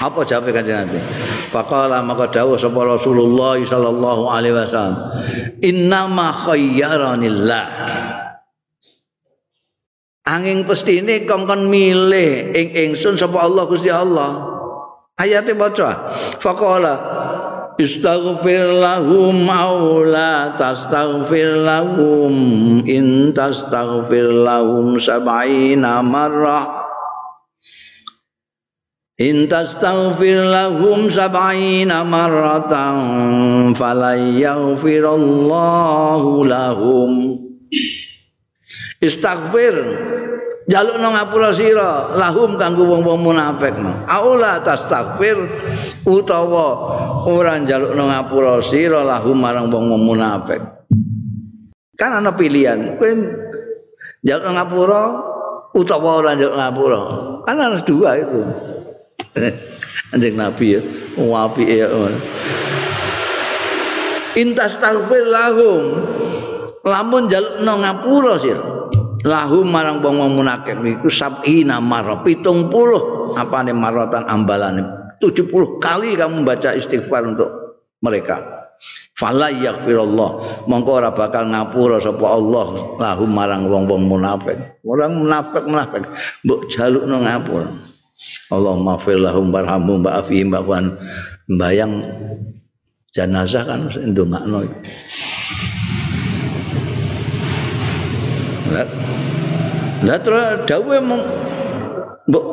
Apa 0.00 0.24
jawab 0.24 0.48
kanjeng 0.48 0.80
Nabi? 0.80 0.96
Faqala 1.52 2.00
maka 2.00 2.32
dawuh 2.32 2.56
sapa 2.56 2.88
Rasulullah 2.88 3.60
sallallahu 3.60 4.32
alaihi 4.32 4.56
wasallam, 4.56 4.96
"Inna 5.60 6.08
ma 6.08 6.32
khayyaranillah." 6.32 7.64
Angin 10.28 10.68
pestine 10.68 11.24
kongkon 11.24 11.72
milih 11.72 12.52
ing 12.52 12.68
ingsun 12.76 13.16
sapa 13.16 13.40
Allah 13.40 13.64
Gusti 13.64 13.88
Allah. 13.88 14.52
Ayate 15.16 15.56
maca. 15.56 16.12
Faqala 16.40 16.94
Istaghfir 17.80 18.76
lahum 18.76 19.48
aw 19.48 20.04
la 20.04 20.52
tastaghfir 20.60 21.64
lahum 21.64 22.84
in 22.84 23.32
tastaghfir 23.32 24.44
lahum 24.44 25.00
sab'ina 25.00 26.04
marrah 26.04 26.84
In 29.16 29.48
tastaghfir 29.48 30.44
lahum 30.44 31.08
sab'ina 31.08 32.04
marratan 32.04 33.72
falayaghfirallahu 33.72 36.44
lahum 36.44 37.40
Istaghfir. 39.00 39.74
Jaluk 40.70 41.02
nang 41.02 41.18
ngapura 41.18 41.50
sira 41.50 42.14
lahum 42.14 42.54
kanggo 42.54 42.86
wong-wong 42.86 43.26
munafik. 43.26 43.74
Aula 44.06 44.62
tastaghfir 44.62 45.34
utawa 46.06 46.68
ora 47.26 47.58
njaluk 47.58 47.96
nang 47.96 48.12
ngapura 48.12 48.62
sira 48.62 49.02
lahum 49.02 49.34
marang 49.40 49.66
wong 49.72 49.98
munafik. 49.98 50.62
Kan 51.98 52.22
ana 52.22 52.36
pilihan. 52.36 53.00
Kowe 53.00 53.10
njaluk 54.22 54.44
nang 54.46 54.54
ngapura 54.60 55.02
utawa 55.74 56.22
ora 56.22 56.30
njaluk 56.38 56.54
ngapura. 56.54 57.00
Kan 57.48 57.56
ana 57.58 57.78
dua 57.82 58.10
itu. 58.20 58.40
Anjing 60.14 60.34
Nabi 60.38 60.78
ya, 60.78 60.80
wapi 61.18 61.64
ya. 61.66 61.86
Intas 64.38 64.78
taghfir 64.78 65.24
lahum. 65.26 65.82
Lamun 66.86 67.26
jaluk 67.26 67.58
no 67.64 67.74
ngapura 67.80 68.38
sih. 68.38 68.79
Lahum 69.20 69.68
marang 69.68 70.00
wong 70.00 70.16
wong 70.16 70.32
munafik 70.40 70.80
iku 70.80 71.12
sab'ina 71.12 71.76
marra 71.82 72.24
70 72.24 72.72
apane 73.36 73.72
maratan 73.76 74.24
ambalane 74.24 74.82
70 75.20 75.52
kali 75.76 76.16
kamu 76.16 76.42
baca 76.48 76.72
istighfar 76.72 77.28
untuk 77.28 77.50
mereka. 78.00 78.40
Fala 79.12 79.52
yaghfirullah. 79.52 80.64
Mongko 80.64 80.90
ora 80.96 81.12
bakal 81.12 81.52
ngapura 81.52 82.00
sapa 82.00 82.24
Allah 82.24 82.96
lahum 82.96 83.28
marang 83.28 83.68
wong-wong 83.68 84.08
munafik. 84.08 84.56
Orang 84.80 85.20
munafik 85.20 85.68
munafik 85.68 86.08
mbok 86.40 86.72
jalukno 86.72 87.20
ngapura. 87.20 87.68
Allahumma 88.48 88.96
fir 88.96 89.20
lahum 89.20 89.52
barhamhum 89.52 90.00
ba'afihim 90.00 90.48
ba'fan 90.48 90.96
bayang 91.60 92.04
jenazah 93.12 93.64
kan 93.68 93.92
ndongakno 93.92 94.64
lah 94.64 94.72
lah 100.00 100.18
terus 100.22 100.64
dawuh 100.64 100.96
mbok 102.30 102.44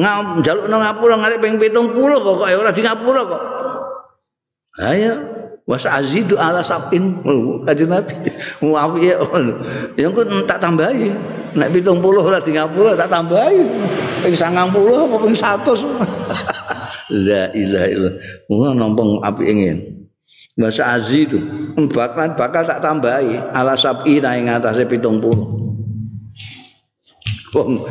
ngam 0.00 0.40
njaluk 0.40 0.66
nang 0.70 0.80
ngapura 0.80 1.14
ngarep 1.20 1.38
ping 1.42 1.56
70 1.58 1.92
kok 1.94 2.46
ora 2.46 2.70
di 2.72 2.82
ngapura 2.82 3.22
kok. 3.28 3.42
Ayo 4.80 5.12
was 5.68 5.84
azidu 5.84 6.40
ala 6.40 6.64
sapin 6.64 7.20
kanjeng 7.68 7.90
Nabi. 7.92 8.14
Muawi 8.64 9.12
ya 9.98 10.08
ku 10.08 10.20
tak 10.48 10.62
tambahi. 10.62 11.12
Nek 11.58 11.68
70 11.74 12.00
ora 12.00 12.38
di 12.40 12.50
ngapura 12.56 12.96
tak 12.96 13.10
tambahi. 13.12 13.60
Ping 14.24 14.34
90 14.34 14.46
apa 14.46 15.16
ping 15.20 15.34
100 15.36 15.68
la 17.26 17.42
ilaha 17.52 17.86
illallah. 17.90 18.14
Wah 18.48 18.72
nompong 18.72 19.10
api 19.26 19.42
ingin 19.50 19.99
Masa 20.60 20.92
azi 20.92 21.24
itu 21.24 21.40
bakal 22.36 22.68
tak 22.68 22.84
tambahi. 22.84 23.40
Ala 23.56 23.80
sapi 23.80 24.20
ing 24.20 24.52
atase 24.52 24.84
70 24.84 25.00
wong 27.50 27.82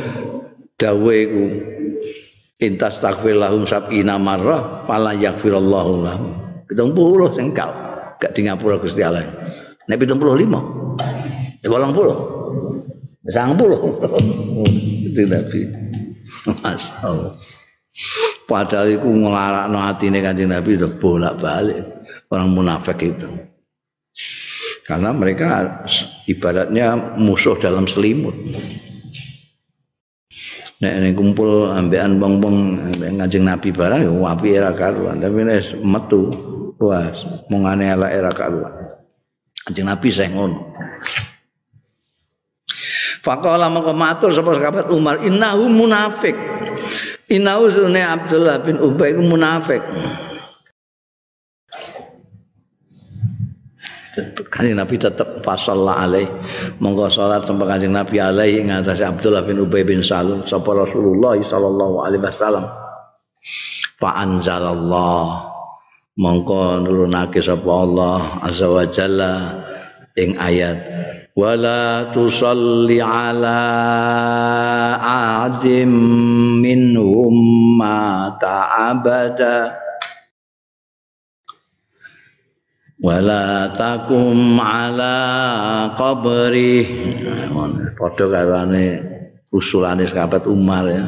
dawe 0.80 1.16
iku 1.20 1.44
intas 2.60 3.04
takfir 3.04 3.36
lahum 3.36 3.68
sab'ina 3.68 4.16
marrah 4.16 4.86
fala 4.88 5.18
yaghfirallahu 5.18 5.94
lahum. 6.06 6.32
Pitung 6.70 6.94
puluh 6.94 7.34
sing 7.34 7.52
gak 7.52 7.74
di 8.38 8.46
ngapura 8.46 8.78
Gusti 8.78 9.02
Allah. 9.02 9.26
Nek 9.90 9.98
pitung 9.98 10.22
puluh 10.22 10.38
lima 10.38 10.62
ya 11.66 11.68
walang 11.74 11.92
puluh. 11.92 12.18
Puluh. 13.58 13.80
Itu 15.10 15.22
Nabi. 15.26 15.60
Masya 16.46 16.94
Allah. 17.04 17.34
Padahal 18.50 18.90
itu 18.90 19.06
ngelarak 19.06 19.70
ini 20.02 20.18
kanjeng 20.24 20.50
Nabi 20.50 20.80
udah 20.80 20.92
bolak 20.98 21.38
balik 21.38 21.99
orang 22.30 22.50
munafik 22.54 23.02
itu 23.04 23.30
karena 24.86 25.14
mereka 25.14 25.86
ibaratnya 26.26 27.18
musuh 27.18 27.58
dalam 27.58 27.86
selimut 27.86 28.34
nek 30.80 30.94
nek 31.04 31.14
kumpul 31.14 31.70
ambekan 31.76 32.18
wong-wong 32.18 32.56
ngajeng 32.98 33.46
Nabi 33.46 33.70
barang 33.76 34.02
ya 34.08 34.12
api 34.14 34.48
era 34.56 34.72
karuan 34.72 35.20
tapi 35.20 35.44
nek 35.44 35.78
metu 35.84 36.32
Wah, 36.80 37.12
mongane 37.52 37.92
ala 37.92 38.08
era 38.08 38.32
karuan. 38.32 38.72
Kanjeng 39.68 39.92
Nabi 39.92 40.08
saya 40.16 40.32
ngono. 40.32 40.72
Faqala 43.20 43.68
maka 43.68 43.92
matur 43.92 44.32
sapa 44.32 44.56
sahabat 44.56 44.88
Umar 44.96 45.20
innahu 45.20 45.68
munafik. 45.68 46.40
Innahu 47.28 47.68
sunne 47.68 48.00
Abdullah 48.00 48.64
bin 48.64 48.80
Ubay 48.80 49.12
munafik. 49.20 49.84
Kanjeng 54.48 54.78
Nabi 54.78 54.96
tetap 54.96 55.42
fasalla 55.42 56.06
alaih. 56.06 56.28
Monggo 56.80 57.10
salat 57.12 57.44
sampai 57.44 57.66
kanjeng 57.68 57.94
Nabi 57.94 58.18
alaih 58.22 58.64
ing 58.64 58.72
atase 58.72 59.04
Abdullah 59.04 59.44
bin 59.44 59.60
Ubay 59.60 59.84
bin 59.84 60.06
Salul 60.06 60.46
sapa 60.48 60.72
Rasulullah 60.72 61.36
sallallahu 61.38 61.96
alaihi 62.06 62.24
wasallam. 62.24 62.66
Fa 64.00 64.10
anzalallah. 64.24 65.50
Mongko 66.20 66.84
nurunake 66.84 67.40
sapa 67.40 67.72
Allah 67.72 68.20
azza 68.44 68.68
wa 68.68 68.84
jalla 68.92 69.34
ing 70.20 70.36
ayat 70.36 70.78
wala 71.40 72.12
tusalli 72.12 73.00
ala 73.00 73.64
adim 75.48 75.92
minhum 76.60 77.36
mata 77.80 78.92
abada 78.92 79.89
wala 83.00 83.72
takum 83.76 84.60
ala 84.60 85.16
qabri. 85.96 86.86
Padha 87.96 88.26
karone 88.28 88.86
usulane 89.52 90.06
sahabat 90.06 90.46
Umar 90.46 90.86
ya. 90.88 91.04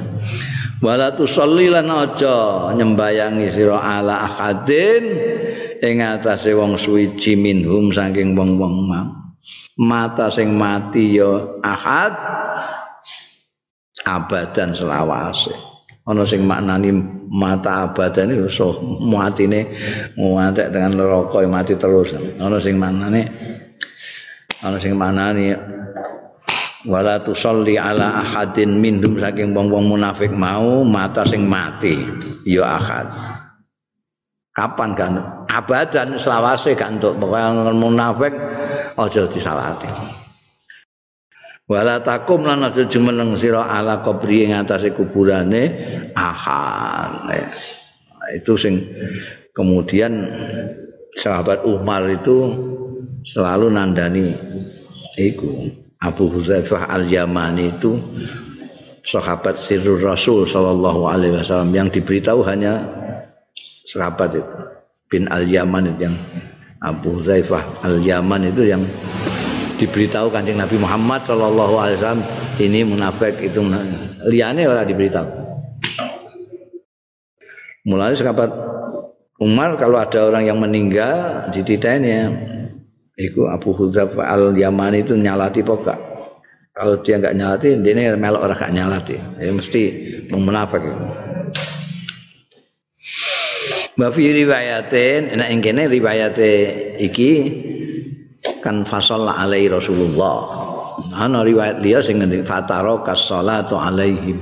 Wala 0.81 1.13
tusalli 1.13 1.69
lan 1.69 1.87
aja 1.93 2.73
nyembayangi 2.73 3.53
sira 3.53 3.77
ala 3.77 4.25
akadin 4.25 5.03
ing 5.77 6.01
atase 6.01 6.57
wong 6.57 6.73
suwiji 6.73 7.37
minhum 7.37 7.93
saking 7.93 8.33
wong-wong 8.33 8.89
mata 9.81 10.29
sing 10.29 10.53
mati 10.57 11.17
ya 11.17 11.57
ahad 11.65 12.13
abadan 14.05 14.77
selawase 14.77 15.53
ana 16.05 16.25
sing 16.25 16.45
maknani 16.45 17.20
mata 17.31 17.87
abadan 17.87 18.35
iku 18.35 18.51
so 18.51 18.67
matine 18.99 19.71
ngantek 20.19 20.67
dengan 20.75 20.99
neraka 20.99 21.39
mati 21.47 21.79
terus. 21.79 22.11
Ana 22.35 22.59
sing 22.59 22.75
maknane 22.75 23.21
ana 24.59 24.75
sing 24.75 24.99
maknani 24.99 25.55
wala 26.83 27.23
tusalli 27.23 27.79
ala 27.79 28.19
ahadin 28.19 28.83
minhum 28.83 29.15
saking 29.15 29.55
wong-wong 29.55 29.95
munafik 29.95 30.35
mau 30.35 30.83
mata 30.83 31.23
sing 31.23 31.47
mati 31.47 32.03
ya 32.43 32.67
ahad. 32.67 33.07
Kapan 34.51 34.91
kan? 34.91 35.13
Abadan 35.47 36.19
selawase 36.19 36.75
kan 36.75 36.99
untuk 36.99 37.15
pokoknya 37.15 37.71
munafik 37.71 38.35
aja 38.99 39.23
disalati 39.31 40.19
wala 41.71 42.03
takum 42.03 42.43
lan 42.43 42.67
aja 42.67 42.83
jumeneng 42.83 43.39
sira 43.39 43.63
ala 43.63 44.03
kubri 44.03 44.43
ing 44.43 44.51
atase 44.51 44.91
kuburane 44.91 45.63
nah, 46.11 47.47
itu 48.35 48.59
sing 48.59 48.83
kemudian 49.55 50.11
sahabat 51.15 51.63
Umar 51.63 52.03
itu 52.11 52.51
selalu 53.23 53.71
nandani 53.71 54.35
iku. 55.15 55.79
Abu 56.01 56.33
Huzaifah 56.33 56.89
Al-Yamani 56.89 57.77
itu 57.77 57.93
sahabat 59.05 59.61
sirrul 59.61 60.01
Rasul 60.01 60.49
sallallahu 60.49 61.05
alaihi 61.05 61.37
wasallam 61.37 61.77
yang 61.77 61.93
diberitahu 61.93 62.41
hanya 62.41 62.81
sahabat 63.85 64.33
itu 64.33 64.53
bin 65.13 65.29
Al-Yaman 65.29 65.93
itu 65.93 66.09
yang 66.09 66.17
Abu 66.81 67.21
Huzaifah 67.21 67.85
Al-Yaman 67.85 68.49
itu 68.49 68.65
yang 68.65 68.81
diberitahu 69.81 70.29
kanjeng 70.29 70.61
Nabi 70.61 70.77
Muhammad 70.77 71.25
Shallallahu 71.25 71.73
Alaihi 71.81 71.97
Wasallam 71.97 72.23
ini 72.61 72.79
munafik 72.85 73.41
itu 73.41 73.65
liane 74.29 74.69
orang 74.69 74.85
diberitahu. 74.85 75.29
Mulai 77.89 78.13
sahabat 78.13 78.53
Umar 79.41 79.73
kalau 79.81 79.97
ada 79.97 80.29
orang 80.29 80.45
yang 80.45 80.61
meninggal 80.61 81.49
di 81.49 81.65
ya, 81.65 82.29
itu 83.17 83.41
Abu 83.49 83.73
Hudzaf 83.73 84.13
al 84.21 84.53
Yaman 84.53 85.01
itu 85.01 85.17
nyalati 85.17 85.65
pokok. 85.65 86.13
Kalau 86.71 87.01
dia 87.01 87.17
nggak 87.17 87.35
nyalati, 87.35 87.73
dia 87.81 87.91
ini 87.97 88.15
melok 88.15 88.47
orang 88.47 88.57
gak 88.61 88.73
nyalati. 88.73 89.17
Ya 89.41 89.51
mesti 89.51 89.81
munafik. 90.31 90.85
Bafi 93.97 94.23
riwayatin, 94.31 95.35
enak 95.35 95.49
ingkene 95.51 95.91
riwayate 95.91 96.53
iki 97.01 97.31
kan 98.61 98.85
fasol 98.85 99.29
alaihi 99.29 99.69
Rasulullah. 99.69 100.69
Ana 101.13 101.41
riwayat 101.45 101.81
liya 101.81 102.01
sing 102.01 102.21
ngendi 102.21 102.41
fataro 102.45 103.01
kasolatu 103.05 103.77
alaihim. 103.77 104.37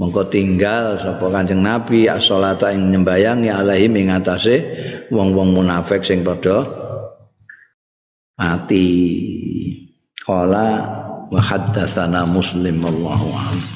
Mongko 0.00 0.26
tinggal 0.32 0.98
sapa 0.98 1.30
Kanjeng 1.30 1.62
Nabi 1.62 2.10
as-salata 2.10 2.74
ing 2.74 2.90
nyembayangi 2.90 3.52
alaihim 3.52 3.94
ing 3.94 4.08
atase 4.10 4.64
wong-wong 5.12 5.54
munafik 5.54 6.02
sing 6.02 6.26
padha 6.26 6.66
mati. 8.34 8.88
Qala 10.22 10.68
wa 11.30 11.40
haddatsana 11.42 12.26
Muslim 12.26 12.78
wallahu 12.82 13.26
a'lam. 13.34 13.72